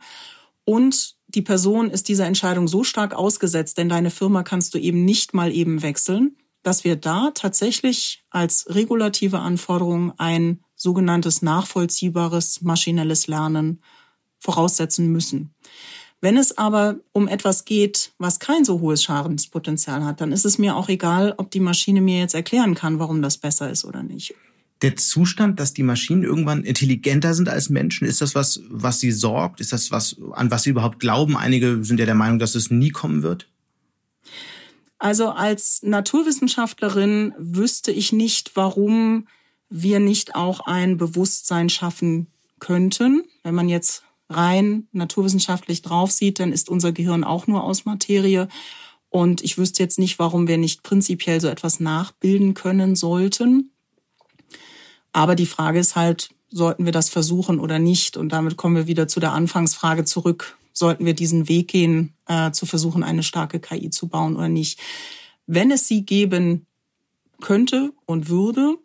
Und 0.65 1.15
die 1.27 1.41
Person 1.41 1.89
ist 1.89 2.09
dieser 2.09 2.25
Entscheidung 2.25 2.67
so 2.67 2.83
stark 2.83 3.13
ausgesetzt, 3.13 3.77
denn 3.77 3.87
deine 3.87 4.11
Firma 4.11 4.43
kannst 4.43 4.73
du 4.73 4.77
eben 4.77 5.05
nicht 5.05 5.33
mal 5.33 5.53
eben 5.53 5.81
wechseln, 5.81 6.35
dass 6.63 6.83
wir 6.83 6.97
da 6.97 7.31
tatsächlich 7.33 8.25
als 8.29 8.65
regulative 8.67 9.39
Anforderung 9.39 10.11
ein 10.17 10.59
sogenanntes 10.77 11.41
nachvollziehbares 11.41 12.61
maschinelles 12.61 13.27
Lernen 13.27 13.81
voraussetzen 14.39 15.11
müssen. 15.11 15.53
Wenn 16.21 16.37
es 16.37 16.57
aber 16.57 16.97
um 17.11 17.27
etwas 17.27 17.65
geht, 17.65 18.11
was 18.17 18.39
kein 18.39 18.65
so 18.65 18.79
hohes 18.79 19.03
Schadenspotenzial 19.03 20.03
hat, 20.03 20.21
dann 20.21 20.31
ist 20.31 20.45
es 20.45 20.57
mir 20.57 20.75
auch 20.75 20.89
egal, 20.89 21.33
ob 21.37 21.51
die 21.51 21.59
Maschine 21.59 22.01
mir 22.01 22.19
jetzt 22.19 22.33
erklären 22.33 22.73
kann, 22.73 22.99
warum 22.99 23.21
das 23.21 23.37
besser 23.37 23.69
ist 23.69 23.85
oder 23.85 24.01
nicht. 24.01 24.33
Der 24.81 24.95
Zustand, 24.95 25.59
dass 25.59 25.73
die 25.73 25.83
Maschinen 25.83 26.23
irgendwann 26.23 26.63
intelligenter 26.63 27.33
sind 27.33 27.49
als 27.49 27.69
Menschen, 27.69 28.07
ist 28.07 28.21
das 28.21 28.35
was, 28.35 28.61
was 28.69 28.99
Sie 28.99 29.11
sorgt? 29.11 29.59
Ist 29.59 29.73
das 29.73 29.91
was, 29.91 30.17
an 30.33 30.51
was 30.51 30.63
Sie 30.63 30.69
überhaupt 30.69 30.99
glauben? 30.99 31.35
Einige 31.35 31.83
sind 31.83 31.99
ja 31.99 32.05
der 32.05 32.15
Meinung, 32.15 32.37
dass 32.39 32.55
es 32.55 32.69
nie 32.69 32.89
kommen 32.89 33.23
wird. 33.23 33.47
Also 34.99 35.29
als 35.29 35.81
Naturwissenschaftlerin 35.83 37.33
wüsste 37.37 37.91
ich 37.91 38.11
nicht, 38.11 38.51
warum 38.55 39.27
wir 39.69 39.99
nicht 39.99 40.35
auch 40.35 40.61
ein 40.61 40.97
Bewusstsein 40.97 41.69
schaffen 41.69 42.27
könnten. 42.59 43.23
Wenn 43.43 43.55
man 43.55 43.69
jetzt 43.69 44.03
rein 44.29 44.87
naturwissenschaftlich 44.91 45.81
drauf 45.81 46.11
sieht, 46.11 46.39
dann 46.39 46.51
ist 46.51 46.69
unser 46.69 46.91
Gehirn 46.91 47.23
auch 47.23 47.47
nur 47.47 47.63
aus 47.63 47.85
Materie. 47.85 48.47
Und 49.09 49.43
ich 49.43 49.57
wüsste 49.57 49.83
jetzt 49.83 49.99
nicht, 49.99 50.19
warum 50.19 50.47
wir 50.47 50.57
nicht 50.57 50.83
prinzipiell 50.83 51.39
so 51.39 51.47
etwas 51.47 51.79
nachbilden 51.79 52.53
können 52.53 52.95
sollten. 52.95 53.71
Aber 55.13 55.35
die 55.35 55.45
Frage 55.45 55.79
ist 55.79 55.95
halt, 55.95 56.29
sollten 56.49 56.85
wir 56.85 56.91
das 56.91 57.09
versuchen 57.09 57.59
oder 57.59 57.79
nicht? 57.79 58.17
Und 58.17 58.29
damit 58.29 58.57
kommen 58.57 58.75
wir 58.75 58.87
wieder 58.87 59.07
zu 59.07 59.19
der 59.19 59.33
Anfangsfrage 59.33 60.05
zurück. 60.05 60.57
Sollten 60.73 61.05
wir 61.05 61.13
diesen 61.13 61.49
Weg 61.49 61.69
gehen, 61.69 62.13
äh, 62.27 62.51
zu 62.51 62.65
versuchen, 62.65 63.03
eine 63.03 63.23
starke 63.23 63.59
KI 63.59 63.89
zu 63.89 64.07
bauen 64.07 64.35
oder 64.35 64.49
nicht? 64.49 64.79
Wenn 65.47 65.71
es 65.71 65.87
sie 65.87 66.05
geben 66.05 66.65
könnte 67.41 67.93
und 68.05 68.29
würde, 68.29 68.77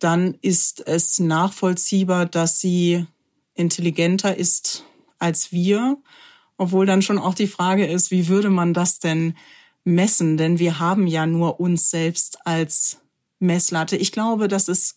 dann 0.00 0.34
ist 0.40 0.86
es 0.86 1.20
nachvollziehbar, 1.20 2.26
dass 2.26 2.60
sie 2.60 3.06
intelligenter 3.54 4.36
ist 4.36 4.84
als 5.18 5.52
wir, 5.52 5.98
obwohl 6.56 6.86
dann 6.86 7.02
schon 7.02 7.18
auch 7.18 7.34
die 7.34 7.46
Frage 7.46 7.86
ist, 7.86 8.10
wie 8.10 8.28
würde 8.28 8.50
man 8.50 8.74
das 8.74 8.98
denn 8.98 9.34
messen? 9.84 10.36
Denn 10.36 10.58
wir 10.58 10.78
haben 10.78 11.06
ja 11.06 11.26
nur 11.26 11.60
uns 11.60 11.90
selbst 11.90 12.46
als 12.46 12.98
Messlatte. 13.38 13.96
Ich 13.96 14.12
glaube, 14.12 14.48
dass 14.48 14.68
es 14.68 14.96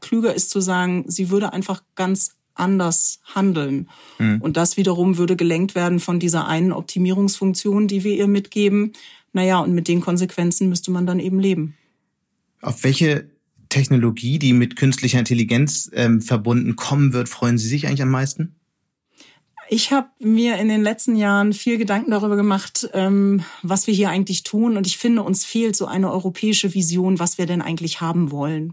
klüger 0.00 0.34
ist 0.34 0.50
zu 0.50 0.60
sagen, 0.60 1.04
sie 1.06 1.30
würde 1.30 1.52
einfach 1.52 1.82
ganz 1.94 2.36
anders 2.54 3.20
handeln. 3.34 3.88
Mhm. 4.18 4.40
Und 4.40 4.56
das 4.56 4.76
wiederum 4.76 5.18
würde 5.18 5.36
gelenkt 5.36 5.74
werden 5.74 6.00
von 6.00 6.18
dieser 6.18 6.46
einen 6.46 6.72
Optimierungsfunktion, 6.72 7.88
die 7.88 8.04
wir 8.04 8.14
ihr 8.14 8.28
mitgeben. 8.28 8.92
Naja, 9.32 9.58
und 9.58 9.74
mit 9.74 9.88
den 9.88 10.00
Konsequenzen 10.00 10.68
müsste 10.68 10.90
man 10.90 11.06
dann 11.06 11.20
eben 11.20 11.38
leben. 11.38 11.76
Auf 12.62 12.82
welche 12.84 13.30
Technologie, 13.76 14.38
die 14.38 14.54
mit 14.54 14.74
künstlicher 14.74 15.18
Intelligenz 15.18 15.90
ähm, 15.92 16.22
verbunden 16.22 16.76
kommen 16.76 17.12
wird, 17.12 17.28
freuen 17.28 17.58
Sie 17.58 17.68
sich 17.68 17.86
eigentlich 17.86 18.00
am 18.00 18.10
meisten? 18.10 18.56
Ich 19.68 19.92
habe 19.92 20.08
mir 20.18 20.56
in 20.56 20.68
den 20.68 20.82
letzten 20.82 21.14
Jahren 21.14 21.52
viel 21.52 21.76
Gedanken 21.76 22.12
darüber 22.12 22.36
gemacht, 22.36 22.88
ähm, 22.94 23.44
was 23.62 23.86
wir 23.86 23.92
hier 23.92 24.08
eigentlich 24.08 24.44
tun. 24.44 24.78
Und 24.78 24.86
ich 24.86 24.96
finde, 24.96 25.22
uns 25.24 25.44
fehlt 25.44 25.76
so 25.76 25.84
eine 25.84 26.10
europäische 26.10 26.72
Vision, 26.72 27.18
was 27.18 27.36
wir 27.36 27.44
denn 27.44 27.60
eigentlich 27.60 28.00
haben 28.00 28.30
wollen. 28.30 28.72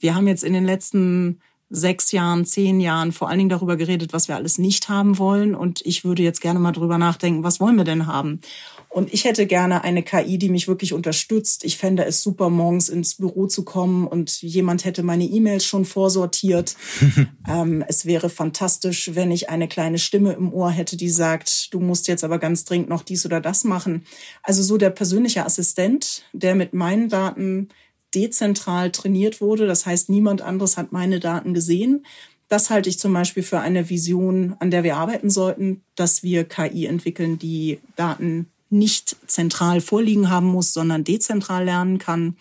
Wir 0.00 0.16
haben 0.16 0.26
jetzt 0.26 0.42
in 0.42 0.52
den 0.52 0.64
letzten 0.64 1.40
sechs 1.70 2.10
Jahren, 2.10 2.44
zehn 2.44 2.80
Jahren 2.80 3.12
vor 3.12 3.28
allen 3.28 3.38
Dingen 3.38 3.50
darüber 3.50 3.76
geredet, 3.76 4.12
was 4.12 4.26
wir 4.26 4.34
alles 4.34 4.58
nicht 4.58 4.88
haben 4.88 5.18
wollen. 5.18 5.54
Und 5.54 5.80
ich 5.86 6.04
würde 6.04 6.22
jetzt 6.22 6.40
gerne 6.40 6.58
mal 6.58 6.72
drüber 6.72 6.98
nachdenken, 6.98 7.44
was 7.44 7.60
wollen 7.60 7.76
wir 7.76 7.84
denn 7.84 8.06
haben? 8.06 8.40
Und 8.88 9.14
ich 9.14 9.24
hätte 9.24 9.46
gerne 9.46 9.84
eine 9.84 10.02
KI, 10.02 10.36
die 10.36 10.48
mich 10.48 10.66
wirklich 10.66 10.92
unterstützt. 10.92 11.64
Ich 11.64 11.78
fände 11.78 12.04
es 12.04 12.22
super, 12.22 12.50
morgens 12.50 12.88
ins 12.88 13.14
Büro 13.14 13.46
zu 13.46 13.64
kommen 13.64 14.04
und 14.04 14.42
jemand 14.42 14.84
hätte 14.84 15.04
meine 15.04 15.24
E-Mails 15.24 15.64
schon 15.64 15.84
vorsortiert. 15.84 16.74
ähm, 17.48 17.84
es 17.86 18.04
wäre 18.04 18.28
fantastisch, 18.28 19.14
wenn 19.14 19.30
ich 19.30 19.48
eine 19.48 19.68
kleine 19.68 20.00
Stimme 20.00 20.32
im 20.32 20.52
Ohr 20.52 20.70
hätte, 20.72 20.96
die 20.96 21.08
sagt, 21.08 21.72
du 21.72 21.78
musst 21.78 22.08
jetzt 22.08 22.24
aber 22.24 22.40
ganz 22.40 22.64
dringend 22.64 22.88
noch 22.88 23.04
dies 23.04 23.24
oder 23.24 23.40
das 23.40 23.62
machen. 23.62 24.04
Also 24.42 24.64
so 24.64 24.76
der 24.76 24.90
persönliche 24.90 25.46
Assistent, 25.46 26.24
der 26.32 26.56
mit 26.56 26.74
meinen 26.74 27.08
Daten 27.08 27.68
dezentral 28.14 28.90
trainiert 28.90 29.40
wurde. 29.40 29.66
Das 29.66 29.86
heißt, 29.86 30.08
niemand 30.08 30.42
anderes 30.42 30.76
hat 30.76 30.92
meine 30.92 31.20
Daten 31.20 31.54
gesehen. 31.54 32.04
Das 32.48 32.70
halte 32.70 32.88
ich 32.88 32.98
zum 32.98 33.12
Beispiel 33.12 33.42
für 33.42 33.60
eine 33.60 33.88
Vision, 33.88 34.56
an 34.58 34.70
der 34.70 34.82
wir 34.82 34.96
arbeiten 34.96 35.30
sollten, 35.30 35.82
dass 35.94 36.22
wir 36.22 36.44
KI 36.44 36.86
entwickeln, 36.86 37.38
die 37.38 37.78
Daten 37.94 38.50
nicht 38.70 39.16
zentral 39.26 39.80
vorliegen 39.80 40.30
haben 40.30 40.46
muss, 40.46 40.72
sondern 40.72 41.04
dezentral 41.04 41.64
lernen 41.64 41.98
kann. 41.98 42.36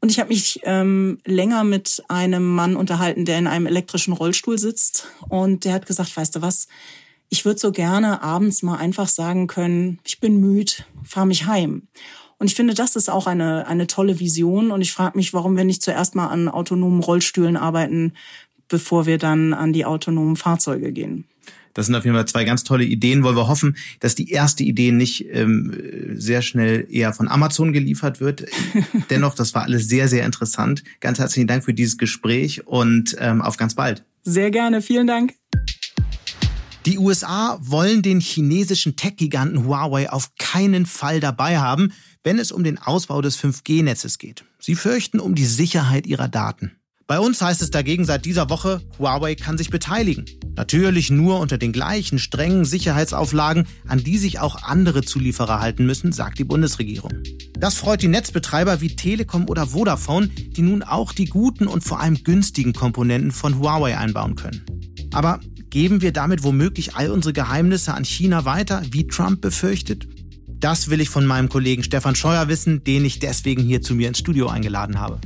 Und 0.00 0.10
ich 0.10 0.20
habe 0.20 0.28
mich 0.28 0.60
ähm, 0.64 1.18
länger 1.24 1.64
mit 1.64 2.02
einem 2.08 2.54
Mann 2.54 2.76
unterhalten, 2.76 3.24
der 3.24 3.38
in 3.38 3.46
einem 3.46 3.66
elektrischen 3.66 4.12
Rollstuhl 4.12 4.58
sitzt. 4.58 5.08
Und 5.28 5.64
der 5.64 5.74
hat 5.74 5.86
gesagt, 5.86 6.16
weißt 6.16 6.36
du 6.36 6.42
was, 6.42 6.68
ich 7.30 7.44
würde 7.44 7.58
so 7.58 7.72
gerne 7.72 8.22
abends 8.22 8.62
mal 8.62 8.76
einfach 8.76 9.08
sagen 9.08 9.46
können, 9.46 9.98
ich 10.04 10.20
bin 10.20 10.40
müde, 10.40 10.72
fahr 11.04 11.26
mich 11.26 11.46
heim. 11.46 11.88
Und 12.38 12.46
ich 12.46 12.54
finde, 12.54 12.74
das 12.74 12.96
ist 12.96 13.10
auch 13.10 13.26
eine, 13.26 13.66
eine 13.66 13.86
tolle 13.86 14.20
Vision. 14.20 14.70
Und 14.70 14.80
ich 14.80 14.92
frage 14.92 15.18
mich, 15.18 15.34
warum 15.34 15.56
wir 15.56 15.64
nicht 15.64 15.82
zuerst 15.82 16.14
mal 16.14 16.28
an 16.28 16.48
autonomen 16.48 17.00
Rollstühlen 17.00 17.56
arbeiten, 17.56 18.12
bevor 18.68 19.06
wir 19.06 19.18
dann 19.18 19.54
an 19.54 19.72
die 19.72 19.84
autonomen 19.84 20.36
Fahrzeuge 20.36 20.92
gehen. 20.92 21.24
Das 21.74 21.86
sind 21.86 21.94
auf 21.94 22.04
jeden 22.04 22.16
Fall 22.16 22.26
zwei 22.26 22.44
ganz 22.44 22.64
tolle 22.64 22.84
Ideen, 22.84 23.22
wollen 23.22 23.36
wir 23.36 23.46
hoffen, 23.46 23.76
dass 24.00 24.14
die 24.14 24.30
erste 24.30 24.64
Idee 24.64 24.90
nicht 24.90 25.26
ähm, 25.30 25.72
sehr 26.14 26.42
schnell 26.42 26.86
eher 26.90 27.12
von 27.12 27.28
Amazon 27.28 27.72
geliefert 27.72 28.20
wird. 28.20 28.46
Dennoch, 29.10 29.34
das 29.34 29.54
war 29.54 29.62
alles 29.62 29.86
sehr, 29.86 30.08
sehr 30.08 30.24
interessant. 30.26 30.82
Ganz 31.00 31.18
herzlichen 31.18 31.46
Dank 31.46 31.64
für 31.64 31.74
dieses 31.74 31.96
Gespräch 31.96 32.66
und 32.66 33.16
ähm, 33.20 33.42
auf 33.42 33.56
ganz 33.56 33.74
bald. 33.74 34.04
Sehr 34.22 34.50
gerne, 34.50 34.82
vielen 34.82 35.06
Dank. 35.06 35.34
Die 36.84 36.98
USA 36.98 37.58
wollen 37.60 38.02
den 38.02 38.18
chinesischen 38.18 38.96
Tech-Giganten 38.96 39.66
Huawei 39.66 40.10
auf 40.10 40.30
keinen 40.38 40.86
Fall 40.86 41.20
dabei 41.20 41.58
haben, 41.58 41.92
wenn 42.28 42.38
es 42.38 42.52
um 42.52 42.62
den 42.62 42.76
Ausbau 42.76 43.22
des 43.22 43.42
5G-Netzes 43.42 44.18
geht. 44.18 44.44
Sie 44.58 44.74
fürchten 44.74 45.18
um 45.18 45.34
die 45.34 45.46
Sicherheit 45.46 46.06
ihrer 46.06 46.28
Daten. 46.28 46.72
Bei 47.06 47.20
uns 47.20 47.40
heißt 47.40 47.62
es 47.62 47.70
dagegen 47.70 48.04
seit 48.04 48.26
dieser 48.26 48.50
Woche, 48.50 48.82
Huawei 48.98 49.34
kann 49.34 49.56
sich 49.56 49.70
beteiligen. 49.70 50.26
Natürlich 50.54 51.10
nur 51.10 51.40
unter 51.40 51.56
den 51.56 51.72
gleichen 51.72 52.18
strengen 52.18 52.66
Sicherheitsauflagen, 52.66 53.66
an 53.86 54.04
die 54.04 54.18
sich 54.18 54.40
auch 54.40 54.62
andere 54.62 55.00
Zulieferer 55.00 55.60
halten 55.60 55.86
müssen, 55.86 56.12
sagt 56.12 56.38
die 56.38 56.44
Bundesregierung. 56.44 57.12
Das 57.58 57.76
freut 57.76 58.02
die 58.02 58.08
Netzbetreiber 58.08 58.82
wie 58.82 58.94
Telekom 58.94 59.48
oder 59.48 59.68
Vodafone, 59.68 60.28
die 60.28 60.60
nun 60.60 60.82
auch 60.82 61.14
die 61.14 61.30
guten 61.30 61.66
und 61.66 61.82
vor 61.82 61.98
allem 62.00 62.24
günstigen 62.24 62.74
Komponenten 62.74 63.32
von 63.32 63.58
Huawei 63.58 63.96
einbauen 63.96 64.34
können. 64.34 64.66
Aber 65.14 65.40
geben 65.70 66.02
wir 66.02 66.12
damit 66.12 66.42
womöglich 66.42 66.94
all 66.94 67.10
unsere 67.10 67.32
Geheimnisse 67.32 67.94
an 67.94 68.04
China 68.04 68.44
weiter, 68.44 68.82
wie 68.90 69.06
Trump 69.06 69.40
befürchtet? 69.40 70.17
Das 70.60 70.90
will 70.90 71.00
ich 71.00 71.08
von 71.08 71.24
meinem 71.24 71.48
Kollegen 71.48 71.84
Stefan 71.84 72.16
Scheuer 72.16 72.48
wissen, 72.48 72.82
den 72.82 73.04
ich 73.04 73.20
deswegen 73.20 73.62
hier 73.62 73.80
zu 73.80 73.94
mir 73.94 74.08
ins 74.08 74.18
Studio 74.18 74.48
eingeladen 74.48 74.98
habe. 74.98 75.20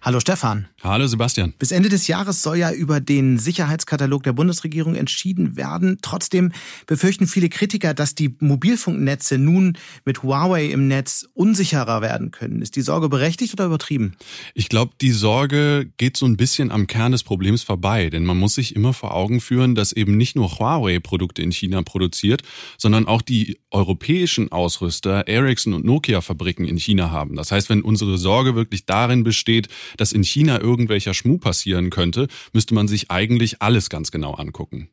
Hallo 0.00 0.20
Stefan. 0.20 0.68
Hallo 0.86 1.06
Sebastian. 1.06 1.54
Bis 1.58 1.70
Ende 1.70 1.88
des 1.88 2.08
Jahres 2.08 2.42
soll 2.42 2.58
ja 2.58 2.70
über 2.70 3.00
den 3.00 3.38
Sicherheitskatalog 3.38 4.22
der 4.22 4.34
Bundesregierung 4.34 4.96
entschieden 4.96 5.56
werden. 5.56 5.96
Trotzdem 6.02 6.52
befürchten 6.86 7.26
viele 7.26 7.48
Kritiker, 7.48 7.94
dass 7.94 8.14
die 8.14 8.36
Mobilfunknetze 8.38 9.38
nun 9.38 9.78
mit 10.04 10.22
Huawei 10.22 10.66
im 10.66 10.86
Netz 10.86 11.26
unsicherer 11.32 12.02
werden 12.02 12.32
können. 12.32 12.60
Ist 12.60 12.76
die 12.76 12.82
Sorge 12.82 13.08
berechtigt 13.08 13.54
oder 13.54 13.64
übertrieben? 13.64 14.12
Ich 14.52 14.68
glaube, 14.68 14.92
die 15.00 15.12
Sorge 15.12 15.90
geht 15.96 16.18
so 16.18 16.26
ein 16.26 16.36
bisschen 16.36 16.70
am 16.70 16.86
Kern 16.86 17.12
des 17.12 17.22
Problems 17.22 17.62
vorbei, 17.62 18.10
denn 18.10 18.26
man 18.26 18.36
muss 18.36 18.56
sich 18.56 18.76
immer 18.76 18.92
vor 18.92 19.14
Augen 19.14 19.40
führen, 19.40 19.74
dass 19.74 19.94
eben 19.94 20.18
nicht 20.18 20.36
nur 20.36 20.58
Huawei 20.58 20.98
Produkte 20.98 21.40
in 21.40 21.50
China 21.50 21.80
produziert, 21.80 22.42
sondern 22.76 23.08
auch 23.08 23.22
die 23.22 23.58
europäischen 23.70 24.52
Ausrüster 24.52 25.26
Ericsson 25.28 25.72
und 25.72 25.86
Nokia 25.86 26.20
Fabriken 26.20 26.66
in 26.66 26.76
China 26.76 27.10
haben. 27.10 27.36
Das 27.36 27.52
heißt, 27.52 27.70
wenn 27.70 27.80
unsere 27.80 28.18
Sorge 28.18 28.54
wirklich 28.54 28.84
darin 28.84 29.24
besteht, 29.24 29.68
dass 29.96 30.12
in 30.12 30.24
China 30.24 30.58
irgendwelcher 30.74 31.14
Schmuh 31.14 31.38
passieren 31.38 31.90
könnte, 31.90 32.26
müsste 32.52 32.74
man 32.74 32.88
sich 32.88 33.12
eigentlich 33.12 33.62
alles 33.62 33.90
ganz 33.90 34.10
genau 34.10 34.34
angucken. 34.34 34.88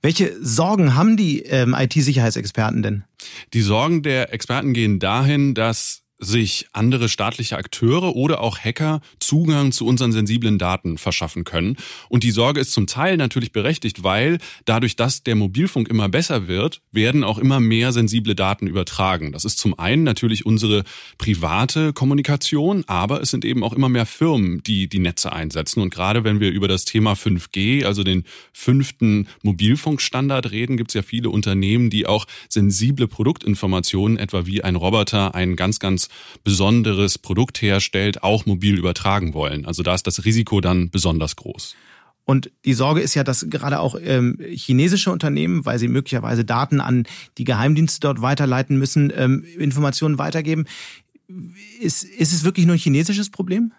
Welche 0.00 0.32
Sorgen 0.42 0.94
haben 0.94 1.18
die 1.18 1.40
ähm, 1.42 1.74
IT-Sicherheitsexperten 1.76 2.82
denn? 2.82 3.04
Die 3.52 3.60
Sorgen 3.60 4.02
der 4.02 4.32
Experten 4.32 4.72
gehen 4.72 4.98
dahin, 4.98 5.54
dass 5.54 6.05
sich 6.18 6.66
andere 6.72 7.08
staatliche 7.08 7.56
Akteure 7.56 8.16
oder 8.16 8.40
auch 8.40 8.58
Hacker 8.58 9.00
Zugang 9.20 9.72
zu 9.72 9.86
unseren 9.86 10.12
sensiblen 10.12 10.58
Daten 10.58 10.96
verschaffen 10.96 11.44
können. 11.44 11.76
Und 12.08 12.22
die 12.22 12.30
Sorge 12.30 12.60
ist 12.60 12.72
zum 12.72 12.86
Teil 12.86 13.16
natürlich 13.16 13.52
berechtigt, 13.52 14.02
weil 14.02 14.38
dadurch, 14.64 14.96
dass 14.96 15.22
der 15.22 15.36
Mobilfunk 15.36 15.88
immer 15.88 16.08
besser 16.08 16.48
wird, 16.48 16.80
werden 16.90 17.22
auch 17.22 17.38
immer 17.38 17.60
mehr 17.60 17.92
sensible 17.92 18.34
Daten 18.34 18.66
übertragen. 18.66 19.32
Das 19.32 19.44
ist 19.44 19.58
zum 19.58 19.78
einen 19.78 20.04
natürlich 20.04 20.46
unsere 20.46 20.84
private 21.18 21.92
Kommunikation, 21.92 22.84
aber 22.86 23.20
es 23.20 23.30
sind 23.30 23.44
eben 23.44 23.62
auch 23.62 23.74
immer 23.74 23.90
mehr 23.90 24.06
Firmen, 24.06 24.62
die 24.62 24.88
die 24.88 25.00
Netze 25.00 25.32
einsetzen. 25.32 25.82
Und 25.82 25.90
gerade 25.90 26.24
wenn 26.24 26.40
wir 26.40 26.50
über 26.50 26.68
das 26.68 26.86
Thema 26.86 27.12
5G, 27.12 27.84
also 27.84 28.02
den 28.04 28.24
fünften 28.54 29.28
Mobilfunkstandard 29.42 30.50
reden, 30.50 30.78
gibt 30.78 30.90
es 30.90 30.94
ja 30.94 31.02
viele 31.02 31.28
Unternehmen, 31.28 31.90
die 31.90 32.06
auch 32.06 32.26
sensible 32.48 33.06
Produktinformationen, 33.06 34.16
etwa 34.16 34.46
wie 34.46 34.64
ein 34.64 34.76
Roboter, 34.76 35.34
ein 35.34 35.56
ganz, 35.56 35.78
ganz 35.78 36.05
besonderes 36.44 37.18
Produkt 37.18 37.62
herstellt, 37.62 38.22
auch 38.22 38.46
mobil 38.46 38.78
übertragen 38.78 39.34
wollen. 39.34 39.66
Also 39.66 39.82
da 39.82 39.94
ist 39.94 40.06
das 40.06 40.24
Risiko 40.24 40.60
dann 40.60 40.90
besonders 40.90 41.36
groß. 41.36 41.74
Und 42.26 42.50
die 42.64 42.74
Sorge 42.74 43.00
ist 43.00 43.14
ja, 43.14 43.22
dass 43.22 43.46
gerade 43.48 43.78
auch 43.78 43.96
ähm, 44.02 44.38
chinesische 44.50 45.12
Unternehmen, 45.12 45.64
weil 45.64 45.78
sie 45.78 45.86
möglicherweise 45.86 46.44
Daten 46.44 46.80
an 46.80 47.04
die 47.38 47.44
Geheimdienste 47.44 48.00
dort 48.00 48.20
weiterleiten 48.20 48.76
müssen, 48.78 49.12
ähm, 49.16 49.44
Informationen 49.58 50.18
weitergeben. 50.18 50.66
Ist, 51.80 52.02
ist 52.02 52.32
es 52.32 52.42
wirklich 52.42 52.66
nur 52.66 52.74
ein 52.74 52.80
chinesisches 52.80 53.30
Problem? 53.30 53.72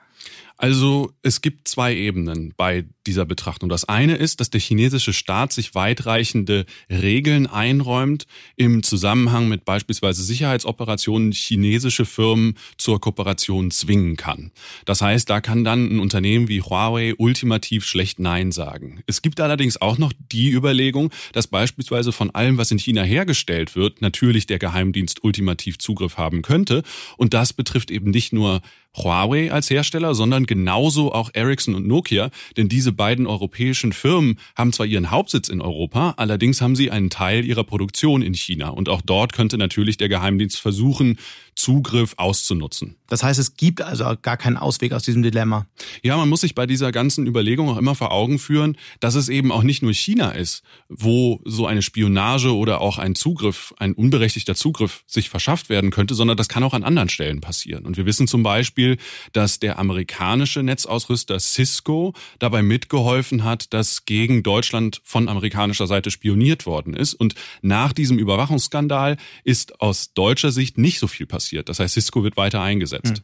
Also 0.57 1.11
es 1.21 1.41
gibt 1.41 1.67
zwei 1.67 1.95
Ebenen 1.95 2.53
bei 2.57 2.85
dieser 3.05 3.25
Betrachtung. 3.25 3.69
Das 3.69 3.85
eine 3.85 4.15
ist, 4.15 4.39
dass 4.39 4.49
der 4.49 4.59
chinesische 4.59 5.13
Staat 5.13 5.53
sich 5.53 5.75
weitreichende 5.75 6.65
Regeln 6.89 7.45
einräumt 7.45 8.25
im 8.55 8.81
Zusammenhang 8.81 9.47
mit 9.47 9.65
beispielsweise 9.65 10.23
Sicherheitsoperationen 10.23 11.31
chinesische 11.31 12.05
Firmen 12.05 12.55
zur 12.77 12.99
Kooperation 12.99 13.69
zwingen 13.69 14.17
kann. 14.17 14.51
Das 14.85 15.01
heißt, 15.01 15.29
da 15.29 15.41
kann 15.41 15.63
dann 15.63 15.95
ein 15.95 15.99
Unternehmen 15.99 16.47
wie 16.47 16.61
Huawei 16.61 17.13
ultimativ 17.15 17.85
schlecht 17.85 18.19
Nein 18.19 18.51
sagen. 18.51 19.01
Es 19.05 19.21
gibt 19.21 19.39
allerdings 19.39 19.79
auch 19.79 19.99
noch 19.99 20.11
die 20.31 20.51
Überlegung, 20.51 21.11
dass 21.33 21.47
beispielsweise 21.47 22.11
von 22.11 22.31
allem, 22.31 22.57
was 22.57 22.71
in 22.71 22.79
China 22.79 23.03
hergestellt 23.03 23.75
wird, 23.75 24.01
natürlich 24.01 24.47
der 24.47 24.59
Geheimdienst 24.59 25.23
ultimativ 25.23 25.77
Zugriff 25.77 26.17
haben 26.17 26.41
könnte. 26.41 26.81
Und 27.15 27.35
das 27.35 27.53
betrifft 27.53 27.91
eben 27.91 28.09
nicht 28.09 28.33
nur 28.33 28.61
Huawei 28.97 29.51
als 29.51 29.69
Hersteller, 29.69 30.15
sondern 30.15 30.45
genauso 30.45 31.13
auch 31.13 31.29
Ericsson 31.33 31.75
und 31.75 31.87
Nokia, 31.87 32.29
denn 32.57 32.69
diese 32.69 32.91
beiden 32.91 33.27
europäischen 33.27 33.93
Firmen 33.93 34.39
haben 34.55 34.73
zwar 34.73 34.85
ihren 34.85 35.11
Hauptsitz 35.11 35.49
in 35.49 35.61
Europa, 35.61 36.15
allerdings 36.17 36.61
haben 36.61 36.75
sie 36.75 36.91
einen 36.91 37.09
Teil 37.09 37.45
ihrer 37.45 37.63
Produktion 37.63 38.21
in 38.21 38.33
China 38.33 38.69
und 38.69 38.89
auch 38.89 39.01
dort 39.01 39.33
könnte 39.33 39.57
natürlich 39.57 39.97
der 39.97 40.09
Geheimdienst 40.09 40.59
versuchen, 40.59 41.17
Zugriff 41.57 42.13
auszunutzen. 42.17 42.97
Das 43.07 43.23
heißt, 43.23 43.39
es 43.39 43.55
gibt 43.55 43.81
also 43.81 44.05
gar 44.21 44.37
keinen 44.37 44.57
Ausweg 44.57 44.93
aus 44.93 45.03
diesem 45.03 45.23
Dilemma. 45.23 45.65
Ja, 46.03 46.15
man 46.15 46.29
muss 46.29 46.41
sich 46.41 46.53
bei 46.53 46.67
dieser 46.67 46.91
ganzen 46.91 47.25
Überlegung 47.25 47.69
auch 47.69 47.77
immer 47.77 47.95
vor 47.95 48.11
Augen 48.11 48.37
führen, 48.37 48.77
dass 48.99 49.15
es 49.15 49.27
eben 49.27 49.51
auch 49.51 49.63
nicht 49.63 49.81
nur 49.81 49.93
China 49.93 50.31
ist, 50.31 50.61
wo 50.87 51.41
so 51.45 51.65
eine 51.65 51.81
Spionage 51.81 52.55
oder 52.55 52.79
auch 52.79 52.99
ein 52.99 53.15
Zugriff, 53.15 53.73
ein 53.79 53.93
unberechtigter 53.93 54.55
Zugriff 54.55 55.03
sich 55.07 55.29
verschafft 55.29 55.69
werden 55.69 55.89
könnte, 55.89 56.13
sondern 56.13 56.37
das 56.37 56.47
kann 56.47 56.63
auch 56.63 56.73
an 56.73 56.83
anderen 56.83 57.09
Stellen 57.09 57.41
passieren. 57.41 57.85
Und 57.85 57.97
wir 57.97 58.05
wissen 58.05 58.27
zum 58.27 58.43
Beispiel, 58.43 58.86
dass 59.33 59.59
der 59.59 59.79
amerikanische 59.79 60.63
Netzausrüster 60.63 61.39
Cisco 61.39 62.13
dabei 62.39 62.61
mitgeholfen 62.61 63.43
hat, 63.43 63.73
dass 63.73 64.05
gegen 64.05 64.43
Deutschland 64.43 65.01
von 65.03 65.27
amerikanischer 65.27 65.87
Seite 65.87 66.11
spioniert 66.11 66.65
worden 66.65 66.93
ist. 66.93 67.13
Und 67.13 67.35
nach 67.61 67.91
diesem 67.91 68.17
Überwachungsskandal 68.17 69.17
ist 69.43 69.81
aus 69.81 70.13
deutscher 70.13 70.51
Sicht 70.51 70.77
nicht 70.77 70.99
so 70.99 71.07
viel 71.07 71.25
passiert. 71.25 71.69
Das 71.69 71.79
heißt, 71.79 71.93
Cisco 71.93 72.23
wird 72.23 72.37
weiter 72.37 72.61
eingesetzt. 72.61 73.17
Hm. 73.17 73.23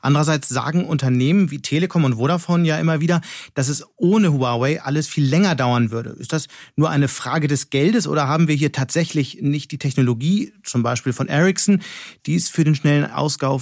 Andererseits 0.00 0.48
sagen 0.48 0.86
Unternehmen 0.86 1.50
wie 1.50 1.60
Telekom 1.60 2.04
und 2.04 2.14
Vodafone 2.14 2.66
ja 2.66 2.78
immer 2.78 3.00
wieder, 3.00 3.20
dass 3.54 3.68
es 3.68 3.84
ohne 3.96 4.32
Huawei 4.32 4.82
alles 4.82 5.08
viel 5.08 5.24
länger 5.24 5.54
dauern 5.54 5.90
würde. 5.90 6.10
Ist 6.10 6.32
das 6.32 6.48
nur 6.76 6.90
eine 6.90 7.08
Frage 7.08 7.48
des 7.48 7.70
Geldes 7.70 8.06
oder 8.06 8.28
haben 8.28 8.48
wir 8.48 8.54
hier 8.54 8.72
tatsächlich 8.72 9.38
nicht 9.40 9.70
die 9.72 9.78
Technologie, 9.78 10.52
zum 10.62 10.82
Beispiel 10.82 11.12
von 11.12 11.28
Ericsson, 11.28 11.82
die 12.26 12.34
es 12.34 12.48
für 12.48 12.64
den 12.64 12.74
schnellen 12.74 13.04
äh, 13.04 13.08
Ausbau 13.08 13.58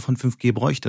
von 0.00 0.16
5G 0.16 0.52
bräuchte? 0.52 0.79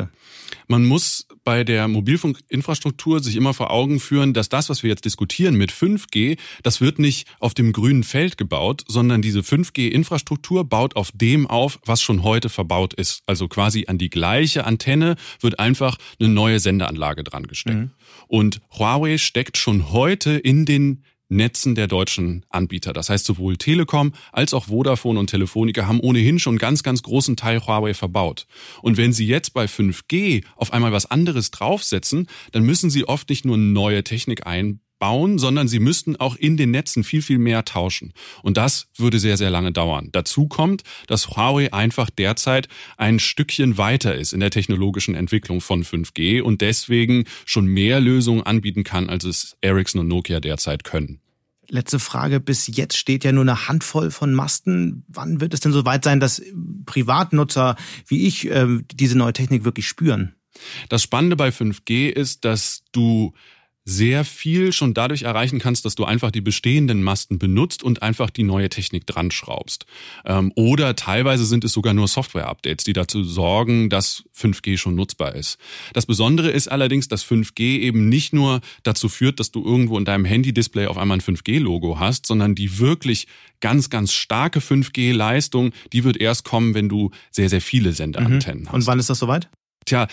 Man 0.68 0.86
muss 0.86 1.28
bei 1.44 1.64
der 1.64 1.88
Mobilfunkinfrastruktur 1.88 3.22
sich 3.22 3.36
immer 3.36 3.54
vor 3.54 3.72
Augen 3.72 4.00
führen, 4.00 4.34
dass 4.34 4.50
das, 4.50 4.70
was 4.70 4.84
wir 4.84 4.90
jetzt 4.90 5.06
diskutieren 5.06 5.56
mit 5.56 5.72
5G, 5.72 6.38
das 6.64 6.82
wird 6.82 7.00
nicht 7.00 7.28
auf 7.40 7.54
dem 7.54 7.74
grünen 7.74 8.04
Feld 8.04 8.38
gebaut, 8.38 8.84
sondern 8.88 9.22
diese 9.22 9.40
5G-Infrastruktur 9.40 10.64
baut 10.64 10.96
auf 10.96 11.12
dem 11.14 11.48
auf, 11.48 11.80
was 11.86 12.02
schon 12.02 12.24
heute 12.24 12.50
verbaut 12.50 12.94
ist. 12.94 13.24
Also 13.26 13.48
quasi 13.48 13.86
an 13.88 13.98
die 13.98 14.10
gleiche 14.10 14.66
Antenne 14.66 15.16
wird 15.40 15.60
einfach 15.60 15.98
eine 16.20 16.30
neue 16.30 16.60
Sendeanlage 16.60 17.24
dran 17.24 17.48
gesteckt. 17.48 17.78
Mhm. 17.78 17.92
Und 18.28 18.62
Huawei 18.78 19.18
steckt 19.18 19.58
schon 19.58 19.92
heute 19.92 20.32
in 20.32 20.66
den 20.66 21.04
Netzen 21.32 21.76
der 21.76 21.88
deutschen 21.88 22.46
Anbieter. 22.50 22.94
Das 22.94 23.10
heißt, 23.10 23.26
sowohl 23.26 23.58
Telekom 23.58 24.14
als 24.32 24.54
auch 24.54 24.66
Vodafone 24.66 25.20
und 25.20 25.30
Telefonica 25.30 25.88
haben 25.88 26.00
ohnehin 26.00 26.40
schon 26.40 26.58
ganz, 26.58 26.84
ganz 26.84 27.02
großen 27.04 27.38
Teil 27.38 27.66
Huawei 27.66 27.94
verbaut. 27.94 28.48
Und 28.82 28.98
wenn 28.98 29.14
sie 29.14 29.26
jetzt 29.26 29.54
bei 29.54 29.66
5G 29.66 30.44
auf 30.56 30.74
einmal 30.74 30.92
was 30.92 31.10
anderes 31.10 31.50
draufsetzen, 31.52 32.28
dann 32.52 32.64
müssen 32.64 32.90
sie 32.90 33.08
oft 33.08 33.30
nicht 33.30 33.46
nur 33.46 33.58
neue 33.58 34.04
Technik 34.04 34.46
einbauen, 34.46 34.82
bauen, 35.02 35.40
sondern 35.40 35.68
sie 35.68 35.80
müssten 35.80 36.16
auch 36.16 36.36
in 36.36 36.58
den 36.58 36.70
Netzen 36.70 37.04
viel, 37.04 37.24
viel 37.24 37.40
mehr 37.40 37.66
tauschen. 37.66 38.14
Und 38.44 38.56
das 38.56 38.88
würde 38.96 39.18
sehr, 39.18 39.36
sehr 39.36 39.50
lange 39.50 39.72
dauern. 39.72 40.10
Dazu 40.12 40.48
kommt, 40.48 40.84
dass 41.08 41.30
Huawei 41.30 41.74
einfach 41.74 42.12
derzeit 42.12 42.68
ein 42.98 43.18
Stückchen 43.18 43.80
weiter 43.80 44.14
ist 44.14 44.32
in 44.32 44.40
der 44.40 44.52
technologischen 44.52 45.16
Entwicklung 45.16 45.60
von 45.60 45.84
5G 45.84 46.42
und 46.44 46.62
deswegen 46.62 47.26
schon 47.46 47.66
mehr 47.66 48.00
Lösungen 48.00 48.44
anbieten 48.44 48.84
kann, 48.84 49.10
als 49.10 49.24
es 49.24 49.58
Ericsson 49.62 50.02
und 50.02 50.08
Nokia 50.08 50.40
derzeit 50.40 50.84
können. 50.84 51.20
Letzte 51.68 51.98
Frage. 51.98 52.40
Bis 52.40 52.68
jetzt 52.68 52.96
steht 52.96 53.24
ja 53.24 53.32
nur 53.32 53.44
eine 53.44 53.68
Handvoll 53.68 54.12
von 54.12 54.36
Masten. 54.36 55.04
Wann 55.08 55.42
wird 55.42 55.56
es 55.56 55.62
denn 55.62 55.72
so 55.72 55.84
weit 55.84 56.04
sein, 56.04 56.20
dass 56.20 56.44
Privatnutzer 56.86 57.76
wie 58.06 58.28
ich 58.28 58.48
äh, 58.52 58.68
diese 58.94 59.18
neue 59.18 59.34
Technik 59.34 59.64
wirklich 59.64 59.88
spüren? 59.88 60.36
Das 60.90 61.02
Spannende 61.02 61.36
bei 61.36 61.50
5G 61.50 62.10
ist, 62.10 62.46
dass 62.46 62.84
du 62.92 63.34
sehr 63.84 64.24
viel 64.26 64.74
schon 64.74 64.94
dadurch 64.94 65.24
erreichen 65.24 65.60
kannst, 65.60 65.86
dass 65.86 65.96
du 65.96 66.06
einfach 66.06 66.32
die 66.32 66.42
bestehenden 66.42 67.02
Masten 67.02 67.40
benutzt 67.40 67.82
und 67.82 68.04
einfach 68.04 68.30
die 68.30 68.44
neue 68.44 68.70
Technik 68.70 69.08
dran 69.08 69.32
schraubst. 69.32 69.86
Ähm, 70.26 70.52
oder 70.56 70.96
teilweise 70.96 71.46
sind 71.46 71.64
es 71.64 71.74
sogar 71.74 71.94
nur 71.94 72.08
Software-Updates, 72.08 72.84
die 72.84 72.94
dazu 72.94 73.24
sorgen, 73.24 73.90
dass 73.90 74.24
5G 74.38 74.78
schon 74.78 74.96
nutzbar 74.96 75.36
ist. 75.36 75.58
Das 75.94 76.06
Besondere 76.06 76.52
ist 76.52 76.68
allerdings, 76.68 77.08
dass 77.08 77.26
5G 77.26 77.80
eben 77.80 78.08
nicht 78.08 78.34
nur 78.34 78.62
dazu 78.84 79.10
führt, 79.10 79.40
dass 79.40 79.52
du 79.52 79.64
irgendwo 79.64 79.98
in 79.98 80.06
deinem 80.06 80.26
Handy-Display 80.26 80.86
auf 80.86 80.98
einmal 80.98 81.18
ein 81.18 81.22
5G-Logo 81.22 82.00
hast, 82.00 82.28
sondern 82.28 82.54
die 82.54 82.80
wirklich 82.80 83.28
ganz, 83.62 83.90
ganz 83.90 84.14
starke 84.14 84.60
5G-Leistung, 84.60 85.72
die 85.92 86.04
wird 86.04 86.18
erst 86.18 86.46
kommen, 86.46 86.76
wenn 86.76 86.90
du 86.90 87.12
sehr, 87.32 87.50
sehr 87.50 87.62
viele 87.62 87.94
Sendeantennen 87.94 88.64
mhm. 88.64 88.68
hast. 88.68 88.74
Und 88.74 88.88
wann 88.88 89.00
ist 89.00 89.10
das 89.10 89.20
soweit? 89.20 89.50
Tja, 89.86 90.08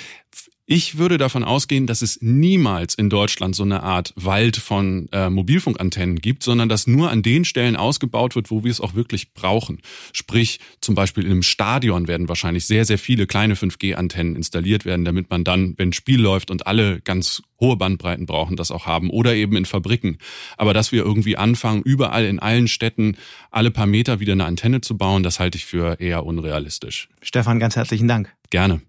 ich 0.70 0.98
würde 0.98 1.16
davon 1.16 1.44
ausgehen, 1.44 1.86
dass 1.86 2.02
es 2.02 2.18
niemals 2.20 2.94
in 2.94 3.08
Deutschland 3.08 3.56
so 3.56 3.62
eine 3.62 3.82
Art 3.82 4.12
Wald 4.16 4.58
von 4.58 5.08
äh, 5.12 5.30
Mobilfunkantennen 5.30 6.20
gibt, 6.20 6.42
sondern 6.42 6.68
dass 6.68 6.86
nur 6.86 7.10
an 7.10 7.22
den 7.22 7.46
Stellen 7.46 7.74
ausgebaut 7.74 8.36
wird, 8.36 8.50
wo 8.50 8.64
wir 8.64 8.70
es 8.70 8.82
auch 8.82 8.94
wirklich 8.94 9.32
brauchen. 9.32 9.80
Sprich, 10.12 10.60
zum 10.82 10.94
Beispiel 10.94 11.24
in 11.24 11.30
einem 11.30 11.42
Stadion 11.42 12.06
werden 12.06 12.28
wahrscheinlich 12.28 12.66
sehr, 12.66 12.84
sehr 12.84 12.98
viele 12.98 13.26
kleine 13.26 13.54
5G-Antennen 13.54 14.36
installiert 14.36 14.84
werden, 14.84 15.06
damit 15.06 15.30
man 15.30 15.42
dann, 15.42 15.72
wenn 15.78 15.94
Spiel 15.94 16.20
läuft 16.20 16.50
und 16.50 16.66
alle 16.66 17.00
ganz 17.00 17.42
hohe 17.58 17.76
Bandbreiten 17.76 18.26
brauchen, 18.26 18.56
das 18.56 18.70
auch 18.70 18.84
haben. 18.84 19.08
Oder 19.08 19.34
eben 19.34 19.56
in 19.56 19.64
Fabriken. 19.64 20.18
Aber 20.58 20.74
dass 20.74 20.92
wir 20.92 21.02
irgendwie 21.02 21.38
anfangen, 21.38 21.80
überall 21.80 22.26
in 22.26 22.40
allen 22.40 22.68
Städten 22.68 23.16
alle 23.50 23.70
paar 23.70 23.86
Meter 23.86 24.20
wieder 24.20 24.34
eine 24.34 24.44
Antenne 24.44 24.82
zu 24.82 24.98
bauen, 24.98 25.22
das 25.22 25.40
halte 25.40 25.56
ich 25.56 25.64
für 25.64 25.98
eher 25.98 26.26
unrealistisch. 26.26 27.08
Stefan, 27.22 27.58
ganz 27.58 27.74
herzlichen 27.74 28.06
Dank. 28.06 28.30
Gerne. 28.50 28.82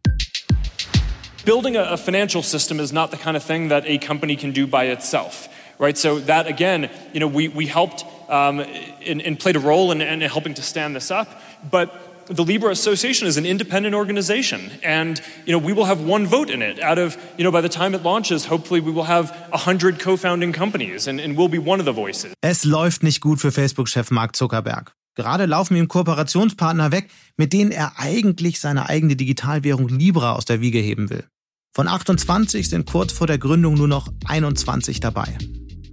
Building 1.46 1.76
a, 1.76 1.98
financial 1.98 2.44
system 2.44 2.80
is 2.80 2.92
not 2.92 3.12
the 3.12 3.18
kind 3.18 3.36
of 3.38 3.44
thing 3.44 3.70
that 3.70 3.84
a 3.86 3.98
company 3.98 4.36
can 4.36 4.52
do 4.52 4.68
by 4.68 4.86
itself, 4.86 5.48
right? 5.78 5.98
So 5.98 6.20
that 6.20 6.48
again, 6.48 6.90
you 7.14 7.20
know, 7.20 7.28
we, 7.28 7.48
we 7.48 7.68
helped 7.68 8.06
um, 8.30 8.60
and, 8.60 9.22
and 9.22 9.40
played 9.40 9.56
a 9.56 9.60
role 9.60 9.92
in, 9.92 10.02
in 10.02 10.22
helping 10.22 10.54
to 10.56 10.62
stand 10.62 10.96
this 10.96 11.12
up, 11.12 11.28
but 11.70 12.10
the 12.30 12.44
Libra 12.44 12.70
Association 12.70 13.28
is 13.28 13.38
an 13.38 13.46
independent 13.46 13.96
organization, 13.96 14.72
and 14.84 15.20
you 15.46 15.52
know 15.52 15.58
we 15.58 15.74
will 15.74 15.86
have 15.86 16.02
one 16.02 16.28
vote 16.28 16.50
in 16.50 16.62
it. 16.62 16.80
Out 16.80 17.00
of 17.00 17.18
you 17.38 17.44
know 17.44 17.52
by 17.52 17.62
the 17.62 17.70
time 17.70 17.96
it 17.96 18.04
launches, 18.04 18.46
hopefully 18.46 18.80
we 18.80 18.92
will 18.92 19.06
have 19.06 19.32
a 19.52 19.58
hundred 19.58 20.00
co-founding 20.00 20.54
companies, 20.54 21.08
and, 21.08 21.20
and 21.20 21.36
we'll 21.36 21.50
be 21.50 21.58
one 21.58 21.80
of 21.80 21.86
the 21.86 21.92
voices. 21.92 22.34
Es 22.42 22.66
läuft 22.66 23.04
nicht 23.04 23.22
gut 23.22 23.40
für 23.40 23.52
Facebook-Chef 23.52 24.12
Mark 24.12 24.36
Zuckerberg. 24.36 24.94
Gerade 25.20 25.48
laufen 25.48 25.76
ihm 25.76 25.90
Kooperationspartner 25.90 26.94
weg, 26.94 27.10
mit 27.36 27.52
denen 27.52 27.72
er 27.72 28.00
eigentlich 28.00 28.62
seine 28.62 28.88
eigene 28.88 29.18
Digitalwährung 29.18 29.90
Libra 29.90 30.32
aus 30.32 30.46
der 30.46 30.62
Wiege 30.62 30.80
heben 30.80 31.10
will. 31.10 31.26
Von 31.74 31.90
28 31.90 32.70
sind 32.70 32.90
kurz 32.90 33.12
vor 33.12 33.28
der 33.28 33.38
Gründung 33.38 33.74
nur 33.74 33.90
noch 33.90 34.08
21 34.28 35.02
dabei. 35.02 35.38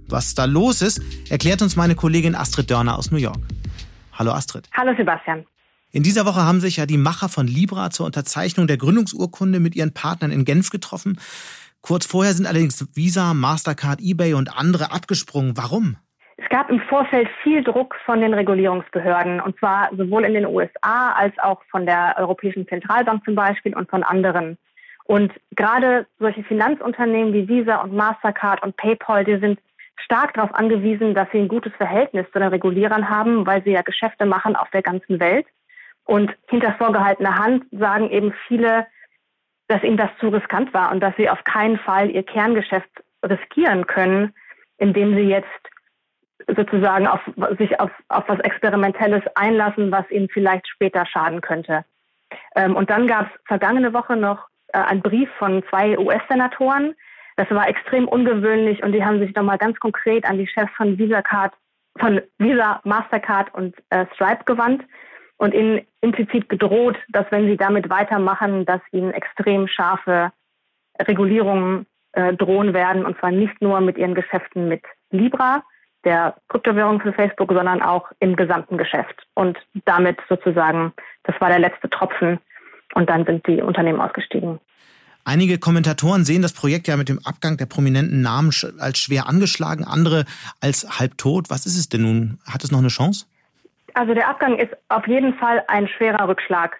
Was 0.07 0.33
da 0.33 0.45
los 0.45 0.81
ist, 0.81 1.01
erklärt 1.29 1.61
uns 1.61 1.75
meine 1.75 1.93
Kollegin 1.93 2.35
Astrid 2.35 2.71
Dörner 2.71 2.97
aus 2.97 3.11
New 3.11 3.17
York. 3.17 3.45
Hallo 4.13 4.31
Astrid. 4.31 4.69
Hallo 4.71 4.93
Sebastian. 4.97 5.45
In 5.91 6.03
dieser 6.03 6.25
Woche 6.25 6.43
haben 6.43 6.61
sich 6.61 6.77
ja 6.77 6.85
die 6.85 6.95
Macher 6.95 7.27
von 7.27 7.47
Libra 7.47 7.89
zur 7.89 8.05
Unterzeichnung 8.05 8.65
der 8.65 8.77
Gründungsurkunde 8.77 9.59
mit 9.59 9.75
ihren 9.75 9.93
Partnern 9.93 10.31
in 10.31 10.45
Genf 10.45 10.69
getroffen. 10.69 11.19
Kurz 11.81 12.05
vorher 12.05 12.33
sind 12.33 12.45
allerdings 12.45 12.85
Visa, 12.93 13.33
Mastercard, 13.33 13.99
eBay 13.99 14.35
und 14.35 14.55
andere 14.57 14.93
abgesprungen. 14.93 15.57
Warum? 15.57 15.97
Es 16.37 16.47
gab 16.49 16.69
im 16.69 16.79
Vorfeld 16.81 17.27
viel 17.41 17.63
Druck 17.63 17.95
von 18.05 18.21
den 18.21 18.33
Regulierungsbehörden, 18.33 19.41
und 19.41 19.57
zwar 19.57 19.89
sowohl 19.95 20.23
in 20.23 20.35
den 20.35 20.45
USA 20.45 21.13
als 21.13 21.37
auch 21.39 21.63
von 21.71 21.87
der 21.87 22.15
Europäischen 22.17 22.67
Zentralbank 22.67 23.25
zum 23.25 23.33
Beispiel 23.33 23.75
und 23.75 23.89
von 23.89 24.03
anderen. 24.03 24.57
Und 25.05 25.33
gerade 25.55 26.05
solche 26.19 26.43
Finanzunternehmen 26.43 27.33
wie 27.33 27.47
Visa 27.47 27.81
und 27.81 27.93
Mastercard 27.93 28.61
und 28.61 28.77
PayPal, 28.77 29.23
die 29.23 29.37
sind 29.37 29.59
stark 29.95 30.35
darauf 30.35 30.53
angewiesen, 30.53 31.15
dass 31.15 31.27
sie 31.31 31.39
ein 31.39 31.47
gutes 31.47 31.73
Verhältnis 31.73 32.27
zu 32.31 32.39
den 32.39 32.49
Regulierern 32.49 33.09
haben, 33.09 33.47
weil 33.47 33.63
sie 33.63 33.71
ja 33.71 33.81
Geschäfte 33.81 34.25
machen 34.27 34.55
auf 34.55 34.69
der 34.69 34.83
ganzen 34.83 35.19
Welt. 35.19 35.47
Und 36.05 36.35
hinter 36.49 36.73
vorgehaltener 36.73 37.35
Hand 37.35 37.65
sagen 37.71 38.11
eben 38.11 38.33
viele, 38.47 38.85
dass 39.67 39.83
ihnen 39.83 39.97
das 39.97 40.11
zu 40.19 40.29
riskant 40.29 40.73
war 40.73 40.91
und 40.91 40.99
dass 40.99 41.15
sie 41.17 41.29
auf 41.29 41.43
keinen 41.45 41.79
Fall 41.79 42.11
ihr 42.11 42.23
Kerngeschäft 42.23 42.89
riskieren 43.27 43.87
können, 43.87 44.33
indem 44.77 45.15
sie 45.15 45.23
jetzt 45.23 45.49
sozusagen 46.55 47.07
auf, 47.07 47.19
sich 47.57 47.79
auf, 47.79 47.91
auf 48.09 48.23
was 48.27 48.39
Experimentelles 48.39 49.23
einlassen, 49.35 49.91
was 49.91 50.09
ihnen 50.09 50.29
vielleicht 50.29 50.67
später 50.67 51.05
schaden 51.05 51.41
könnte. 51.41 51.83
Ähm, 52.55 52.75
und 52.75 52.89
dann 52.89 53.07
gab 53.07 53.27
es 53.27 53.41
vergangene 53.45 53.93
Woche 53.93 54.15
noch 54.15 54.47
äh, 54.73 54.79
ein 54.79 55.01
Brief 55.01 55.29
von 55.37 55.63
zwei 55.69 55.97
US-Senatoren. 55.97 56.95
Das 57.35 57.49
war 57.51 57.67
extrem 57.67 58.07
ungewöhnlich 58.07 58.83
und 58.83 58.93
die 58.93 59.03
haben 59.03 59.19
sich 59.19 59.35
nochmal 59.35 59.57
ganz 59.57 59.79
konkret 59.79 60.25
an 60.25 60.37
die 60.37 60.47
Chefs 60.47 60.71
von 60.75 60.97
Visa 60.97 61.21
Card, 61.21 61.53
von 61.99 62.21
Visa, 62.37 62.81
Mastercard 62.83 63.53
und 63.53 63.75
äh, 63.89 64.05
Stripe 64.13 64.43
gewandt 64.45 64.83
und 65.37 65.53
ihnen 65.53 65.85
implizit 66.01 66.49
gedroht, 66.49 66.97
dass 67.09 67.25
wenn 67.29 67.45
sie 67.45 67.57
damit 67.57 67.89
weitermachen, 67.89 68.65
dass 68.65 68.81
ihnen 68.91 69.11
extrem 69.11 69.67
scharfe 69.67 70.31
Regulierungen 70.99 71.85
äh, 72.13 72.33
drohen 72.33 72.73
werden 72.73 73.05
und 73.05 73.19
zwar 73.19 73.31
nicht 73.31 73.61
nur 73.61 73.81
mit 73.81 73.97
ihren 73.97 74.15
Geschäften 74.15 74.67
mit 74.67 74.83
Libra, 75.11 75.63
der 76.03 76.35
Kryptowährung 76.49 77.01
für 77.01 77.13
Facebook, 77.13 77.51
sondern 77.51 77.81
auch 77.81 78.11
im 78.19 78.35
gesamten 78.35 78.77
Geschäft. 78.77 79.25
Und 79.33 79.57
damit 79.85 80.19
sozusagen, 80.29 80.93
das 81.23 81.39
war 81.39 81.49
der 81.49 81.59
letzte 81.59 81.89
Tropfen, 81.89 82.39
und 82.93 83.09
dann 83.09 83.25
sind 83.25 83.45
die 83.47 83.61
Unternehmen 83.61 83.99
ausgestiegen. 83.99 84.59
Einige 85.23 85.59
Kommentatoren 85.59 86.23
sehen 86.23 86.41
das 86.41 86.53
Projekt 86.53 86.87
ja 86.87 86.95
mit 86.95 87.09
dem 87.09 87.19
Abgang 87.25 87.57
der 87.57 87.65
prominenten 87.65 88.21
Namen 88.21 88.51
als 88.79 88.97
schwer 88.97 89.27
angeschlagen, 89.27 89.83
andere 89.83 90.23
als 90.61 90.99
halbtot. 90.99 91.49
Was 91.49 91.65
ist 91.65 91.77
es 91.77 91.89
denn 91.89 92.03
nun? 92.03 92.39
Hat 92.49 92.63
es 92.63 92.71
noch 92.71 92.79
eine 92.79 92.87
Chance? 92.87 93.25
Also 93.93 94.13
der 94.13 94.29
Abgang 94.29 94.57
ist 94.57 94.71
auf 94.87 95.05
jeden 95.07 95.33
Fall 95.33 95.63
ein 95.67 95.87
schwerer 95.87 96.29
Rückschlag. 96.29 96.77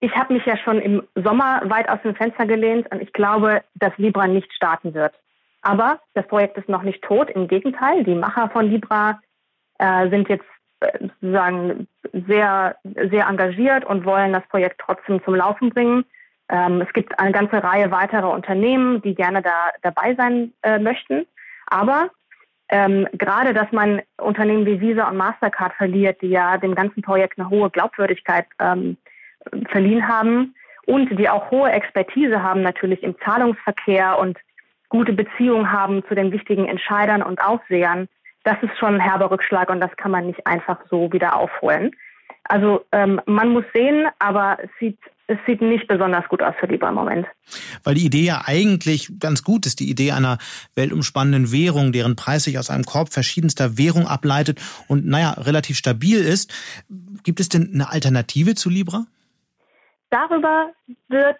Ich 0.00 0.12
habe 0.16 0.32
mich 0.32 0.46
ja 0.46 0.56
schon 0.56 0.78
im 0.80 1.02
Sommer 1.14 1.60
weit 1.66 1.90
aus 1.90 2.00
dem 2.02 2.14
Fenster 2.14 2.46
gelehnt 2.46 2.90
und 2.90 3.02
ich 3.02 3.12
glaube, 3.12 3.62
dass 3.74 3.92
Libra 3.98 4.26
nicht 4.26 4.50
starten 4.54 4.94
wird. 4.94 5.12
Aber 5.62 6.00
das 6.14 6.26
Projekt 6.26 6.56
ist 6.56 6.68
noch 6.68 6.82
nicht 6.82 7.02
tot. 7.02 7.30
Im 7.30 7.48
Gegenteil, 7.48 8.04
die 8.04 8.14
Macher 8.14 8.48
von 8.50 8.70
Libra 8.70 9.20
äh, 9.78 10.08
sind 10.08 10.28
jetzt 10.28 10.46
sozusagen 11.20 11.86
sehr, 12.12 12.76
sehr 12.84 13.26
engagiert 13.26 13.84
und 13.84 14.04
wollen 14.04 14.32
das 14.32 14.46
Projekt 14.48 14.80
trotzdem 14.84 15.22
zum 15.24 15.34
Laufen 15.34 15.70
bringen. 15.70 16.04
Ähm, 16.48 16.80
es 16.80 16.92
gibt 16.92 17.18
eine 17.18 17.32
ganze 17.32 17.62
Reihe 17.62 17.90
weiterer 17.90 18.30
Unternehmen, 18.30 19.02
die 19.02 19.14
gerne 19.14 19.42
da 19.42 19.70
dabei 19.82 20.14
sein 20.14 20.52
äh, 20.62 20.78
möchten. 20.78 21.26
Aber 21.66 22.10
ähm, 22.70 23.06
gerade, 23.12 23.52
dass 23.52 23.70
man 23.72 24.00
Unternehmen 24.18 24.64
wie 24.64 24.80
Visa 24.80 25.08
und 25.08 25.16
Mastercard 25.16 25.74
verliert, 25.74 26.22
die 26.22 26.28
ja 26.28 26.56
dem 26.56 26.74
ganzen 26.74 27.02
Projekt 27.02 27.38
eine 27.38 27.50
hohe 27.50 27.70
Glaubwürdigkeit 27.70 28.46
ähm, 28.58 28.96
verliehen 29.68 30.06
haben 30.06 30.54
und 30.86 31.18
die 31.18 31.28
auch 31.28 31.50
hohe 31.50 31.70
Expertise 31.70 32.42
haben 32.42 32.62
natürlich 32.62 33.02
im 33.02 33.16
Zahlungsverkehr 33.20 34.18
und 34.18 34.38
gute 34.90 35.14
Beziehungen 35.14 35.72
haben 35.72 36.04
zu 36.06 36.14
den 36.14 36.30
wichtigen 36.32 36.66
Entscheidern 36.66 37.22
und 37.22 37.40
Aufsehern, 37.40 38.08
das 38.44 38.56
ist 38.62 38.76
schon 38.78 38.96
ein 38.96 39.00
herber 39.00 39.30
Rückschlag 39.30 39.70
und 39.70 39.80
das 39.80 39.94
kann 39.96 40.10
man 40.10 40.26
nicht 40.26 40.46
einfach 40.46 40.78
so 40.90 41.10
wieder 41.12 41.36
aufholen. 41.36 41.92
Also 42.44 42.84
ähm, 42.92 43.20
man 43.26 43.50
muss 43.50 43.64
sehen, 43.72 44.08
aber 44.18 44.58
es 44.62 44.70
sieht, 44.80 44.98
es 45.26 45.38
sieht 45.46 45.60
nicht 45.60 45.86
besonders 45.86 46.26
gut 46.28 46.42
aus 46.42 46.54
für 46.58 46.66
Libra 46.66 46.88
im 46.88 46.96
Moment. 46.96 47.26
Weil 47.84 47.94
die 47.94 48.06
Idee 48.06 48.24
ja 48.24 48.42
eigentlich 48.44 49.12
ganz 49.20 49.44
gut 49.44 49.66
ist, 49.66 49.78
die 49.78 49.90
Idee 49.90 50.12
einer 50.12 50.38
weltumspannenden 50.74 51.52
Währung, 51.52 51.92
deren 51.92 52.16
Preis 52.16 52.44
sich 52.44 52.58
aus 52.58 52.70
einem 52.70 52.84
Korb 52.84 53.12
verschiedenster 53.12 53.78
Währung 53.78 54.06
ableitet 54.08 54.60
und 54.88 55.06
naja, 55.06 55.32
relativ 55.32 55.76
stabil 55.76 56.18
ist. 56.18 56.52
Gibt 57.22 57.38
es 57.40 57.48
denn 57.48 57.70
eine 57.72 57.90
Alternative 57.90 58.54
zu 58.54 58.70
Libra? 58.70 59.06
Darüber 60.08 60.72
wird 61.08 61.38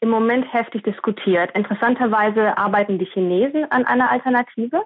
im 0.00 0.08
Moment 0.08 0.52
heftig 0.52 0.82
diskutiert. 0.82 1.50
Interessanterweise 1.54 2.56
arbeiten 2.56 2.98
die 2.98 3.06
Chinesen 3.06 3.70
an 3.70 3.84
einer 3.84 4.10
Alternative. 4.10 4.82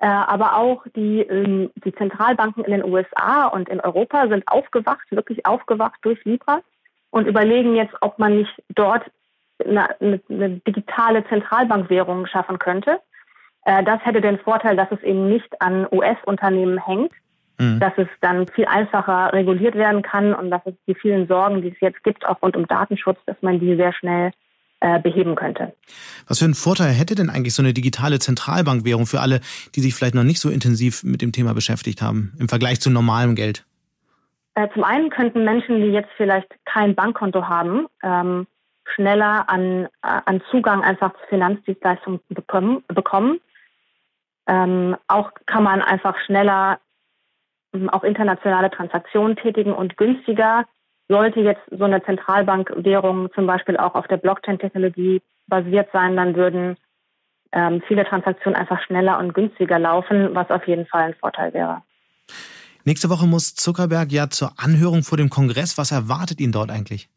Äh, 0.00 0.06
aber 0.06 0.56
auch 0.56 0.84
die, 0.94 1.22
ähm, 1.22 1.70
die 1.84 1.92
Zentralbanken 1.92 2.64
in 2.64 2.70
den 2.70 2.84
USA 2.84 3.48
und 3.48 3.68
in 3.68 3.80
Europa 3.80 4.28
sind 4.28 4.46
aufgewacht, 4.46 5.10
wirklich 5.10 5.44
aufgewacht 5.44 5.98
durch 6.02 6.24
Libra 6.24 6.60
und 7.10 7.26
überlegen 7.26 7.74
jetzt, 7.74 7.94
ob 8.00 8.18
man 8.18 8.36
nicht 8.36 8.62
dort 8.68 9.10
eine, 9.64 10.00
eine, 10.00 10.20
eine 10.28 10.50
digitale 10.60 11.26
Zentralbankwährung 11.26 12.26
schaffen 12.26 12.60
könnte. 12.60 13.00
Äh, 13.64 13.82
das 13.82 14.04
hätte 14.04 14.20
den 14.20 14.38
Vorteil, 14.38 14.76
dass 14.76 14.90
es 14.92 15.02
eben 15.02 15.28
nicht 15.28 15.60
an 15.60 15.88
US-Unternehmen 15.90 16.78
hängt, 16.78 17.12
mhm. 17.58 17.80
dass 17.80 17.92
es 17.96 18.08
dann 18.20 18.46
viel 18.48 18.66
einfacher 18.66 19.32
reguliert 19.32 19.74
werden 19.74 20.02
kann 20.02 20.34
und 20.34 20.50
dass 20.50 20.62
es 20.64 20.74
die 20.86 20.94
vielen 20.94 21.26
Sorgen, 21.28 21.62
die 21.62 21.68
es 21.68 21.80
jetzt 21.80 22.02
gibt, 22.04 22.26
auch 22.26 22.40
rund 22.42 22.56
um 22.56 22.66
Datenschutz, 22.66 23.18
dass 23.26 23.36
man 23.40 23.60
die 23.60 23.76
sehr 23.76 23.92
schnell 23.92 24.32
äh, 24.80 25.00
beheben 25.00 25.34
könnte. 25.34 25.74
Was 26.28 26.38
für 26.38 26.44
einen 26.44 26.54
Vorteil 26.54 26.92
hätte 26.92 27.14
denn 27.14 27.30
eigentlich 27.30 27.54
so 27.54 27.62
eine 27.62 27.72
digitale 27.72 28.18
Zentralbankwährung 28.20 29.06
für 29.06 29.20
alle, 29.20 29.40
die 29.74 29.80
sich 29.80 29.94
vielleicht 29.94 30.14
noch 30.14 30.22
nicht 30.22 30.40
so 30.40 30.50
intensiv 30.50 31.02
mit 31.02 31.20
dem 31.20 31.32
Thema 31.32 31.52
beschäftigt 31.52 32.00
haben, 32.00 32.32
im 32.38 32.48
Vergleich 32.48 32.80
zu 32.80 32.90
normalem 32.90 33.34
Geld? 33.34 33.64
Äh, 34.54 34.68
zum 34.74 34.84
einen 34.84 35.10
könnten 35.10 35.44
Menschen, 35.44 35.80
die 35.80 35.88
jetzt 35.88 36.10
vielleicht 36.16 36.48
kein 36.64 36.94
Bankkonto 36.94 37.48
haben, 37.48 37.86
ähm, 38.02 38.46
schneller 38.94 39.48
an, 39.48 39.86
äh, 40.02 40.20
an 40.24 40.42
Zugang 40.50 40.82
einfach 40.82 41.12
zu 41.12 41.26
Finanzdienstleistungen 41.28 42.20
bekommen. 42.28 42.84
bekommen. 42.88 43.40
Ähm, 44.46 44.96
auch 45.08 45.32
kann 45.46 45.62
man 45.62 45.82
einfach 45.82 46.16
schneller 46.24 46.80
auch 47.90 48.04
internationale 48.04 48.70
Transaktionen 48.70 49.36
tätigen 49.36 49.72
und 49.72 49.96
günstiger. 49.96 50.64
Sollte 51.08 51.40
jetzt 51.40 51.62
so 51.70 51.84
eine 51.84 52.02
Zentralbankwährung 52.02 53.30
zum 53.34 53.46
Beispiel 53.46 53.76
auch 53.76 53.94
auf 53.94 54.06
der 54.08 54.18
Blockchain-Technologie 54.18 55.22
basiert 55.46 55.88
sein, 55.92 56.16
dann 56.16 56.36
würden 56.36 56.76
ähm, 57.52 57.82
viele 57.88 58.04
Transaktionen 58.04 58.58
einfach 58.58 58.82
schneller 58.82 59.18
und 59.18 59.32
günstiger 59.32 59.78
laufen, 59.78 60.34
was 60.34 60.50
auf 60.50 60.66
jeden 60.66 60.86
Fall 60.86 61.04
ein 61.04 61.14
Vorteil 61.14 61.54
wäre. 61.54 61.82
Nächste 62.84 63.10
Woche 63.10 63.26
muss 63.26 63.54
Zuckerberg 63.54 64.12
ja 64.12 64.28
zur 64.30 64.52
Anhörung 64.56 65.02
vor 65.02 65.18
dem 65.18 65.30
Kongress. 65.30 65.78
Was 65.78 65.92
erwartet 65.92 66.40
ihn 66.40 66.52
dort 66.52 66.70
eigentlich? 66.70 67.08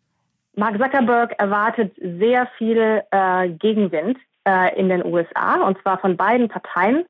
Mark 0.55 0.77
Zuckerberg 0.77 1.33
erwartet 1.39 1.93
sehr 2.01 2.47
viel 2.57 3.01
äh, 3.11 3.49
Gegenwind 3.49 4.17
äh, 4.45 4.77
in 4.77 4.89
den 4.89 5.05
USA 5.05 5.65
und 5.65 5.77
zwar 5.81 5.99
von 5.99 6.17
beiden 6.17 6.49
Parteien. 6.49 7.05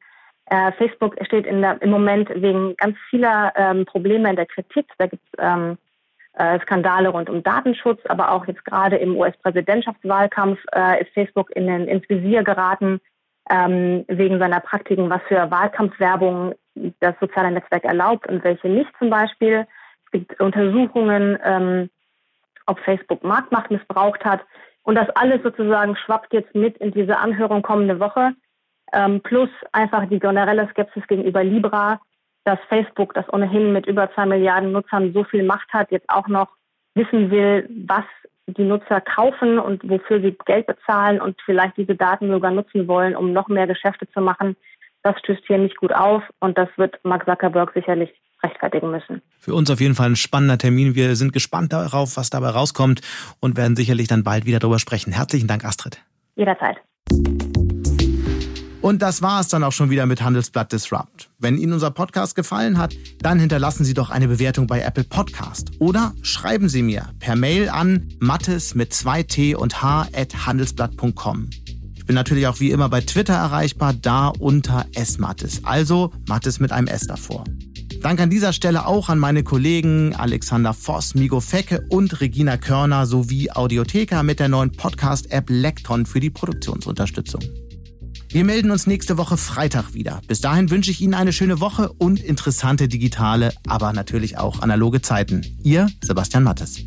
Äh, 0.52 0.74
Facebook 0.74 1.16
steht 1.26 1.46
der, 1.46 1.82
im 1.82 1.90
Moment 1.90 2.30
wegen 2.30 2.76
ganz 2.76 2.98
vieler 3.10 3.54
ähm, 3.56 3.86
Probleme 3.86 4.30
in 4.30 4.36
der 4.36 4.46
Kritik. 4.46 4.86
Da 4.98 5.08
gibt 5.08 5.24
es 5.32 5.40
ähm, 5.40 5.78
äh, 6.34 6.60
Skandale 6.60 7.08
rund 7.08 7.30
um 7.30 7.42
Datenschutz, 7.42 8.02
aber 8.10 8.34
auch 8.34 8.46
jetzt 8.48 8.66
gerade 8.66 8.98
im 8.98 9.16
US-Präsidentschaftswahlkampf 9.16 10.60
äh, 10.76 11.02
ist 11.02 11.14
Facebook 11.14 11.56
in 11.56 11.68
den, 11.68 11.88
ins 11.88 12.08
Visier 12.10 12.44
geraten 12.44 13.00
ähm, 13.50 14.04
wegen 14.10 14.40
seiner 14.40 14.60
Praktiken, 14.60 15.10
was 15.10 15.22
für 15.30 15.50
Wahlkampfwerbung 15.50 16.54
das 17.00 17.16
soziale 17.22 17.52
Netzwerk 17.52 17.86
erlaubt 17.86 18.28
und 18.28 18.44
welche 18.44 18.68
nicht 18.68 18.92
zum 19.00 19.10
Beispiel. 19.10 19.66
Es 20.06 20.12
gibt 20.12 20.38
Untersuchungen, 20.42 21.40
ähm, 21.46 21.90
ob 22.66 22.78
Facebook 22.82 23.24
Marktmacht 23.24 23.72
missbraucht 23.72 24.26
hat. 24.26 24.42
Und 24.84 24.96
das 24.96 25.10
alles 25.12 25.42
sozusagen 25.44 25.96
schwappt 25.96 26.34
jetzt 26.34 26.54
mit 26.54 26.76
in 26.80 26.92
diese 26.92 27.20
Anhörung 27.20 27.62
kommende 27.62 28.02
Woche. 28.02 28.34
Ähm, 28.94 29.22
plus 29.22 29.50
einfach 29.72 30.08
die 30.08 30.20
generelle 30.20 30.68
Skepsis 30.70 31.08
gegenüber 31.08 31.44
Libra, 31.44 32.02
dass 32.44 32.60
Facebook, 32.70 33.14
das 33.14 33.32
ohnehin 33.32 33.72
mit 33.72 33.86
über 33.86 34.12
zwei 34.14 34.26
Milliarden 34.26 34.72
Nutzern 34.72 35.14
so 35.14 35.24
viel 35.24 35.44
Macht 35.44 35.72
hat, 35.72 35.92
jetzt 35.92 36.10
auch 36.10 36.28
noch 36.28 36.50
wissen 36.96 37.32
will, 37.32 37.70
was 37.88 38.04
die 38.48 38.64
Nutzer 38.64 39.02
kaufen 39.02 39.60
und 39.60 39.88
wofür 39.88 40.20
sie 40.22 40.36
Geld 40.46 40.68
bezahlen 40.68 41.22
und 41.22 41.40
vielleicht 41.46 41.78
diese 41.78 41.96
Daten 41.96 42.30
sogar 42.30 42.52
nutzen 42.52 42.88
wollen, 42.88 43.16
um 43.16 43.32
noch 43.34 43.48
mehr 43.48 43.68
Geschäfte 43.68 44.10
zu 44.10 44.22
machen. 44.22 44.58
Das 45.04 45.18
stößt 45.20 45.44
hier 45.48 45.58
nicht 45.58 45.78
gut 45.78 45.94
auf 45.94 46.24
und 46.40 46.58
das 46.58 46.70
wird 46.78 47.00
Mark 47.04 47.26
Zuckerberg 47.26 47.72
sicherlich 47.74 48.10
rechtfertigen 48.44 48.92
müssen. 48.92 49.22
Für 49.40 49.54
uns 49.54 49.70
auf 49.70 49.80
jeden 49.80 49.96
Fall 49.96 50.10
ein 50.10 50.16
spannender 50.16 50.58
Termin. 50.58 50.96
Wir 50.96 51.16
sind 51.16 51.34
gespannt 51.34 51.74
darauf, 51.74 52.18
was 52.18 52.30
dabei 52.30 52.50
rauskommt 52.50 53.02
und 53.40 53.58
werden 53.58 53.76
sicherlich 53.76 54.08
dann 54.08 54.24
bald 54.24 54.46
wieder 54.46 54.60
darüber 54.60 54.80
sprechen. 54.80 55.14
Herzlichen 55.14 55.48
Dank, 55.48 55.64
Astrid. 55.64 56.04
Jederzeit. 56.36 56.78
Und 58.82 59.04
das 59.04 59.22
war 59.22 59.40
es 59.40 59.48
dann 59.48 59.64
auch 59.64 59.72
schon 59.72 59.92
wieder 59.92 60.08
mit 60.08 60.24
Handelsblatt 60.24 60.72
Disrupt. 60.72 61.30
Wenn 61.38 61.58
Ihnen 61.58 61.74
unser 61.74 61.92
Podcast 61.92 62.36
gefallen 62.36 62.80
hat, 62.80 62.96
dann 63.20 63.40
hinterlassen 63.40 63.86
Sie 63.86 63.94
doch 63.94 64.10
eine 64.10 64.28
Bewertung 64.28 64.66
bei 64.66 64.82
Apple 64.82 65.04
Podcast. 65.04 65.72
Oder 65.78 66.14
schreiben 66.24 66.68
Sie 66.68 66.82
mir 66.82 67.10
per 67.20 67.36
Mail 67.36 67.70
an 67.70 68.10
mattes 68.20 68.74
mit 68.74 68.92
2t 68.92 69.56
und 69.56 69.84
h 69.84 70.08
at 70.16 70.48
handelsblatt.com. 70.48 71.50
Ich 71.94 72.08
bin 72.08 72.16
natürlich 72.16 72.48
auch 72.48 72.60
wie 72.60 72.72
immer 72.72 72.90
bei 72.90 73.02
Twitter 73.02 73.36
erreichbar, 73.36 73.94
da 73.94 74.30
unter 74.30 74.88
smattes. 75.04 75.64
Also 75.64 76.12
Mattes 76.28 76.60
mit 76.60 76.72
einem 76.72 76.88
S 76.88 77.06
davor. 77.06 77.44
Dank 78.02 78.20
an 78.20 78.32
dieser 78.32 78.52
Stelle 78.52 78.88
auch 78.88 79.10
an 79.10 79.20
meine 79.20 79.44
Kollegen 79.44 80.16
Alexander 80.16 80.74
Voss, 80.74 81.14
Migo 81.14 81.40
Fecke 81.40 81.86
und 81.90 82.20
Regina 82.20 82.58
Körner 82.58 83.06
sowie 83.06 83.52
Audiotheka 83.52 84.24
mit 84.24 84.40
der 84.40 84.50
neuen 84.50 84.72
Podcast-App 84.72 85.52
Lekton 85.52 86.08
für 86.08 86.20
die 86.20 86.32
Produktionsunterstützung. 86.32 87.44
Wir 88.32 88.46
melden 88.46 88.72
uns 88.72 88.88
nächste 88.88 89.18
Woche 89.18 89.36
Freitag 89.36 89.94
wieder. 89.94 90.22
Bis 90.26 90.40
dahin 90.40 90.70
wünsche 90.70 90.90
ich 90.90 91.02
Ihnen 91.02 91.16
eine 91.16 91.34
schöne 91.34 91.60
Woche 91.60 91.92
und 91.92 92.22
interessante 92.22 92.88
digitale, 92.88 93.52
aber 93.68 93.92
natürlich 93.92 94.38
auch 94.38 94.62
analoge 94.62 95.02
Zeiten. 95.02 95.46
Ihr 95.64 95.90
Sebastian 96.02 96.44
Mattes. 96.44 96.86